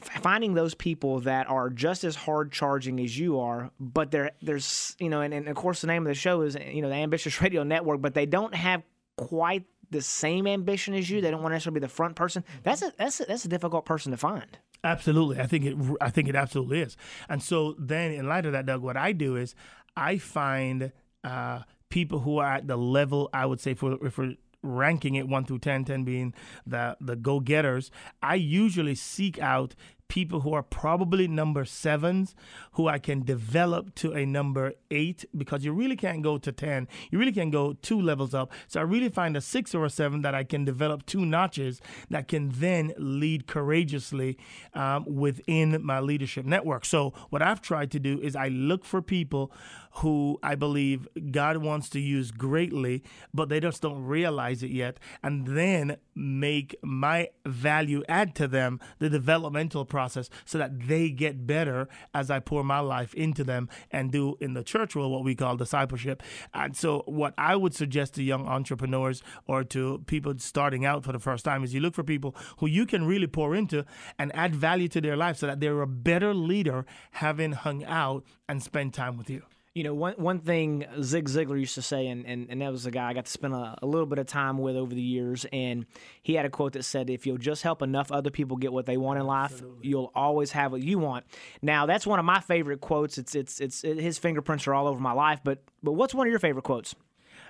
finding 0.00 0.54
those 0.54 0.74
people 0.74 1.20
that 1.20 1.48
are 1.48 1.70
just 1.70 2.02
as 2.02 2.16
hard 2.16 2.50
charging 2.50 2.98
as 2.98 3.16
you 3.16 3.38
are, 3.38 3.70
but 3.78 4.10
there 4.10 4.32
there's 4.42 4.96
you 4.98 5.08
know, 5.08 5.20
and, 5.20 5.32
and 5.32 5.46
of 5.46 5.54
course 5.54 5.82
the 5.82 5.86
name 5.86 6.02
of 6.02 6.08
the 6.08 6.14
show 6.14 6.42
is 6.42 6.56
you 6.56 6.82
know 6.82 6.88
the 6.88 6.96
Ambitious 6.96 7.40
Radio 7.40 7.62
Network, 7.62 8.00
but 8.00 8.12
they 8.12 8.26
don't 8.26 8.56
have 8.56 8.82
quite 9.16 9.66
the 9.92 10.02
same 10.02 10.46
ambition 10.46 10.94
as 10.94 11.08
you. 11.08 11.20
They 11.20 11.30
don't 11.30 11.42
want 11.42 11.52
to 11.52 11.56
necessarily 11.56 11.80
be 11.80 11.86
the 11.86 11.92
front 11.92 12.16
person. 12.16 12.44
That's 12.62 12.82
a 12.82 12.92
that's 12.96 13.20
a, 13.20 13.24
that's 13.26 13.44
a 13.44 13.48
difficult 13.48 13.84
person 13.84 14.10
to 14.12 14.18
find. 14.18 14.58
Absolutely, 14.84 15.40
I 15.40 15.46
think 15.46 15.64
it. 15.64 15.76
I 16.00 16.10
think 16.10 16.28
it 16.28 16.34
absolutely 16.34 16.80
is. 16.80 16.96
And 17.28 17.42
so 17.42 17.76
then, 17.78 18.10
in 18.10 18.28
light 18.28 18.46
of 18.46 18.52
that, 18.52 18.66
Doug, 18.66 18.82
what 18.82 18.96
I 18.96 19.12
do 19.12 19.36
is 19.36 19.54
I 19.96 20.18
find 20.18 20.90
uh, 21.22 21.60
people 21.88 22.20
who 22.20 22.38
are 22.38 22.54
at 22.54 22.66
the 22.66 22.76
level 22.76 23.30
I 23.32 23.46
would 23.46 23.60
say 23.60 23.74
for 23.74 23.98
for 24.10 24.34
ranking 24.64 25.16
it 25.16 25.26
1 25.26 25.44
through 25.44 25.58
10 25.58 25.84
10 25.84 26.04
being 26.04 26.32
the 26.64 26.96
the 27.00 27.16
go-getters 27.16 27.90
i 28.22 28.36
usually 28.36 28.94
seek 28.94 29.36
out 29.40 29.74
people 30.12 30.40
who 30.40 30.52
are 30.52 30.62
probably 30.62 31.26
number 31.26 31.64
sevens 31.64 32.34
who 32.72 32.86
I 32.86 32.98
can 32.98 33.22
develop 33.22 33.94
to 33.94 34.12
a 34.12 34.26
number 34.26 34.74
eight 34.90 35.24
because 35.34 35.64
you 35.64 35.72
really 35.72 35.96
can't 35.96 36.20
go 36.20 36.36
to 36.36 36.52
10. 36.52 36.86
You 37.10 37.18
really 37.18 37.32
can 37.32 37.48
go 37.48 37.72
two 37.72 37.98
levels 37.98 38.34
up. 38.34 38.52
So 38.68 38.80
I 38.80 38.82
really 38.82 39.08
find 39.08 39.38
a 39.38 39.40
six 39.40 39.74
or 39.74 39.86
a 39.86 39.90
seven 39.90 40.20
that 40.20 40.34
I 40.34 40.44
can 40.44 40.66
develop 40.66 41.06
two 41.06 41.24
notches 41.24 41.80
that 42.10 42.28
can 42.28 42.50
then 42.50 42.92
lead 42.98 43.46
courageously 43.46 44.36
um, 44.74 45.06
within 45.06 45.82
my 45.82 45.98
leadership 46.00 46.44
network. 46.44 46.84
So 46.84 47.14
what 47.30 47.40
I've 47.40 47.62
tried 47.62 47.90
to 47.92 47.98
do 47.98 48.20
is 48.20 48.36
I 48.36 48.48
look 48.48 48.84
for 48.84 49.00
people 49.00 49.50
who 49.96 50.38
I 50.42 50.56
believe 50.56 51.08
God 51.30 51.58
wants 51.58 51.88
to 51.90 52.00
use 52.00 52.30
greatly, 52.32 53.02
but 53.32 53.48
they 53.48 53.60
just 53.60 53.82
don't 53.82 54.04
realize 54.04 54.62
it 54.62 54.70
yet, 54.70 54.98
and 55.22 55.46
then 55.46 55.98
make 56.14 56.74
my 56.82 57.28
value 57.44 58.02
add 58.08 58.34
to 58.36 58.48
them 58.48 58.80
the 59.00 59.10
developmental 59.10 59.84
process 59.84 60.01
so 60.08 60.58
that 60.58 60.88
they 60.88 61.10
get 61.10 61.46
better 61.46 61.88
as 62.14 62.30
I 62.30 62.40
pour 62.40 62.64
my 62.64 62.80
life 62.80 63.14
into 63.14 63.44
them 63.44 63.68
and 63.90 64.10
do 64.10 64.36
in 64.40 64.54
the 64.54 64.62
church 64.62 64.94
world 64.94 65.12
what 65.12 65.24
we 65.24 65.34
call 65.34 65.56
discipleship. 65.56 66.22
And 66.54 66.76
so, 66.76 67.02
what 67.06 67.34
I 67.38 67.56
would 67.56 67.74
suggest 67.74 68.14
to 68.14 68.22
young 68.22 68.46
entrepreneurs 68.46 69.22
or 69.46 69.64
to 69.64 70.02
people 70.06 70.34
starting 70.38 70.84
out 70.84 71.04
for 71.04 71.12
the 71.12 71.18
first 71.18 71.44
time 71.44 71.64
is 71.64 71.74
you 71.74 71.80
look 71.80 71.94
for 71.94 72.04
people 72.04 72.34
who 72.58 72.66
you 72.66 72.86
can 72.86 73.04
really 73.04 73.26
pour 73.26 73.54
into 73.54 73.84
and 74.18 74.34
add 74.34 74.54
value 74.54 74.88
to 74.88 75.00
their 75.00 75.16
life 75.16 75.36
so 75.36 75.46
that 75.46 75.60
they're 75.60 75.82
a 75.82 75.86
better 75.86 76.34
leader 76.34 76.84
having 77.12 77.52
hung 77.52 77.84
out 77.84 78.24
and 78.48 78.62
spent 78.62 78.94
time 78.94 79.16
with 79.16 79.30
you. 79.30 79.42
You 79.74 79.84
know, 79.84 79.94
one 79.94 80.14
one 80.18 80.40
thing 80.40 80.84
Zig 81.00 81.30
Ziglar 81.30 81.58
used 81.58 81.76
to 81.76 81.82
say, 81.82 82.08
and, 82.08 82.26
and, 82.26 82.46
and 82.50 82.60
that 82.60 82.70
was 82.70 82.84
a 82.84 82.90
guy 82.90 83.08
I 83.08 83.14
got 83.14 83.24
to 83.24 83.30
spend 83.30 83.54
a, 83.54 83.78
a, 83.80 83.86
little 83.86 84.04
bit 84.04 84.18
of 84.18 84.26
time 84.26 84.58
with 84.58 84.76
over 84.76 84.94
the 84.94 85.00
years, 85.00 85.46
and 85.50 85.86
he 86.22 86.34
had 86.34 86.44
a 86.44 86.50
quote 86.50 86.74
that 86.74 86.82
said, 86.82 87.08
"If 87.08 87.26
you'll 87.26 87.38
just 87.38 87.62
help 87.62 87.80
enough 87.80 88.12
other 88.12 88.28
people 88.28 88.58
get 88.58 88.70
what 88.70 88.84
they 88.84 88.98
want 88.98 89.18
in 89.18 89.26
life, 89.26 89.52
Absolutely. 89.52 89.88
you'll 89.88 90.12
always 90.14 90.52
have 90.52 90.72
what 90.72 90.82
you 90.82 90.98
want." 90.98 91.24
Now, 91.62 91.86
that's 91.86 92.06
one 92.06 92.18
of 92.18 92.24
my 92.26 92.40
favorite 92.40 92.82
quotes. 92.82 93.16
It's 93.16 93.34
it's 93.34 93.60
it's 93.60 93.82
it, 93.82 93.98
his 93.98 94.18
fingerprints 94.18 94.66
are 94.66 94.74
all 94.74 94.86
over 94.86 95.00
my 95.00 95.12
life. 95.12 95.40
But 95.42 95.62
but 95.82 95.92
what's 95.92 96.14
one 96.14 96.26
of 96.26 96.30
your 96.30 96.40
favorite 96.40 96.64
quotes? 96.64 96.94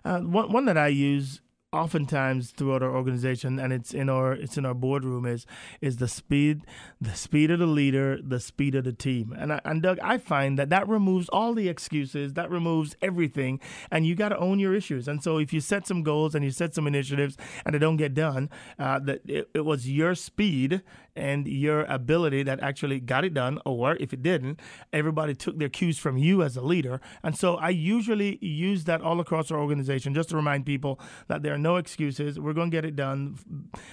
Uh, 0.05 0.21
one 0.21 0.53
one 0.53 0.67
that 0.67 0.79
I 0.79 0.89
use 0.89 1.41
oftentimes 1.73 2.51
throughout 2.51 2.83
our 2.83 2.95
organization 2.95 3.59
and 3.59 3.73
it's 3.73 3.95
in 3.95 4.09
our 4.11 4.33
it's 4.35 4.59
in 4.59 4.67
our 4.67 4.75
boardroom 4.75 5.25
is 5.25 5.47
is 5.81 5.97
the 5.97 6.09
speed 6.09 6.61
the 7.01 7.15
speed 7.15 7.51
of 7.51 7.59
the 7.59 7.67
leader 7.67 8.19
the 8.23 8.39
speed 8.41 8.75
of 8.75 8.85
the 8.85 8.93
team. 8.93 9.35
And 9.39 9.55
I, 9.55 9.61
and 9.65 9.83
Doug 9.83 9.99
I 10.03 10.19
find 10.19 10.59
that 10.59 10.69
that 10.71 10.87
removes 10.87 11.29
all 11.31 11.55
the 11.55 11.69
excuses 11.69 12.35
that 12.35 12.51
removes 12.51 12.97
everything 13.01 13.61
and 13.91 14.07
you 14.07 14.15
got 14.15 14.31
to 14.31 14.39
own 14.39 14.59
your 14.59 14.75
issues. 14.75 15.09
And 15.09 15.23
so 15.23 15.39
if 15.39 15.53
you 15.53 15.61
set 15.61 15.87
some 15.87 16.03
goals 16.03 16.35
and 16.35 16.45
you 16.45 16.51
set 16.51 16.75
some 16.75 16.87
initiatives 16.87 17.37
and 17.65 17.75
they 17.75 17.79
don't 17.79 17.97
get 17.97 18.13
done 18.15 18.51
uh, 18.79 18.99
that 19.01 19.23
it, 19.25 19.49
it 19.55 19.65
was 19.65 19.89
your 19.89 20.15
speed 20.15 20.83
and 21.17 21.47
your 21.47 21.85
ability 21.85 22.43
that 22.43 22.61
actually 22.61 23.01
got 23.01 23.25
it 23.25 23.35
done 23.35 23.59
or 23.65 23.97
if 24.01 24.13
it 24.13 24.23
didn't 24.23 24.61
everybody 24.93 25.35
took 25.35 25.59
their 25.59 25.69
cues 25.69 25.99
from 25.99 26.17
you 26.17 26.43
as 26.43 26.57
a 26.57 26.63
leader 26.63 27.01
and 27.23 27.37
so 27.37 27.57
I 27.57 27.71
usually 27.71 28.39
use 28.45 28.85
that 28.85 29.01
all 29.01 29.21
across 29.21 29.51
our 29.51 29.59
organization 29.59 30.15
just 30.15 30.31
to 30.31 30.37
remind 30.37 30.67
people 30.67 31.01
that 31.29 31.43
there 31.43 31.55
are 31.55 31.59
no 31.59 31.77
excuses. 31.77 32.39
We're 32.39 32.53
going 32.53 32.71
to 32.71 32.77
get 32.77 32.85
it 32.85 32.97
done, 32.97 33.39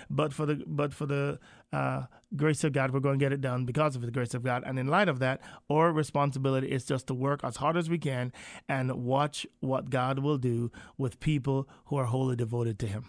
but 0.10 0.34
for 0.34 0.46
the 0.46 0.64
but 0.66 0.94
for 0.94 1.06
the 1.06 1.40
uh, 1.72 2.04
grace 2.36 2.64
of 2.64 2.74
God, 2.74 2.92
we're 2.92 3.00
going 3.00 3.20
to 3.20 3.24
get 3.24 3.34
it 3.34 3.42
done 3.42 3.66
because 3.66 3.96
of 3.96 4.02
the 4.02 4.12
grace 4.12 4.34
of 4.34 4.44
God. 4.44 4.64
And 4.66 4.80
in 4.80 4.88
light 4.88 5.10
of 5.10 5.20
that, 5.20 5.42
our 5.70 5.92
responsibility 5.92 6.68
is 6.68 6.86
just 6.86 7.08
to 7.08 7.14
work 7.14 7.42
as 7.44 7.58
hard 7.58 7.78
as 7.78 7.90
we 7.90 7.98
can 7.98 8.34
and 8.68 8.92
watch 9.04 9.46
what 9.60 9.90
God 9.90 10.20
will 10.20 10.38
do 10.38 10.72
with 10.98 11.20
people 11.20 11.68
who 11.86 11.98
are 11.98 12.06
wholly 12.06 12.36
devoted 12.36 12.80
to 12.80 12.88
Him. 12.88 13.06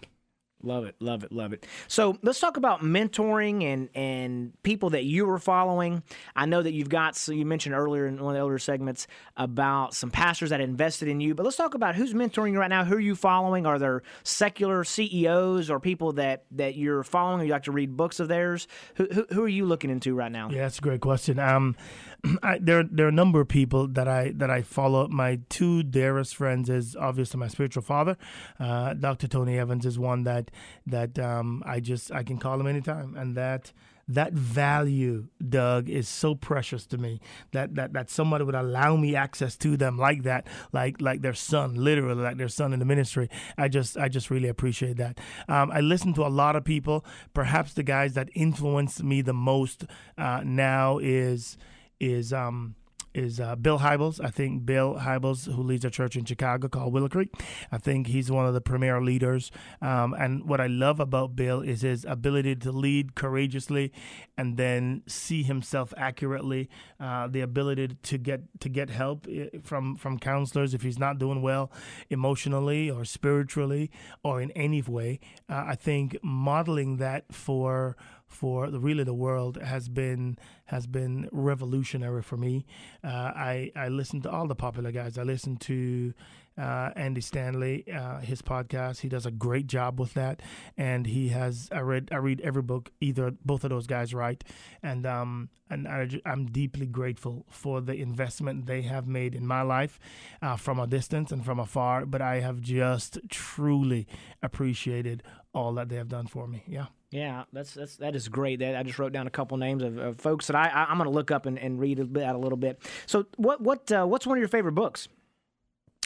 Love 0.62 0.84
it, 0.84 0.94
love 1.00 1.24
it, 1.24 1.32
love 1.32 1.52
it. 1.52 1.66
So 1.88 2.18
let's 2.22 2.38
talk 2.38 2.56
about 2.56 2.80
mentoring 2.80 3.64
and 3.64 3.88
and 3.94 4.52
people 4.62 4.90
that 4.90 5.04
you 5.04 5.24
were 5.24 5.38
following. 5.38 6.02
I 6.36 6.46
know 6.46 6.62
that 6.62 6.72
you've 6.72 6.88
got 6.90 7.16
so 7.16 7.32
you 7.32 7.46
mentioned 7.46 7.74
earlier 7.74 8.06
in 8.06 8.22
one 8.22 8.34
of 8.34 8.38
the 8.38 8.44
earlier 8.44 8.58
segments 8.58 9.06
about 9.36 9.94
some 9.94 10.10
pastors 10.10 10.50
that 10.50 10.60
invested 10.60 11.08
in 11.08 11.20
you, 11.20 11.34
but 11.34 11.44
let's 11.44 11.56
talk 11.56 11.74
about 11.74 11.94
who's 11.94 12.12
mentoring 12.12 12.52
you 12.52 12.58
right 12.58 12.68
now. 12.68 12.84
Who 12.84 12.96
are 12.96 13.00
you 13.00 13.14
following? 13.14 13.64
Are 13.64 13.78
there 13.78 14.02
secular 14.22 14.84
CEOs 14.84 15.70
or 15.70 15.80
people 15.80 16.12
that 16.14 16.44
that 16.52 16.76
you're 16.76 17.02
following? 17.02 17.40
Or 17.40 17.44
you 17.44 17.52
like 17.52 17.64
to 17.64 17.72
read 17.72 17.96
books 17.96 18.20
of 18.20 18.28
theirs? 18.28 18.68
Who 18.96 19.06
who, 19.06 19.26
who 19.30 19.44
are 19.44 19.48
you 19.48 19.64
looking 19.64 19.90
into 19.90 20.14
right 20.14 20.32
now? 20.32 20.50
Yeah, 20.50 20.62
that's 20.62 20.78
a 20.78 20.82
great 20.82 21.00
question. 21.00 21.38
Um, 21.38 21.76
I, 22.42 22.58
there 22.58 22.82
there 22.82 23.06
are 23.06 23.10
a 23.10 23.12
number 23.12 23.40
of 23.40 23.48
people 23.48 23.88
that 23.88 24.08
I 24.08 24.32
that 24.36 24.50
I 24.50 24.62
follow. 24.62 25.08
My 25.08 25.40
two 25.48 25.82
dearest 25.82 26.36
friends 26.36 26.68
is 26.68 26.96
obviously 26.96 27.40
my 27.40 27.48
spiritual 27.48 27.82
father, 27.82 28.16
uh, 28.58 28.94
Dr. 28.94 29.28
Tony 29.28 29.58
Evans 29.58 29.86
is 29.86 29.98
one 29.98 30.24
that 30.24 30.49
that 30.86 31.18
um, 31.18 31.62
I 31.66 31.80
just 31.80 32.12
I 32.12 32.22
can 32.22 32.38
call 32.38 32.60
him 32.60 32.66
anytime, 32.66 33.16
and 33.16 33.36
that 33.36 33.72
that 34.10 34.32
value, 34.32 35.28
Doug, 35.48 35.88
is 35.88 36.08
so 36.08 36.34
precious 36.34 36.84
to 36.86 36.98
me 36.98 37.20
that, 37.52 37.76
that 37.76 37.92
that 37.92 38.10
somebody 38.10 38.42
would 38.42 38.56
allow 38.56 38.96
me 38.96 39.14
access 39.14 39.56
to 39.58 39.76
them 39.76 39.96
like 39.98 40.24
that, 40.24 40.48
like 40.72 41.00
like 41.00 41.22
their 41.22 41.34
son, 41.34 41.76
literally 41.76 42.20
like 42.20 42.36
their 42.36 42.48
son 42.48 42.72
in 42.72 42.80
the 42.80 42.84
ministry. 42.84 43.30
I 43.56 43.68
just 43.68 43.96
I 43.96 44.08
just 44.08 44.28
really 44.28 44.48
appreciate 44.48 44.96
that. 44.96 45.18
Um, 45.48 45.70
I 45.70 45.80
listen 45.80 46.12
to 46.14 46.26
a 46.26 46.28
lot 46.28 46.56
of 46.56 46.64
people. 46.64 47.04
Perhaps 47.34 47.74
the 47.74 47.84
guys 47.84 48.14
that 48.14 48.30
influence 48.34 49.00
me 49.00 49.22
the 49.22 49.32
most 49.32 49.84
uh, 50.18 50.42
now 50.44 50.98
is 50.98 51.56
is 52.00 52.32
um, 52.32 52.74
is 53.14 53.40
uh, 53.40 53.56
Bill 53.56 53.78
Hybels. 53.78 54.22
I 54.22 54.30
think 54.30 54.64
Bill 54.64 54.96
Hybels, 54.96 55.52
who 55.52 55.62
leads 55.62 55.84
a 55.84 55.90
church 55.90 56.16
in 56.16 56.24
Chicago 56.24 56.68
called 56.68 56.92
Willow 56.92 57.08
Creek, 57.08 57.34
I 57.72 57.78
think 57.78 58.06
he's 58.06 58.30
one 58.30 58.46
of 58.46 58.54
the 58.54 58.60
premier 58.60 59.00
leaders. 59.00 59.50
Um, 59.82 60.14
and 60.14 60.48
what 60.48 60.60
I 60.60 60.66
love 60.66 61.00
about 61.00 61.36
Bill 61.36 61.60
is 61.60 61.82
his 61.82 62.04
ability 62.04 62.56
to 62.56 62.72
lead 62.72 63.14
courageously 63.14 63.92
and 64.36 64.56
then 64.56 65.02
see 65.06 65.42
himself 65.42 65.92
accurately. 65.96 66.68
Uh, 66.98 67.26
the 67.28 67.40
ability 67.40 67.88
to 68.02 68.18
get 68.18 68.42
to 68.60 68.68
get 68.68 68.90
help 68.90 69.26
eh, 69.30 69.48
from 69.62 69.96
from 69.96 70.18
counselors 70.18 70.74
if 70.74 70.82
he's 70.82 70.98
not 70.98 71.18
doing 71.18 71.42
well 71.42 71.70
emotionally 72.08 72.90
or 72.90 73.04
spiritually 73.04 73.90
or 74.22 74.40
in 74.40 74.50
any 74.52 74.82
way. 74.82 75.20
Uh, 75.48 75.64
I 75.68 75.74
think 75.74 76.16
modeling 76.22 76.98
that 76.98 77.32
for 77.32 77.96
for 78.30 78.70
the 78.70 78.80
really 78.80 79.04
the 79.04 79.14
world 79.14 79.58
has 79.60 79.88
been 79.88 80.38
has 80.66 80.86
been 80.86 81.28
revolutionary 81.32 82.22
for 82.22 82.36
me. 82.36 82.64
Uh, 83.04 83.08
I 83.08 83.72
I 83.76 83.88
listen 83.88 84.22
to 84.22 84.30
all 84.30 84.46
the 84.46 84.54
popular 84.54 84.92
guys. 84.92 85.18
I 85.18 85.24
listen 85.24 85.56
to 85.58 86.14
uh, 86.56 86.90
Andy 86.94 87.20
Stanley, 87.20 87.84
uh, 87.92 88.20
his 88.20 88.40
podcast. 88.42 89.00
He 89.00 89.08
does 89.08 89.26
a 89.26 89.30
great 89.30 89.66
job 89.66 89.98
with 89.98 90.14
that, 90.14 90.42
and 90.76 91.06
he 91.06 91.28
has. 91.28 91.68
I 91.72 91.80
read 91.80 92.08
I 92.12 92.16
read 92.16 92.40
every 92.42 92.62
book 92.62 92.92
either 93.00 93.32
both 93.44 93.64
of 93.64 93.70
those 93.70 93.86
guys 93.86 94.14
write, 94.14 94.44
and 94.82 95.06
um 95.06 95.48
and 95.68 95.88
I, 95.88 96.08
am 96.24 96.46
deeply 96.46 96.86
grateful 96.86 97.46
for 97.50 97.80
the 97.80 97.94
investment 97.94 98.66
they 98.66 98.82
have 98.82 99.06
made 99.06 99.34
in 99.34 99.46
my 99.46 99.62
life, 99.62 99.98
uh, 100.40 100.56
from 100.56 100.78
a 100.78 100.86
distance 100.86 101.32
and 101.32 101.44
from 101.44 101.58
afar. 101.58 102.06
But 102.06 102.22
I 102.22 102.40
have 102.40 102.60
just 102.60 103.18
truly 103.28 104.06
appreciated 104.42 105.22
all 105.52 105.72
that 105.74 105.88
they 105.88 105.96
have 105.96 106.08
done 106.08 106.26
for 106.26 106.46
me. 106.46 106.62
Yeah. 106.66 106.86
Yeah, 107.10 107.44
that's 107.52 107.74
that's 107.74 107.96
that 107.96 108.14
is 108.14 108.28
great. 108.28 108.60
That 108.60 108.76
I 108.76 108.84
just 108.84 108.98
wrote 108.98 109.12
down 109.12 109.26
a 109.26 109.30
couple 109.30 109.56
names 109.56 109.82
of, 109.82 109.98
of 109.98 110.20
folks 110.20 110.46
that 110.46 110.54
I, 110.54 110.68
I 110.68 110.92
am 110.92 110.98
going 110.98 111.08
to 111.08 111.14
look 111.14 111.32
up 111.32 111.44
and, 111.44 111.58
and 111.58 111.80
read 111.80 111.98
a 111.98 112.04
bit 112.04 112.22
a 112.22 112.38
little 112.38 112.58
bit. 112.58 112.80
So 113.06 113.26
what 113.36 113.60
what 113.60 113.90
uh, 113.90 114.04
what's 114.04 114.26
one 114.26 114.38
of 114.38 114.40
your 114.40 114.48
favorite 114.48 114.74
books? 114.74 115.08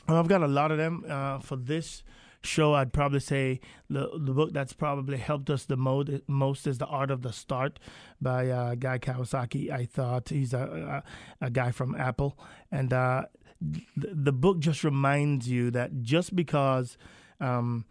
I've 0.09 0.29
got 0.29 0.43
a 0.43 0.49
lot 0.49 0.71
of 0.71 0.79
them 0.79 1.05
uh, 1.09 1.40
for 1.40 1.57
this 1.57 2.03
show. 2.43 2.75
I'd 2.75 2.93
probably 2.93 3.21
say 3.21 3.61
the 3.90 4.11
the 4.19 4.33
book 4.33 4.53
that's 4.55 4.73
probably 4.73 5.19
helped 5.19 5.51
us 5.51 5.64
the 5.64 5.77
most 5.77 6.09
most 6.27 6.67
is 6.67 6.79
The 6.79 6.87
Art 6.87 7.11
of 7.11 7.21
the 7.21 7.33
Start 7.33 7.79
by 8.21 8.49
uh, 8.49 8.75
Guy 8.75 8.99
Kawasaki. 8.99 9.71
I 9.71 9.85
thought 9.85 10.31
he's 10.31 10.55
a 10.55 11.03
a, 11.40 11.47
a 11.47 11.51
guy 11.51 11.71
from 11.71 11.95
Apple, 11.97 12.38
and 12.71 12.95
uh, 12.95 13.25
the, 13.61 13.83
the 13.95 14.33
book 14.33 14.59
just 14.59 14.85
reminds 14.85 15.49
you 15.49 15.71
that 15.73 16.03
just 16.03 16.35
because 16.35 16.97
um, 17.40 17.85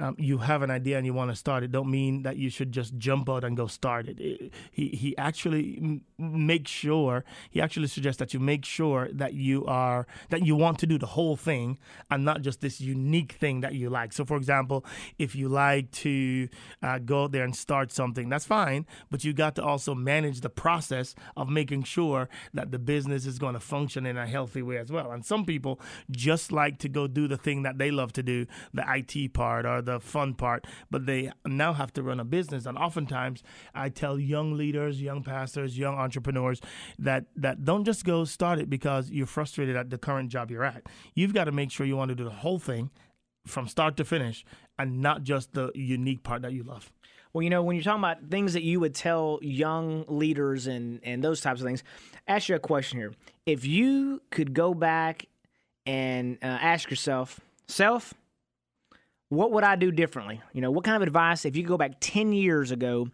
um, 0.00 0.16
you 0.18 0.38
have 0.38 0.62
an 0.62 0.70
idea 0.70 0.96
and 0.96 1.04
you 1.04 1.12
want 1.12 1.30
to 1.30 1.36
start 1.36 1.62
it, 1.62 1.70
don't 1.70 1.90
mean 1.90 2.22
that 2.22 2.36
you 2.36 2.48
should 2.48 2.72
just 2.72 2.96
jump 2.96 3.28
out 3.28 3.44
and 3.44 3.56
go 3.56 3.66
start 3.66 4.08
it. 4.08 4.18
it 4.18 4.52
he 4.72 4.88
he 4.88 5.16
actually 5.18 5.78
m- 5.78 6.02
makes 6.18 6.70
sure 6.70 7.24
he 7.50 7.60
actually 7.60 7.86
suggests 7.86 8.18
that 8.18 8.32
you 8.32 8.40
make 8.40 8.64
sure 8.64 9.08
that 9.12 9.34
you 9.34 9.64
are 9.66 10.06
that 10.30 10.44
you 10.44 10.56
want 10.56 10.78
to 10.78 10.86
do 10.86 10.96
the 10.98 11.06
whole 11.06 11.36
thing 11.36 11.78
and 12.10 12.24
not 12.24 12.40
just 12.40 12.60
this 12.60 12.80
unique 12.80 13.32
thing 13.32 13.60
that 13.60 13.74
you 13.74 13.90
like. 13.90 14.12
So, 14.12 14.24
for 14.24 14.36
example, 14.36 14.84
if 15.18 15.34
you 15.34 15.48
like 15.48 15.90
to 15.92 16.48
uh, 16.82 16.98
go 16.98 17.24
out 17.24 17.32
there 17.32 17.44
and 17.44 17.54
start 17.54 17.92
something, 17.92 18.28
that's 18.28 18.46
fine, 18.46 18.86
but 19.10 19.22
you 19.24 19.32
got 19.32 19.54
to 19.56 19.62
also 19.62 19.94
manage 19.94 20.40
the 20.40 20.50
process 20.50 21.14
of 21.36 21.48
making 21.50 21.82
sure 21.82 22.28
that 22.54 22.70
the 22.70 22.78
business 22.78 23.26
is 23.26 23.38
going 23.38 23.54
to 23.54 23.60
function 23.60 24.06
in 24.06 24.16
a 24.16 24.26
healthy 24.26 24.62
way 24.62 24.78
as 24.78 24.90
well. 24.90 25.12
And 25.12 25.24
some 25.24 25.44
people 25.44 25.78
just 26.10 26.52
like 26.52 26.78
to 26.78 26.88
go 26.88 27.06
do 27.06 27.28
the 27.28 27.36
thing 27.36 27.62
that 27.64 27.78
they 27.78 27.90
love 27.90 28.12
to 28.14 28.22
do, 28.22 28.46
the 28.72 28.84
IT 28.88 29.34
part 29.34 29.66
or 29.66 29.82
the 29.82 29.89
the 29.92 30.00
fun 30.00 30.34
part, 30.34 30.66
but 30.90 31.06
they 31.06 31.30
now 31.46 31.72
have 31.72 31.92
to 31.94 32.02
run 32.02 32.20
a 32.20 32.24
business. 32.24 32.66
And 32.66 32.76
oftentimes, 32.78 33.42
I 33.74 33.88
tell 33.88 34.18
young 34.18 34.56
leaders, 34.56 35.00
young 35.02 35.22
pastors, 35.22 35.78
young 35.78 35.96
entrepreneurs 35.96 36.60
that 36.98 37.24
that 37.36 37.64
don't 37.64 37.84
just 37.84 38.04
go 38.04 38.24
start 38.24 38.58
it 38.58 38.68
because 38.68 39.10
you're 39.10 39.26
frustrated 39.26 39.76
at 39.76 39.90
the 39.90 39.98
current 39.98 40.30
job 40.30 40.50
you're 40.50 40.64
at. 40.64 40.82
You've 41.14 41.34
got 41.34 41.44
to 41.44 41.52
make 41.52 41.70
sure 41.70 41.86
you 41.86 41.96
want 41.96 42.10
to 42.10 42.14
do 42.14 42.24
the 42.24 42.30
whole 42.30 42.58
thing 42.58 42.90
from 43.46 43.68
start 43.68 43.96
to 43.96 44.04
finish, 44.04 44.44
and 44.78 45.00
not 45.00 45.22
just 45.22 45.54
the 45.54 45.70
unique 45.74 46.22
part 46.22 46.42
that 46.42 46.52
you 46.52 46.62
love. 46.62 46.92
Well, 47.32 47.42
you 47.42 47.50
know, 47.50 47.62
when 47.62 47.76
you're 47.76 47.84
talking 47.84 48.00
about 48.00 48.28
things 48.28 48.54
that 48.54 48.62
you 48.62 48.80
would 48.80 48.94
tell 48.94 49.38
young 49.40 50.04
leaders 50.08 50.66
and 50.66 51.00
and 51.02 51.22
those 51.22 51.40
types 51.40 51.60
of 51.60 51.66
things, 51.66 51.82
ask 52.26 52.48
you 52.48 52.56
a 52.56 52.58
question 52.58 52.98
here. 52.98 53.12
If 53.46 53.64
you 53.64 54.20
could 54.30 54.52
go 54.52 54.74
back 54.74 55.26
and 55.86 56.38
uh, 56.42 56.46
ask 56.46 56.90
yourself, 56.90 57.40
self, 57.68 58.14
what 59.30 59.52
would 59.52 59.64
I 59.64 59.76
do 59.76 59.90
differently? 59.90 60.42
You 60.52 60.60
know, 60.60 60.70
what 60.70 60.84
kind 60.84 60.96
of 60.96 61.02
advice, 61.02 61.44
if 61.44 61.56
you 61.56 61.62
go 61.62 61.78
back 61.78 61.92
10 62.00 62.32
years 62.32 62.70
ago, 62.70 63.08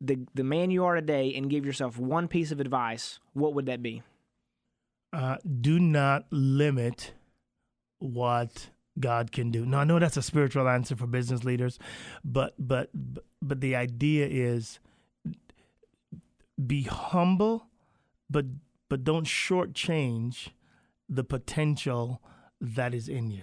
the, 0.00 0.18
the 0.34 0.44
man 0.44 0.70
you 0.70 0.84
are 0.84 0.94
today, 0.94 1.34
and 1.34 1.50
give 1.50 1.66
yourself 1.66 1.98
one 1.98 2.28
piece 2.28 2.52
of 2.52 2.60
advice, 2.60 3.18
what 3.34 3.54
would 3.54 3.66
that 3.66 3.82
be? 3.82 4.02
Uh, 5.12 5.36
do 5.60 5.80
not 5.80 6.26
limit 6.30 7.12
what 7.98 8.70
God 9.00 9.32
can 9.32 9.50
do. 9.50 9.66
Now 9.66 9.80
I 9.80 9.84
know 9.84 9.98
that's 9.98 10.16
a 10.16 10.22
spiritual 10.22 10.68
answer 10.68 10.94
for 10.94 11.06
business 11.06 11.44
leaders, 11.44 11.78
but 12.24 12.54
but 12.58 12.90
but 13.40 13.60
the 13.60 13.74
idea 13.74 14.26
is 14.30 14.78
be 16.64 16.82
humble, 16.82 17.66
but 18.28 18.46
but 18.88 19.04
don't 19.04 19.26
shortchange 19.26 20.48
the 21.08 21.24
potential 21.24 22.20
that 22.60 22.94
is 22.94 23.08
in 23.08 23.30
you. 23.30 23.42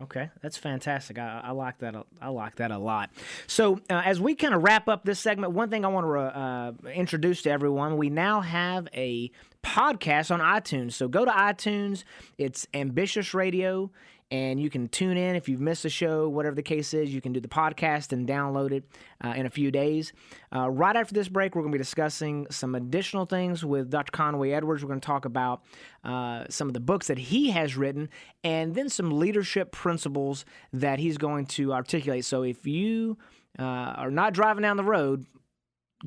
Okay, 0.00 0.30
that's 0.42 0.56
fantastic. 0.56 1.18
I, 1.18 1.40
I, 1.42 1.50
like 1.50 1.78
that. 1.78 1.96
I 2.22 2.28
like 2.28 2.56
that 2.56 2.70
a 2.70 2.78
lot. 2.78 3.10
So, 3.48 3.80
uh, 3.90 4.00
as 4.04 4.20
we 4.20 4.36
kind 4.36 4.54
of 4.54 4.62
wrap 4.62 4.88
up 4.88 5.04
this 5.04 5.18
segment, 5.18 5.54
one 5.54 5.70
thing 5.70 5.84
I 5.84 5.88
want 5.88 6.06
to 6.06 6.18
uh, 6.20 6.72
introduce 6.92 7.42
to 7.42 7.50
everyone: 7.50 7.96
we 7.96 8.08
now 8.08 8.40
have 8.40 8.86
a 8.94 9.32
podcast 9.64 10.30
on 10.30 10.38
iTunes. 10.38 10.92
So 10.92 11.08
go 11.08 11.24
to 11.24 11.32
iTunes. 11.32 12.04
It's 12.38 12.68
Ambitious 12.72 13.34
Radio 13.34 13.90
and 14.30 14.60
you 14.60 14.68
can 14.68 14.88
tune 14.88 15.16
in 15.16 15.36
if 15.36 15.48
you've 15.48 15.60
missed 15.60 15.84
a 15.84 15.88
show, 15.88 16.28
whatever 16.28 16.54
the 16.54 16.62
case 16.62 16.92
is. 16.92 17.12
You 17.12 17.20
can 17.20 17.32
do 17.32 17.40
the 17.40 17.48
podcast 17.48 18.12
and 18.12 18.28
download 18.28 18.72
it 18.72 18.84
uh, 19.24 19.30
in 19.30 19.46
a 19.46 19.50
few 19.50 19.70
days. 19.70 20.12
Uh, 20.54 20.68
right 20.68 20.94
after 20.94 21.14
this 21.14 21.28
break, 21.28 21.54
we're 21.54 21.62
going 21.62 21.72
to 21.72 21.78
be 21.78 21.82
discussing 21.82 22.46
some 22.50 22.74
additional 22.74 23.24
things 23.24 23.64
with 23.64 23.90
Dr. 23.90 24.10
Conway 24.12 24.50
Edwards. 24.50 24.82
We're 24.82 24.88
going 24.88 25.00
to 25.00 25.06
talk 25.06 25.24
about 25.24 25.62
uh, 26.04 26.44
some 26.50 26.68
of 26.68 26.74
the 26.74 26.80
books 26.80 27.06
that 27.06 27.18
he 27.18 27.50
has 27.50 27.76
written 27.76 28.10
and 28.44 28.74
then 28.74 28.88
some 28.90 29.18
leadership 29.18 29.72
principles 29.72 30.44
that 30.72 30.98
he's 30.98 31.16
going 31.16 31.46
to 31.46 31.72
articulate. 31.72 32.24
So 32.26 32.42
if 32.42 32.66
you 32.66 33.16
uh, 33.58 33.62
are 33.62 34.10
not 34.10 34.34
driving 34.34 34.62
down 34.62 34.76
the 34.76 34.84
road, 34.84 35.24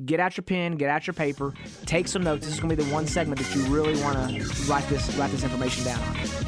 get 0.04 0.20
out 0.20 0.36
your 0.36 0.44
pen, 0.44 0.76
get 0.76 0.88
out 0.88 1.06
your 1.06 1.14
paper, 1.14 1.52
take 1.86 2.06
some 2.06 2.22
notes. 2.22 2.46
This 2.46 2.54
is 2.54 2.60
going 2.60 2.70
to 2.70 2.76
be 2.76 2.84
the 2.84 2.94
one 2.94 3.06
segment 3.06 3.40
that 3.40 3.54
you 3.54 3.64
really 3.64 4.00
want 4.00 4.16
to 4.16 4.44
write 4.70 4.88
this 4.88 5.14
write 5.16 5.30
this 5.32 5.42
information 5.42 5.84
down 5.84 6.00
on. 6.00 6.41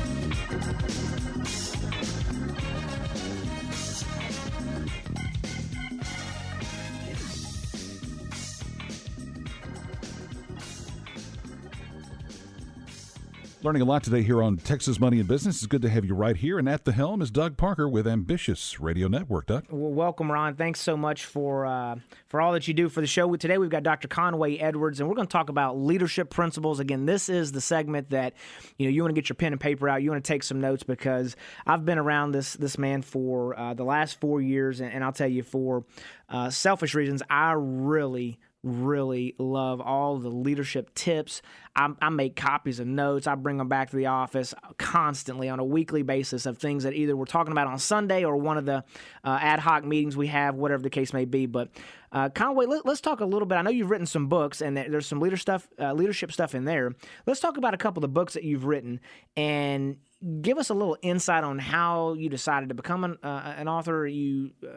Learning 13.64 13.80
a 13.80 13.86
lot 13.86 14.02
today 14.02 14.20
here 14.20 14.42
on 14.42 14.58
Texas 14.58 15.00
Money 15.00 15.18
and 15.20 15.26
Business. 15.26 15.56
It's 15.56 15.66
good 15.66 15.80
to 15.80 15.88
have 15.88 16.04
you 16.04 16.14
right 16.14 16.36
here. 16.36 16.58
And 16.58 16.68
at 16.68 16.84
the 16.84 16.92
helm 16.92 17.22
is 17.22 17.30
Doug 17.30 17.56
Parker 17.56 17.88
with 17.88 18.06
Ambitious 18.06 18.78
Radio 18.78 19.08
Network. 19.08 19.46
Doug, 19.46 19.64
well, 19.70 19.90
welcome, 19.90 20.30
Ron. 20.30 20.54
Thanks 20.54 20.80
so 20.80 20.98
much 20.98 21.24
for 21.24 21.64
uh, 21.64 21.96
for 22.26 22.42
all 22.42 22.52
that 22.52 22.68
you 22.68 22.74
do 22.74 22.90
for 22.90 23.00
the 23.00 23.06
show. 23.06 23.34
Today 23.36 23.56
we've 23.56 23.70
got 23.70 23.82
Dr. 23.82 24.06
Conway 24.06 24.58
Edwards, 24.58 25.00
and 25.00 25.08
we're 25.08 25.14
going 25.14 25.26
to 25.26 25.32
talk 25.32 25.48
about 25.48 25.78
leadership 25.78 26.28
principles. 26.28 26.78
Again, 26.78 27.06
this 27.06 27.30
is 27.30 27.52
the 27.52 27.60
segment 27.62 28.10
that 28.10 28.34
you 28.76 28.84
know 28.84 28.90
you 28.90 29.00
want 29.00 29.14
to 29.14 29.18
get 29.18 29.30
your 29.30 29.36
pen 29.36 29.54
and 29.54 29.60
paper 29.60 29.88
out. 29.88 30.02
You 30.02 30.10
want 30.10 30.22
to 30.22 30.28
take 30.28 30.42
some 30.42 30.60
notes 30.60 30.82
because 30.82 31.34
I've 31.66 31.86
been 31.86 31.96
around 31.96 32.32
this 32.32 32.52
this 32.52 32.76
man 32.76 33.00
for 33.00 33.58
uh, 33.58 33.72
the 33.72 33.84
last 33.84 34.20
four 34.20 34.42
years, 34.42 34.82
and, 34.82 34.92
and 34.92 35.02
I'll 35.02 35.12
tell 35.12 35.26
you 35.26 35.42
for 35.42 35.86
uh, 36.28 36.50
selfish 36.50 36.94
reasons, 36.94 37.22
I 37.30 37.52
really 37.56 38.38
really 38.64 39.34
love 39.38 39.80
all 39.80 40.18
the 40.18 40.30
leadership 40.30 40.94
tips. 40.94 41.42
I, 41.76 41.90
I, 42.00 42.08
make 42.08 42.34
copies 42.34 42.80
of 42.80 42.86
notes. 42.86 43.26
I 43.26 43.34
bring 43.34 43.58
them 43.58 43.68
back 43.68 43.90
to 43.90 43.96
the 43.96 44.06
office 44.06 44.54
constantly 44.78 45.48
on 45.48 45.58
a 45.58 45.64
weekly 45.64 46.02
basis 46.02 46.46
of 46.46 46.58
things 46.58 46.84
that 46.84 46.94
either 46.94 47.16
we're 47.16 47.26
talking 47.26 47.52
about 47.52 47.66
on 47.66 47.78
Sunday 47.78 48.24
or 48.24 48.36
one 48.36 48.56
of 48.56 48.64
the 48.64 48.84
uh, 49.24 49.38
ad 49.40 49.60
hoc 49.60 49.84
meetings 49.84 50.16
we 50.16 50.28
have, 50.28 50.54
whatever 50.54 50.82
the 50.82 50.90
case 50.90 51.12
may 51.12 51.24
be. 51.24 51.46
But 51.46 51.68
uh, 52.10 52.30
Conway, 52.30 52.66
let, 52.66 52.86
us 52.86 53.00
talk 53.00 53.20
a 53.20 53.26
little 53.26 53.46
bit. 53.46 53.56
I 53.56 53.62
know 53.62 53.70
you've 53.70 53.90
written 53.90 54.06
some 54.06 54.28
books, 54.28 54.62
and 54.62 54.76
there's 54.76 55.06
some 55.06 55.20
leader 55.20 55.36
stuff, 55.36 55.68
uh, 55.78 55.92
leadership 55.92 56.32
stuff 56.32 56.54
in 56.54 56.64
there. 56.64 56.92
Let's 57.26 57.40
talk 57.40 57.56
about 57.56 57.74
a 57.74 57.78
couple 57.78 57.98
of 57.98 58.02
the 58.02 58.14
books 58.14 58.34
that 58.34 58.44
you've 58.44 58.64
written 58.64 59.00
and 59.36 59.96
give 60.40 60.58
us 60.58 60.70
a 60.70 60.74
little 60.74 60.96
insight 61.02 61.44
on 61.44 61.58
how 61.58 62.14
you 62.14 62.28
decided 62.28 62.68
to 62.70 62.74
become 62.74 63.04
an, 63.04 63.18
uh, 63.22 63.54
an 63.56 63.68
author. 63.68 64.06
You, 64.06 64.50
uh, 64.62 64.68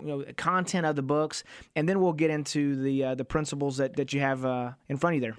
you 0.00 0.06
know, 0.06 0.24
content 0.36 0.86
of 0.86 0.96
the 0.96 1.02
books, 1.02 1.44
and 1.76 1.88
then 1.88 2.00
we'll 2.00 2.12
get 2.12 2.30
into 2.30 2.76
the 2.76 3.04
uh, 3.04 3.14
the 3.14 3.24
principles 3.24 3.76
that, 3.76 3.96
that 3.96 4.12
you 4.12 4.20
have 4.20 4.44
uh, 4.44 4.72
in 4.88 4.96
front 4.96 5.16
of 5.16 5.22
you 5.22 5.28
there. 5.28 5.36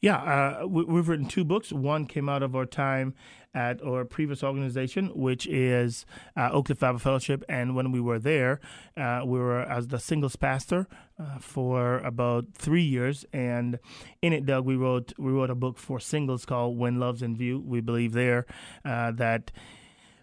Yeah, 0.00 0.16
uh, 0.62 0.66
we, 0.66 0.96
have 0.96 1.08
written 1.08 1.26
two 1.26 1.44
books. 1.44 1.72
One 1.72 2.06
came 2.06 2.28
out 2.28 2.42
of 2.42 2.54
our 2.54 2.66
time 2.66 3.14
at 3.54 3.82
our 3.82 4.04
previous 4.04 4.42
organization, 4.42 5.08
which 5.14 5.46
is 5.46 6.04
uh, 6.36 6.50
Oak 6.52 6.66
Cliff 6.66 6.78
Bible 6.78 6.98
Fellowship. 6.98 7.42
And 7.48 7.74
when 7.74 7.92
we 7.92 8.00
were 8.00 8.18
there, 8.18 8.60
uh, 8.96 9.22
we 9.24 9.38
were 9.38 9.62
as 9.62 9.88
the 9.88 9.98
singles 9.98 10.36
pastor 10.36 10.86
uh, 11.18 11.38
for 11.38 11.98
about 11.98 12.46
three 12.54 12.82
years. 12.82 13.24
And 13.32 13.78
in 14.22 14.32
it, 14.32 14.46
Doug, 14.46 14.64
we 14.64 14.76
wrote 14.76 15.12
we 15.18 15.32
wrote 15.32 15.50
a 15.50 15.54
book 15.54 15.78
for 15.78 15.98
singles 16.00 16.44
called 16.44 16.78
When 16.78 17.00
Love's 17.00 17.22
in 17.22 17.36
View. 17.36 17.62
We 17.64 17.80
believe 17.80 18.12
there 18.12 18.46
uh, 18.84 19.12
that 19.12 19.52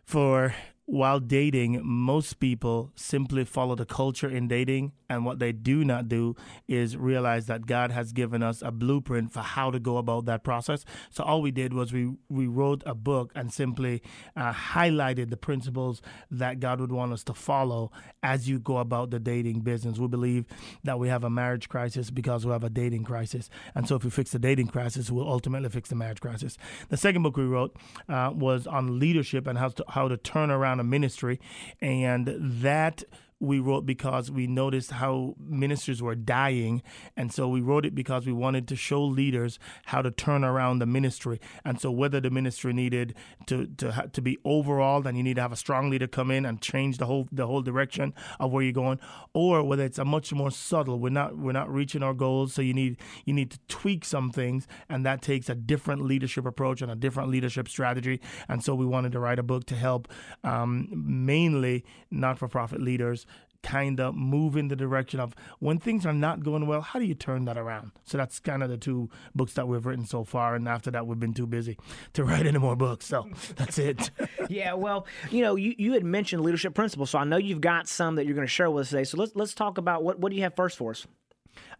for 0.05 0.53
while 0.85 1.19
dating, 1.19 1.79
most 1.83 2.39
people 2.39 2.91
simply 2.95 3.45
follow 3.45 3.75
the 3.75 3.85
culture 3.85 4.29
in 4.29 4.47
dating 4.47 4.91
and 5.13 5.25
what 5.25 5.39
they 5.39 5.51
do 5.51 5.85
not 5.85 6.09
do 6.09 6.35
is 6.67 6.97
realize 6.97 7.45
that 7.45 7.67
God 7.67 7.91
has 7.91 8.11
given 8.13 8.41
us 8.41 8.61
a 8.61 8.71
blueprint 8.71 9.31
for 9.31 9.41
how 9.41 9.69
to 9.69 9.79
go 9.79 9.97
about 9.97 10.25
that 10.25 10.43
process. 10.43 10.85
So 11.11 11.23
all 11.23 11.41
we 11.41 11.51
did 11.51 11.73
was 11.73 11.93
we, 11.93 12.13
we 12.29 12.47
wrote 12.47 12.81
a 12.85 12.95
book 12.95 13.31
and 13.35 13.53
simply 13.53 14.01
uh, 14.35 14.53
highlighted 14.53 15.29
the 15.29 15.37
principles 15.37 16.01
that 16.31 16.59
God 16.59 16.81
would 16.81 16.91
want 16.91 17.13
us 17.13 17.23
to 17.25 17.33
follow 17.33 17.91
as 18.23 18.49
you 18.49 18.57
go 18.59 18.77
about 18.77 19.11
the 19.11 19.19
dating 19.19 19.61
business. 19.61 19.99
We 19.99 20.07
believe 20.07 20.45
that 20.83 20.97
we 20.97 21.09
have 21.09 21.23
a 21.23 21.29
marriage 21.29 21.69
crisis 21.69 22.09
because 22.09 22.45
we 22.45 22.51
have 22.51 22.63
a 22.63 22.69
dating 22.69 23.03
crisis. 23.03 23.49
And 23.75 23.87
so 23.87 23.95
if 23.95 24.03
we 24.03 24.09
fix 24.09 24.31
the 24.31 24.39
dating 24.39 24.67
crisis, 24.67 25.11
we'll 25.11 25.29
ultimately 25.29 25.69
fix 25.69 25.89
the 25.89 25.95
marriage 25.95 26.21
crisis. 26.21 26.57
The 26.89 26.97
second 26.97 27.21
book 27.21 27.37
we 27.37 27.43
wrote 27.43 27.75
uh, 28.09 28.31
was 28.33 28.65
on 28.65 28.99
leadership 28.99 29.45
and 29.45 29.59
how 29.59 29.69
to, 29.69 29.85
how 29.89 30.07
to 30.07 30.17
turn 30.17 30.49
around 30.49 30.79
ministry. 30.83 31.39
And 31.81 32.35
that 32.39 33.03
we 33.43 33.59
wrote 33.59 33.85
because 33.85 34.31
we 34.31 34.47
noticed 34.47 34.91
how 34.91 35.35
ministers 35.37 36.01
were 36.01 36.15
dying. 36.15 36.81
And 37.17 37.31
so 37.31 37.49
we 37.49 37.59
wrote 37.59 37.85
it 37.85 37.93
because 37.93 38.25
we 38.25 38.31
wanted 38.31 38.69
to 38.69 38.75
show 38.77 39.03
leaders 39.03 39.59
how 39.85 40.01
to 40.01 40.11
turn 40.11 40.45
around 40.45 40.79
the 40.79 40.85
ministry. 40.85 41.41
And 41.65 41.79
so 41.79 41.91
whether 41.91 42.21
the 42.21 42.29
ministry 42.29 42.71
needed 42.71 43.15
to, 43.47 43.67
to, 43.77 44.09
to 44.11 44.21
be 44.21 44.37
overall, 44.45 45.05
and 45.05 45.17
you 45.17 45.23
need 45.23 45.35
to 45.35 45.41
have 45.41 45.51
a 45.51 45.57
strong 45.57 45.89
leader 45.89 46.07
come 46.07 46.31
in 46.31 46.45
and 46.45 46.61
change 46.61 46.99
the 46.99 47.05
whole, 47.05 47.27
the 47.31 47.45
whole 47.45 47.61
direction 47.61 48.13
of 48.39 48.53
where 48.53 48.63
you're 48.63 48.71
going, 48.71 48.99
or 49.33 49.61
whether 49.61 49.83
it's 49.83 49.99
a 49.99 50.05
much 50.05 50.31
more 50.31 50.51
subtle, 50.51 50.99
we're 50.99 51.09
not, 51.09 51.37
we're 51.37 51.51
not 51.51 51.71
reaching 51.71 52.01
our 52.01 52.13
goals. 52.13 52.53
So 52.53 52.61
you 52.61 52.73
need, 52.73 52.97
you 53.25 53.33
need 53.33 53.51
to 53.51 53.59
tweak 53.67 54.05
some 54.05 54.31
things. 54.31 54.67
And 54.87 55.05
that 55.05 55.21
takes 55.21 55.49
a 55.49 55.55
different 55.55 56.05
leadership 56.05 56.45
approach 56.45 56.81
and 56.81 56.89
a 56.89 56.95
different 56.95 57.29
leadership 57.29 57.67
strategy. 57.67 58.21
And 58.47 58.63
so 58.63 58.73
we 58.73 58.85
wanted 58.85 59.11
to 59.11 59.19
write 59.19 59.39
a 59.39 59.43
book 59.43 59.65
to 59.65 59.75
help 59.75 60.07
um, 60.45 60.87
mainly 60.91 61.83
not 62.09 62.39
for 62.39 62.47
profit 62.47 62.81
leaders 62.81 63.25
kind 63.63 63.99
of 63.99 64.13
move 64.13 64.55
in 64.55 64.67
the 64.67 64.75
direction 64.75 65.19
of 65.19 65.33
when 65.59 65.79
things 65.79 66.05
are 66.05 66.13
not 66.13 66.43
going 66.43 66.67
well, 66.67 66.81
how 66.81 66.99
do 66.99 67.05
you 67.05 67.15
turn 67.15 67.45
that 67.45 67.57
around? 67.57 67.91
So 68.03 68.17
that's 68.17 68.39
kind 68.39 68.61
of 68.61 68.69
the 68.69 68.77
two 68.77 69.09
books 69.33 69.53
that 69.53 69.67
we've 69.67 69.85
written 69.85 70.05
so 70.05 70.23
far. 70.23 70.53
And 70.53 70.67
after 70.67 70.91
that, 70.91 71.07
we've 71.07 71.19
been 71.19 71.33
too 71.33 71.47
busy 71.47 71.77
to 72.13 72.23
write 72.25 72.45
any 72.45 72.59
more 72.59 72.75
books. 72.75 73.05
So 73.05 73.29
that's 73.55 73.79
it. 73.79 74.11
yeah, 74.49 74.73
well, 74.73 75.07
you 75.31 75.41
know, 75.41 75.55
you, 75.55 75.73
you 75.77 75.93
had 75.93 76.03
mentioned 76.03 76.43
leadership 76.43 76.73
principles. 76.75 77.09
So 77.09 77.19
I 77.19 77.23
know 77.23 77.37
you've 77.37 77.61
got 77.61 77.87
some 77.87 78.15
that 78.15 78.25
you're 78.25 78.35
going 78.35 78.47
to 78.47 78.51
share 78.51 78.69
with 78.69 78.81
us 78.83 78.89
today. 78.89 79.05
So 79.05 79.17
let's, 79.17 79.31
let's 79.35 79.53
talk 79.53 79.77
about 79.77 80.03
what, 80.03 80.19
what 80.19 80.29
do 80.29 80.35
you 80.35 80.43
have 80.43 80.55
first 80.55 80.77
for 80.77 80.91
us? 80.91 81.07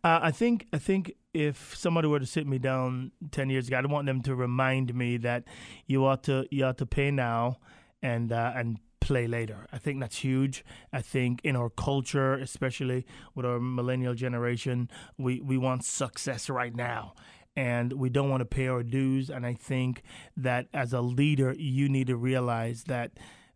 Uh, 0.04 0.20
I 0.22 0.32
think 0.32 0.68
I 0.74 0.78
think 0.78 1.14
if 1.34 1.76
somebody 1.76 2.08
were 2.08 2.20
to 2.20 2.26
sit 2.26 2.46
me 2.46 2.60
down 2.60 3.12
ten 3.32 3.50
years 3.50 3.68
ago, 3.68 3.78
I'd 3.78 3.86
want 3.88 4.06
them 4.06 4.22
to 4.24 4.36
remind 4.36 4.94
me 4.94 5.18
that 5.18 5.46
you 5.88 6.06
ought 6.06 6.24
to 6.24 6.46
you 6.52 6.66
ought 6.66 6.78
to 6.80 6.86
pay 6.86 7.10
now 7.10 7.58
and 8.04 8.32
uh, 8.32 8.52
and 8.54 8.80
play 9.04 9.28
later. 9.28 9.68
I 9.72 9.78
think 9.78 10.00
that's 10.00 10.18
huge. 10.18 10.64
I 10.94 11.02
think 11.02 11.42
in 11.44 11.58
our 11.58 11.70
culture, 11.70 12.36
especially 12.36 13.06
with 13.36 13.46
our 13.46 13.60
millennial 13.60 14.14
generation, 14.14 14.90
we, 15.18 15.42
we 15.42 15.58
want 15.58 15.84
success 15.84 16.50
right 16.50 16.74
now 16.74 17.14
and 17.56 17.92
we 17.94 18.10
don't 18.10 18.30
want 18.30 18.42
to 18.42 18.46
pay 18.46 18.68
our 18.68 18.82
dues. 18.82 19.30
And 19.30 19.46
I 19.46 19.56
think 19.56 20.04
that 20.38 20.68
as 20.74 20.94
a 20.94 21.02
leader, 21.02 21.54
you 21.54 21.90
need 21.90 22.08
to 22.08 22.16
realize 22.16 22.86
that 22.86 23.12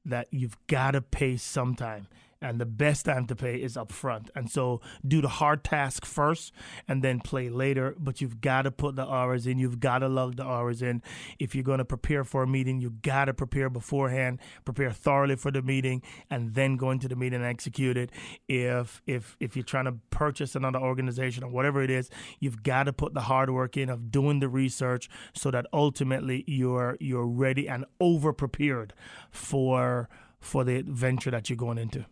that 0.05 0.27
you've 0.31 0.57
got 0.67 0.91
to 0.91 1.01
pay 1.01 1.35
sometime 1.35 2.07
and 2.41 2.59
the 2.59 2.65
best 2.65 3.05
time 3.05 3.25
to 3.27 3.35
pay 3.35 3.55
is 3.55 3.75
up 3.77 3.91
front. 3.91 4.29
And 4.35 4.49
so 4.49 4.81
do 5.05 5.21
the 5.21 5.27
hard 5.27 5.63
task 5.63 6.05
first 6.05 6.51
and 6.87 7.03
then 7.03 7.19
play 7.19 7.49
later. 7.49 7.95
But 7.97 8.21
you've 8.21 8.41
got 8.41 8.63
to 8.63 8.71
put 8.71 8.95
the 8.95 9.07
hours 9.07 9.47
in. 9.47 9.57
You've 9.57 9.79
got 9.79 9.99
to 9.99 10.07
lug 10.07 10.37
the 10.37 10.45
hours 10.45 10.81
in. 10.81 11.01
If 11.39 11.55
you're 11.55 11.63
going 11.63 11.79
to 11.79 11.85
prepare 11.85 12.23
for 12.23 12.43
a 12.43 12.47
meeting, 12.47 12.79
you've 12.79 13.01
got 13.01 13.25
to 13.25 13.33
prepare 13.33 13.69
beforehand, 13.69 14.39
prepare 14.65 14.91
thoroughly 14.91 15.35
for 15.35 15.51
the 15.51 15.61
meeting, 15.61 16.01
and 16.29 16.53
then 16.53 16.77
go 16.77 16.91
into 16.91 17.07
the 17.07 17.15
meeting 17.15 17.41
and 17.41 17.49
execute 17.49 17.97
it. 17.97 18.11
If 18.47 19.01
if 19.07 19.35
if 19.39 19.55
you're 19.55 19.63
trying 19.63 19.85
to 19.85 19.95
purchase 20.09 20.55
another 20.55 20.79
organization 20.79 21.43
or 21.43 21.49
whatever 21.49 21.81
it 21.81 21.89
is, 21.89 22.09
you've 22.39 22.63
got 22.63 22.83
to 22.83 22.93
put 22.93 23.13
the 23.13 23.21
hard 23.21 23.49
work 23.49 23.77
in 23.77 23.89
of 23.89 24.11
doing 24.11 24.39
the 24.39 24.49
research 24.49 25.09
so 25.33 25.51
that 25.51 25.65
ultimately 25.73 26.43
you're 26.47 26.97
you're 26.99 27.27
ready 27.27 27.67
and 27.67 27.85
over 27.99 28.33
prepared 28.33 28.93
for 29.31 30.09
for 30.39 30.63
the 30.63 30.83
venture 30.83 31.31
that 31.31 31.49
you're 31.49 31.57
going 31.57 31.77
into. 31.77 32.05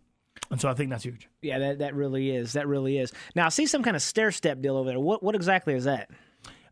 And 0.50 0.60
so 0.60 0.68
I 0.68 0.74
think 0.74 0.90
that's 0.90 1.04
huge. 1.04 1.28
Yeah, 1.42 1.58
that, 1.58 1.78
that 1.80 1.94
really 1.94 2.30
is. 2.30 2.52
That 2.52 2.66
really 2.66 2.98
is. 2.98 3.12
Now, 3.34 3.46
I 3.46 3.48
see 3.48 3.66
some 3.66 3.82
kind 3.82 3.96
of 3.96 4.02
stair 4.02 4.30
step 4.30 4.60
deal 4.60 4.76
over 4.76 4.88
there. 4.90 5.00
What 5.00 5.22
what 5.22 5.34
exactly 5.34 5.74
is 5.74 5.84
that? 5.84 6.10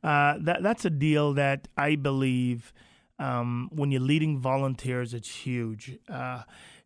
Uh, 0.03 0.37
that 0.41 0.62
that's 0.62 0.85
a 0.85 0.91
deal 0.91 1.33
that 1.35 1.66
I 1.77 1.97
believe 1.97 2.72
um, 3.18 3.70
when 3.72 3.91
you're 3.91 4.01
leading 4.01 4.39
volunteers, 4.39 5.14
it's 5.14 5.29
huge. 5.29 5.99
Uh, 6.09 6.43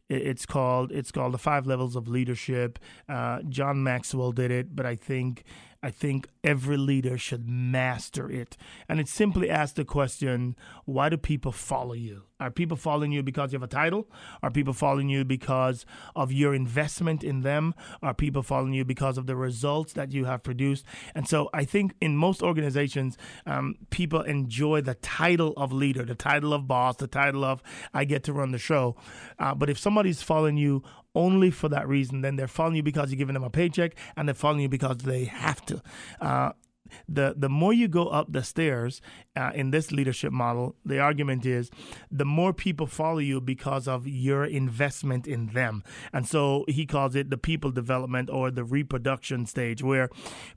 it, 0.09 0.23
it's 0.23 0.47
called 0.47 0.93
it's 0.93 1.11
called 1.11 1.35
the 1.35 1.39
five 1.39 1.67
levels 1.67 1.97
of 1.97 2.09
leadership. 2.09 2.79
Uh, 3.09 3.43
John 3.49 3.83
Maxwell 3.83 4.33
did 4.33 4.51
it, 4.51 4.75
but 4.75 4.87
I 4.87 4.95
think 4.95 5.45
I 5.83 5.91
think 5.91 6.29
every 6.43 6.77
leader 6.77 7.17
should 7.17 7.49
master 7.49 8.31
it. 8.31 8.57
And 8.89 8.99
it 8.99 9.07
simply 9.07 9.49
asks 9.49 9.75
the 9.75 9.85
question 9.85 10.57
why 10.85 11.09
do 11.09 11.17
people 11.17 11.53
follow 11.53 11.93
you? 11.95 12.25
Are 12.41 12.51
people 12.51 12.77
following 12.77 13.11
you 13.11 13.23
because 13.23 13.53
you 13.53 13.57
have 13.59 13.65
a 13.65 13.69
title? 13.69 14.09
Are 14.43 14.51
people 14.51 14.73
following 14.73 15.09
you 15.09 15.25
because 15.25 15.85
of 16.15 16.33
your 16.33 16.55
investment 16.55 17.25
in 17.25 17.43
them? 17.43 17.75
Are 18.01 18.15
people 18.15 18.43
following 18.43 18.73
you 18.73 18.85
because 18.85 19.19
of 19.19 19.27
the 19.27 19.35
results 19.35 19.93
that 19.95 20.13
you 20.13 20.25
have 20.25 20.45
produced? 20.45 20.85
And 21.15 21.27
so 21.29 21.49
I 21.53 21.65
think 21.65 21.95
in 22.01 22.17
most 22.17 22.43
organizations, 22.43 23.19
um, 23.45 23.75
people 23.91 24.23
enjoy 24.23 24.81
the 24.83 24.95
title 24.95 25.53
of 25.57 25.73
leader, 25.73 26.05
the 26.05 26.15
title 26.15 26.53
of 26.53 26.69
boss, 26.69 26.97
the 26.97 27.09
title 27.09 27.45
of 27.45 27.63
I 27.93 28.05
get 28.05 28.23
to 28.25 28.33
run 28.33 28.53
the 28.53 28.59
show. 28.59 28.97
Uh, 29.39 29.55
but 29.55 29.69
if 29.69 29.79
somebody's 29.79 30.23
following 30.23 30.57
you 30.57 30.83
only 31.19 31.51
for 31.51 31.69
that 31.69 31.89
reason, 31.89 32.21
then 32.23 32.37
they're 32.37 32.47
following 32.47 32.77
you 32.77 32.83
because 32.83 33.11
you're 33.11 33.19
giving 33.19 33.35
them 33.35 33.43
a 33.43 33.51
paycheck 33.51 33.97
and 34.17 34.29
they're 34.29 34.35
following 34.35 34.63
you 34.63 34.69
because 34.69 34.99
they 34.99 35.25
have 35.25 35.65
to. 35.67 35.83
Uh, 36.21 36.53
the 37.09 37.35
the 37.37 37.51
more 37.51 37.73
you 37.73 37.87
go 37.89 38.07
up 38.07 38.33
the 38.33 38.43
stairs 38.43 39.03
uh, 39.39 39.53
in 39.55 39.71
this 39.71 39.93
leadership 39.93 40.33
model, 40.33 40.75
the 40.85 40.99
argument 40.99 41.47
is 41.47 41.71
the 42.11 42.25
more 42.25 42.53
people 42.53 42.87
follow 42.87 43.19
you 43.19 43.41
because 43.41 43.87
of 43.87 44.07
your 44.07 44.45
investment 44.45 45.27
in 45.27 45.47
them. 45.49 45.85
And 46.13 46.27
so 46.27 46.65
he 46.67 46.87
calls 46.87 47.15
it 47.15 47.31
the 47.31 47.39
people 47.39 47.71
development 47.71 48.31
or 48.31 48.51
the 48.51 48.65
reproduction 48.65 49.47
stage, 49.47 49.83
where 49.83 50.11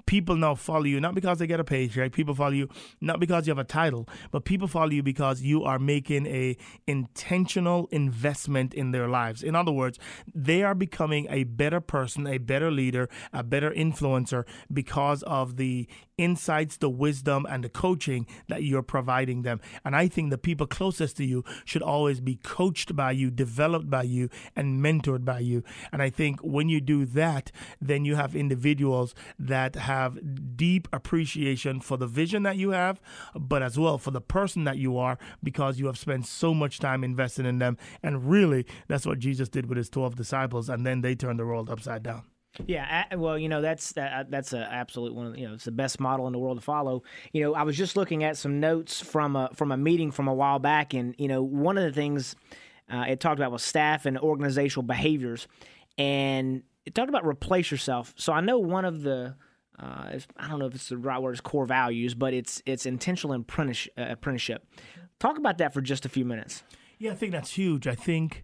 people 0.08 0.36
now 0.36 0.56
follow 0.56 0.86
you 0.86 1.00
not 1.00 1.14
because 1.14 1.38
they 1.38 1.48
get 1.48 1.60
a 1.60 1.64
paycheck, 1.64 2.12
people 2.12 2.34
follow 2.34 2.52
you 2.52 2.70
not 3.00 3.20
because 3.20 3.46
you 3.46 3.52
have 3.52 3.60
a 3.60 3.64
title, 3.64 4.10
but 4.32 4.46
people 4.46 4.68
follow 4.68 4.90
you 4.90 5.04
because 5.04 5.42
you 5.42 5.64
are 5.64 5.78
making 5.78 6.26
a 6.26 6.58
intentional 6.88 7.88
investment 7.92 8.74
in 8.74 8.92
their 8.92 9.08
lives. 9.08 9.44
In 9.44 9.56
other 9.56 9.72
words, 9.72 10.00
they 10.34 10.64
are 10.64 10.76
becoming 10.76 11.28
a 11.30 11.44
better 11.44 11.80
person, 11.80 12.26
a 12.26 12.40
better 12.40 12.72
leader, 12.72 13.10
a 13.32 13.44
better 13.44 13.70
influencer 13.70 14.44
because 14.74 15.22
of 15.24 15.58
the 15.58 15.88
insights, 16.18 16.78
the 16.78 16.90
wisdom, 16.90 17.46
and 17.50 17.64
the 17.64 17.70
coaching 17.70 18.26
that 18.48 18.64
you're 18.72 18.82
providing 18.82 19.44
them. 19.44 19.62
And 19.86 19.96
I 19.96 20.08
think 20.08 20.30
the 20.30 20.38
people 20.38 20.66
closest 20.66 21.18
to 21.18 21.26
you 21.26 21.44
should 21.66 21.82
always 21.82 22.20
be 22.22 22.36
coached 22.36 22.96
by 22.96 23.12
you, 23.12 23.30
developed 23.30 23.90
by 23.90 24.04
you, 24.04 24.30
and 24.56 24.84
mentored 24.84 25.26
by 25.26 25.40
you. 25.40 25.64
And 25.92 26.02
I 26.02 26.10
think 26.10 26.40
when 26.40 26.70
you 26.70 26.82
do 26.82 27.06
that, 27.06 27.52
then 27.80 28.06
you 28.06 28.16
have 28.16 28.36
individuals 28.36 29.14
that 29.38 29.76
have 29.76 30.18
deep 30.56 30.88
appreciation 30.94 31.82
for 31.82 31.98
the 31.98 32.08
vision 32.08 32.44
that 32.44 32.58
you 32.58 32.72
have, 32.72 33.02
but 33.36 33.62
as 33.62 33.78
well 33.78 33.98
for 33.98 34.12
the 34.12 34.22
person 34.22 34.64
that 34.64 34.78
you 34.78 34.98
are 34.98 35.18
because 35.44 35.80
you 35.80 35.88
have 35.88 35.98
spent 35.98 36.26
so 36.26 36.54
much 36.54 36.80
time 36.80 37.04
investing 37.04 37.46
in 37.46 37.60
them. 37.60 37.78
And 38.02 38.30
really, 38.30 38.66
that's 38.88 39.06
what 39.06 39.20
Jesus 39.20 39.50
did 39.50 39.68
with 39.68 39.78
his 39.78 39.90
12 39.90 40.16
disciples. 40.16 40.70
And 40.70 40.86
then 40.86 41.02
they 41.02 41.16
turned 41.16 41.40
the 41.40 41.46
world 41.46 41.70
upside 41.70 42.04
down. 42.04 42.31
Yeah, 42.66 43.16
well, 43.16 43.38
you 43.38 43.47
know 43.47 43.62
that's 43.62 43.93
that, 43.93 44.30
that's 44.30 44.52
an 44.52 44.64
absolute 44.64 45.16
one. 45.16 45.36
You 45.36 45.47
know, 45.47 45.54
it's 45.54 45.64
the 45.64 45.72
best 45.72 45.99
model 45.99 46.28
in 46.28 46.34
the 46.34 46.39
world 46.39 46.58
to 46.58 46.62
follow. 46.64 47.04
You 47.32 47.43
know, 47.43 47.56
I 47.56 47.64
was 47.64 47.78
just 47.78 47.95
looking 47.95 48.24
at 48.24 48.36
some 48.36 48.60
notes 48.60 48.99
from 48.99 49.36
a 49.36 49.49
from 49.56 49.72
a 49.72 49.78
meeting 49.78 50.12
from 50.12 50.28
a 50.28 50.34
while 50.34 50.60
back, 50.60 50.93
and 50.93 51.16
you 51.18 51.28
know, 51.28 51.41
one 51.41 51.78
of 51.78 51.84
the 51.84 51.93
things 51.93 52.36
uh, 52.91 53.06
it 53.08 53.20
talked 53.22 53.39
about 53.39 53.52
was 53.52 53.64
staff 53.64 54.06
and 54.06 54.18
organizational 54.20 54.84
behaviors, 54.84 55.47
and 55.97 56.64
it 56.86 56.93
talked 56.93 57.10
about 57.10 57.26
replace 57.26 57.72
yourself. 57.72 58.14
So 58.18 58.34
I 58.34 58.41
know 58.41 58.60
one 58.60 58.84
of 58.84 59.02
the 59.02 59.36
uh, 59.80 60.20
I 60.38 60.47
don't 60.49 60.60
know 60.60 60.66
if 60.66 60.76
it's 60.76 60.89
the 60.89 60.97
right 60.97 61.22
word, 61.22 61.34
is 61.34 61.41
core 61.41 61.66
values, 61.66 62.14
but 62.14 62.34
it's 62.34 62.62
it's 62.66 62.86
intentional 62.86 63.34
uh, 63.34 63.74
apprenticeship. 63.97 64.68
Talk 65.20 65.38
about 65.38 65.58
that 65.60 65.74
for 65.74 65.82
just 65.82 66.06
a 66.06 66.10
few 66.10 66.26
minutes. 66.26 66.64
Yeah, 66.97 67.12
I 67.12 67.16
think 67.16 67.32
that's 67.32 67.52
huge. 67.52 67.88
I 67.88 67.95
think 67.95 68.43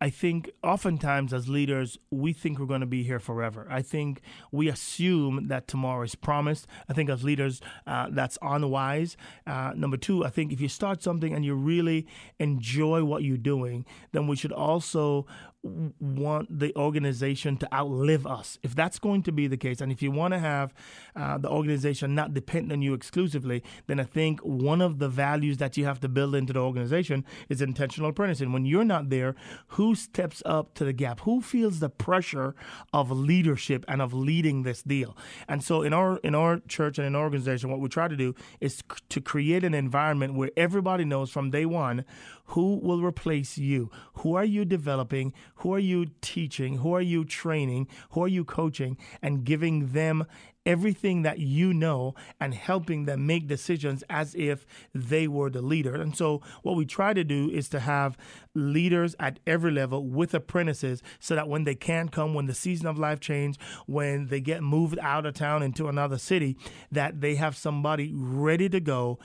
I 0.00 0.10
think 0.10 0.50
oftentimes 0.62 1.32
as 1.32 1.48
leaders, 1.48 1.98
we 2.10 2.32
think 2.32 2.58
we're 2.58 2.66
going 2.66 2.80
to 2.80 2.86
be 2.86 3.02
here 3.02 3.18
forever. 3.18 3.66
I 3.68 3.82
think 3.82 4.20
we 4.52 4.68
assume 4.68 5.48
that 5.48 5.66
tomorrow 5.66 6.02
is 6.02 6.14
promised. 6.14 6.66
I 6.88 6.92
think 6.92 7.10
as 7.10 7.24
leaders, 7.24 7.60
uh, 7.86 8.06
that's 8.10 8.38
unwise. 8.40 9.16
Uh, 9.46 9.72
number 9.74 9.96
two, 9.96 10.24
I 10.24 10.30
think 10.30 10.52
if 10.52 10.60
you 10.60 10.68
start 10.68 11.02
something 11.02 11.34
and 11.34 11.44
you 11.44 11.54
really 11.54 12.06
enjoy 12.38 13.02
what 13.02 13.24
you're 13.24 13.36
doing, 13.36 13.84
then 14.12 14.28
we 14.28 14.36
should 14.36 14.52
also 14.52 15.26
want 15.62 16.58
the 16.58 16.74
organization 16.76 17.56
to 17.56 17.74
outlive 17.74 18.26
us. 18.26 18.58
If 18.62 18.74
that's 18.74 18.98
going 18.98 19.22
to 19.24 19.32
be 19.32 19.48
the 19.48 19.56
case, 19.56 19.80
and 19.80 19.90
if 19.90 20.02
you 20.02 20.10
want 20.10 20.32
to 20.34 20.38
have 20.38 20.72
uh, 21.16 21.38
the 21.38 21.50
organization 21.50 22.14
not 22.14 22.32
depend 22.32 22.72
on 22.72 22.80
you 22.80 22.94
exclusively, 22.94 23.62
then 23.86 23.98
I 23.98 24.04
think 24.04 24.40
one 24.40 24.80
of 24.80 24.98
the 24.98 25.08
values 25.08 25.56
that 25.58 25.76
you 25.76 25.84
have 25.84 26.00
to 26.00 26.08
build 26.08 26.34
into 26.34 26.52
the 26.52 26.60
organization 26.60 27.24
is 27.48 27.60
intentional 27.60 28.10
apprenticing. 28.10 28.52
When 28.52 28.66
you're 28.66 28.84
not 28.84 29.10
there, 29.10 29.34
who 29.68 29.94
steps 29.94 30.42
up 30.46 30.74
to 30.74 30.84
the 30.84 30.92
gap? 30.92 31.20
Who 31.20 31.40
feels 31.40 31.80
the 31.80 31.90
pressure 31.90 32.54
of 32.92 33.10
leadership 33.10 33.84
and 33.88 34.00
of 34.00 34.14
leading 34.14 34.62
this 34.62 34.82
deal? 34.82 35.16
And 35.48 35.62
so 35.64 35.82
in 35.82 35.92
our 35.92 36.18
in 36.18 36.34
our 36.34 36.60
church 36.68 36.98
and 36.98 37.06
in 37.06 37.16
our 37.16 37.22
organization, 37.22 37.70
what 37.70 37.80
we 37.80 37.88
try 37.88 38.06
to 38.06 38.16
do 38.16 38.34
is 38.60 38.82
to 39.08 39.20
create 39.20 39.64
an 39.64 39.74
environment 39.74 40.34
where 40.34 40.50
everybody 40.56 41.04
knows 41.04 41.30
from 41.30 41.50
day 41.50 41.66
one 41.66 42.04
who 42.48 42.76
will 42.76 43.02
replace 43.02 43.58
you. 43.58 43.90
Who 44.14 44.34
are 44.34 44.44
you 44.44 44.64
developing? 44.64 45.32
Who 45.56 45.74
are 45.74 45.78
you 45.78 46.06
teaching? 46.20 46.78
Who 46.78 46.94
are 46.94 47.02
you 47.02 47.24
training? 47.24 47.88
Who 48.10 48.22
are 48.24 48.28
you 48.28 48.44
coaching? 48.44 48.96
And 49.22 49.44
giving 49.44 49.92
them 49.92 50.26
everything 50.68 51.22
that 51.22 51.38
you 51.38 51.72
know 51.72 52.14
and 52.38 52.52
helping 52.54 53.06
them 53.06 53.26
make 53.26 53.48
decisions 53.48 54.04
as 54.10 54.34
if 54.34 54.66
they 54.94 55.26
were 55.26 55.48
the 55.48 55.62
leader. 55.62 55.94
And 55.94 56.14
so, 56.14 56.42
what 56.62 56.76
we 56.76 56.84
try 56.84 57.14
to 57.14 57.24
do 57.24 57.50
is 57.50 57.68
to 57.70 57.80
have 57.80 58.18
leaders 58.54 59.16
at 59.18 59.40
every 59.46 59.70
level 59.70 60.06
with 60.06 60.34
apprentices 60.34 61.02
so 61.18 61.34
that 61.34 61.48
when 61.48 61.64
they 61.64 61.74
can 61.74 62.08
come, 62.08 62.34
when 62.34 62.46
the 62.46 62.54
season 62.54 62.86
of 62.86 62.98
life 62.98 63.20
change, 63.20 63.58
when 63.86 64.26
they 64.26 64.40
get 64.40 64.62
moved 64.62 64.98
out 65.00 65.24
of 65.24 65.34
town 65.34 65.62
into 65.62 65.88
another 65.88 66.18
city, 66.18 66.56
that 66.92 67.20
they 67.20 67.36
have 67.36 67.56
somebody 67.56 68.12
ready 68.14 68.68
to 68.68 68.80
go 68.80 69.18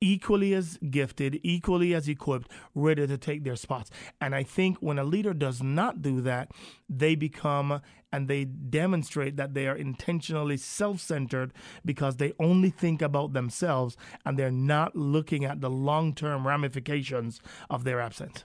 equally 0.00 0.54
as 0.54 0.78
gifted, 0.90 1.40
equally 1.42 1.94
as 1.94 2.08
equipped, 2.08 2.50
ready 2.74 3.06
to 3.06 3.18
take 3.18 3.44
their 3.44 3.56
spots. 3.56 3.90
And 4.20 4.34
I 4.34 4.42
think 4.42 4.78
when 4.78 4.98
a 4.98 5.04
leader 5.04 5.34
does 5.34 5.62
not 5.62 6.02
do 6.02 6.20
that, 6.22 6.50
they 6.88 7.14
become 7.14 7.80
and 8.12 8.26
they 8.26 8.44
demonstrate 8.44 9.36
that 9.36 9.54
they 9.54 9.68
are 9.68 9.76
intentionally 9.76 10.56
self 10.56 11.00
centered 11.00 11.52
because 11.84 12.16
they 12.16 12.32
only 12.38 12.70
think 12.70 13.02
about 13.02 13.32
themselves 13.32 13.96
and 14.24 14.38
they're 14.38 14.50
not 14.50 14.96
looking 14.96 15.44
at 15.44 15.60
the 15.60 15.70
long 15.70 16.14
term 16.14 16.46
ramifications 16.46 17.40
of 17.68 17.84
their 17.84 18.00
absence. 18.00 18.44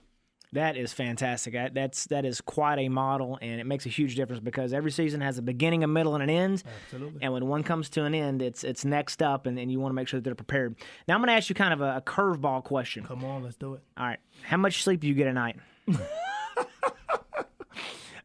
That 0.55 0.77
is 0.77 0.93
fantastic. 0.93 1.53
That's 1.73 2.05
that 2.05 2.23
is 2.23 2.39
quite 2.39 2.79
a 2.79 2.87
model, 2.87 3.37
and 3.41 3.59
it 3.59 3.65
makes 3.65 3.85
a 3.85 3.89
huge 3.89 4.15
difference 4.15 4.39
because 4.41 4.71
every 4.71 4.89
season 4.89 5.19
has 5.19 5.37
a 5.37 5.41
beginning, 5.41 5.83
a 5.83 5.87
middle, 5.87 6.15
and 6.15 6.23
an 6.23 6.29
end. 6.29 6.63
Absolutely. 6.85 7.19
And 7.21 7.33
when 7.33 7.45
one 7.45 7.61
comes 7.61 7.89
to 7.89 8.05
an 8.05 8.15
end, 8.15 8.41
it's 8.41 8.63
it's 8.63 8.85
next 8.85 9.21
up, 9.21 9.47
and, 9.47 9.59
and 9.59 9.69
you 9.69 9.81
want 9.81 9.91
to 9.91 9.95
make 9.95 10.07
sure 10.07 10.21
that 10.21 10.23
they're 10.23 10.33
prepared. 10.33 10.77
Now 11.09 11.15
I'm 11.15 11.19
going 11.19 11.27
to 11.27 11.33
ask 11.33 11.49
you 11.49 11.55
kind 11.55 11.73
of 11.73 11.81
a, 11.81 11.97
a 11.97 12.01
curveball 12.01 12.63
question. 12.63 13.03
Come 13.03 13.25
on, 13.25 13.43
let's 13.43 13.57
do 13.57 13.73
it. 13.73 13.81
All 13.97 14.05
right. 14.05 14.19
How 14.43 14.55
much 14.55 14.81
sleep 14.81 15.01
do 15.01 15.09
you 15.09 15.13
get 15.13 15.27
a 15.27 15.33
night? 15.33 15.57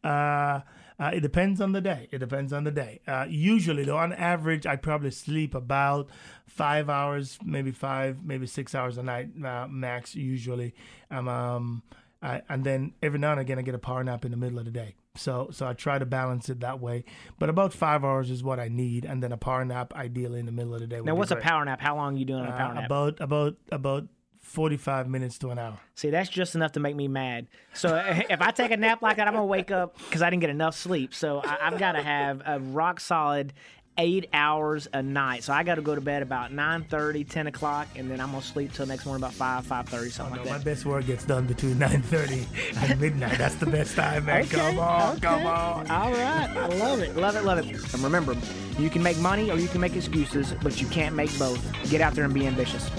uh, 0.04 0.60
uh, 1.00 1.10
it 1.12 1.22
depends 1.22 1.60
on 1.60 1.72
the 1.72 1.80
day. 1.80 2.06
It 2.12 2.18
depends 2.18 2.52
on 2.52 2.62
the 2.62 2.70
day. 2.70 3.00
Uh, 3.08 3.26
usually, 3.28 3.82
though, 3.82 3.96
on 3.96 4.12
average, 4.12 4.66
I 4.66 4.76
probably 4.76 5.10
sleep 5.10 5.52
about 5.52 6.10
five 6.46 6.88
hours, 6.88 7.40
maybe 7.44 7.72
five, 7.72 8.22
maybe 8.22 8.46
six 8.46 8.72
hours 8.72 8.98
a 8.98 9.02
night 9.02 9.30
uh, 9.44 9.66
max. 9.68 10.14
Usually, 10.14 10.74
um, 11.10 11.26
um 11.26 11.82
I, 12.22 12.42
and 12.48 12.64
then 12.64 12.92
every 13.02 13.18
now 13.18 13.32
and 13.32 13.40
again 13.40 13.58
I 13.58 13.62
get 13.62 13.74
a 13.74 13.78
power 13.78 14.04
nap 14.04 14.24
in 14.24 14.30
the 14.30 14.36
middle 14.36 14.58
of 14.58 14.66
the 14.66 14.70
day. 14.70 14.94
So 15.16 15.48
so 15.52 15.66
I 15.66 15.72
try 15.72 15.98
to 15.98 16.06
balance 16.06 16.48
it 16.48 16.60
that 16.60 16.80
way. 16.80 17.04
But 17.38 17.48
about 17.48 17.72
five 17.72 18.04
hours 18.04 18.30
is 18.30 18.42
what 18.42 18.60
I 18.60 18.68
need, 18.68 19.04
and 19.04 19.22
then 19.22 19.32
a 19.32 19.36
power 19.36 19.64
nap 19.64 19.94
ideally 19.94 20.40
in 20.40 20.46
the 20.46 20.52
middle 20.52 20.74
of 20.74 20.80
the 20.80 20.86
day. 20.86 21.00
Now, 21.00 21.14
what's 21.14 21.30
a 21.30 21.36
power 21.36 21.64
nap? 21.64 21.80
How 21.80 21.96
long 21.96 22.16
are 22.16 22.18
you 22.18 22.24
doing 22.24 22.44
a 22.44 22.52
power 22.52 22.72
uh, 22.72 22.74
nap? 22.74 22.86
About 22.86 23.20
about 23.20 23.56
about 23.72 24.08
45 24.42 25.08
minutes 25.08 25.38
to 25.38 25.50
an 25.50 25.58
hour. 25.58 25.78
See, 25.94 26.10
that's 26.10 26.28
just 26.28 26.54
enough 26.54 26.72
to 26.72 26.80
make 26.80 26.96
me 26.96 27.08
mad. 27.08 27.46
So 27.72 28.02
if 28.30 28.40
I 28.40 28.50
take 28.50 28.70
a 28.70 28.76
nap 28.76 29.02
like 29.02 29.16
that, 29.18 29.28
I'm 29.28 29.34
going 29.34 29.42
to 29.42 29.46
wake 29.46 29.70
up 29.70 29.96
because 29.98 30.22
I 30.22 30.30
didn't 30.30 30.40
get 30.40 30.50
enough 30.50 30.76
sleep. 30.76 31.14
So 31.14 31.40
I, 31.44 31.70
have 31.70 31.78
got 31.78 31.92
to 31.92 32.02
have 32.02 32.42
a 32.44 32.58
rock 32.58 33.00
solid 33.00 33.52
eight 34.00 34.30
hours 34.32 34.88
a 34.94 35.02
night. 35.02 35.44
So 35.44 35.52
I 35.52 35.62
got 35.62 35.74
to 35.76 35.82
go 35.82 35.94
to 35.94 36.00
bed 36.00 36.22
about 36.22 36.52
9 36.52 36.84
30, 36.84 37.24
10 37.24 37.46
o'clock, 37.46 37.86
and 37.94 38.10
then 38.10 38.20
I'm 38.20 38.30
going 38.30 38.40
to 38.40 38.46
sleep 38.46 38.72
till 38.72 38.86
next 38.86 39.04
morning 39.04 39.22
about 39.22 39.34
5, 39.34 39.66
5 39.66 39.88
30, 39.88 40.10
something 40.10 40.32
oh, 40.32 40.36
no, 40.36 40.42
like 40.42 40.50
that. 40.50 40.58
My 40.58 40.64
best 40.64 40.86
work 40.86 41.06
gets 41.06 41.24
done 41.24 41.46
between 41.46 41.78
9 41.78 42.02
30 42.02 42.46
and 42.76 43.00
midnight. 43.00 43.38
That's 43.38 43.56
the 43.56 43.66
best 43.66 43.94
time, 43.94 44.24
man. 44.24 44.42
Okay, 44.44 44.56
come 44.56 44.78
on, 44.78 45.10
okay. 45.12 45.20
come 45.20 45.46
on. 45.46 45.90
All 45.90 46.10
right. 46.12 46.50
I 46.56 46.66
love 46.68 47.00
it. 47.00 47.14
Love 47.14 47.36
it, 47.36 47.44
love 47.44 47.58
it. 47.58 47.66
And 47.94 48.02
remember, 48.02 48.34
you 48.78 48.88
can 48.88 49.02
make 49.02 49.18
money 49.18 49.50
or 49.50 49.58
you 49.58 49.68
can 49.68 49.80
make 49.80 49.94
excuses, 49.94 50.54
but 50.62 50.80
you 50.80 50.88
can't 50.88 51.14
make 51.14 51.36
both. 51.38 51.60
Get 51.90 52.00
out 52.00 52.14
there 52.14 52.24
and 52.24 52.32
be 52.32 52.46
ambitious. 52.46 52.90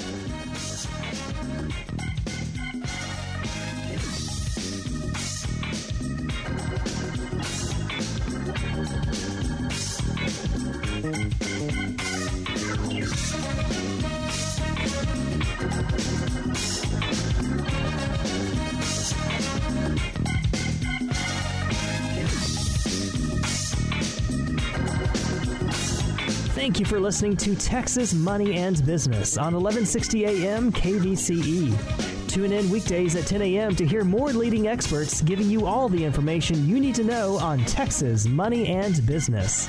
Listening 27.11 27.35
to 27.35 27.53
Texas 27.55 28.13
Money 28.13 28.57
and 28.57 28.85
Business 28.85 29.37
on 29.37 29.53
1160 29.53 30.25
AM 30.27 30.71
KVCE. 30.71 32.29
Tune 32.29 32.53
in 32.53 32.69
weekdays 32.69 33.17
at 33.17 33.27
10 33.27 33.41
a.m. 33.41 33.75
to 33.75 33.85
hear 33.85 34.05
more 34.05 34.31
leading 34.31 34.69
experts 34.69 35.21
giving 35.21 35.49
you 35.49 35.65
all 35.65 35.89
the 35.89 36.01
information 36.01 36.65
you 36.65 36.79
need 36.79 36.95
to 36.95 37.03
know 37.03 37.37
on 37.39 37.59
Texas 37.65 38.27
money 38.27 38.67
and 38.67 39.05
business. 39.05 39.67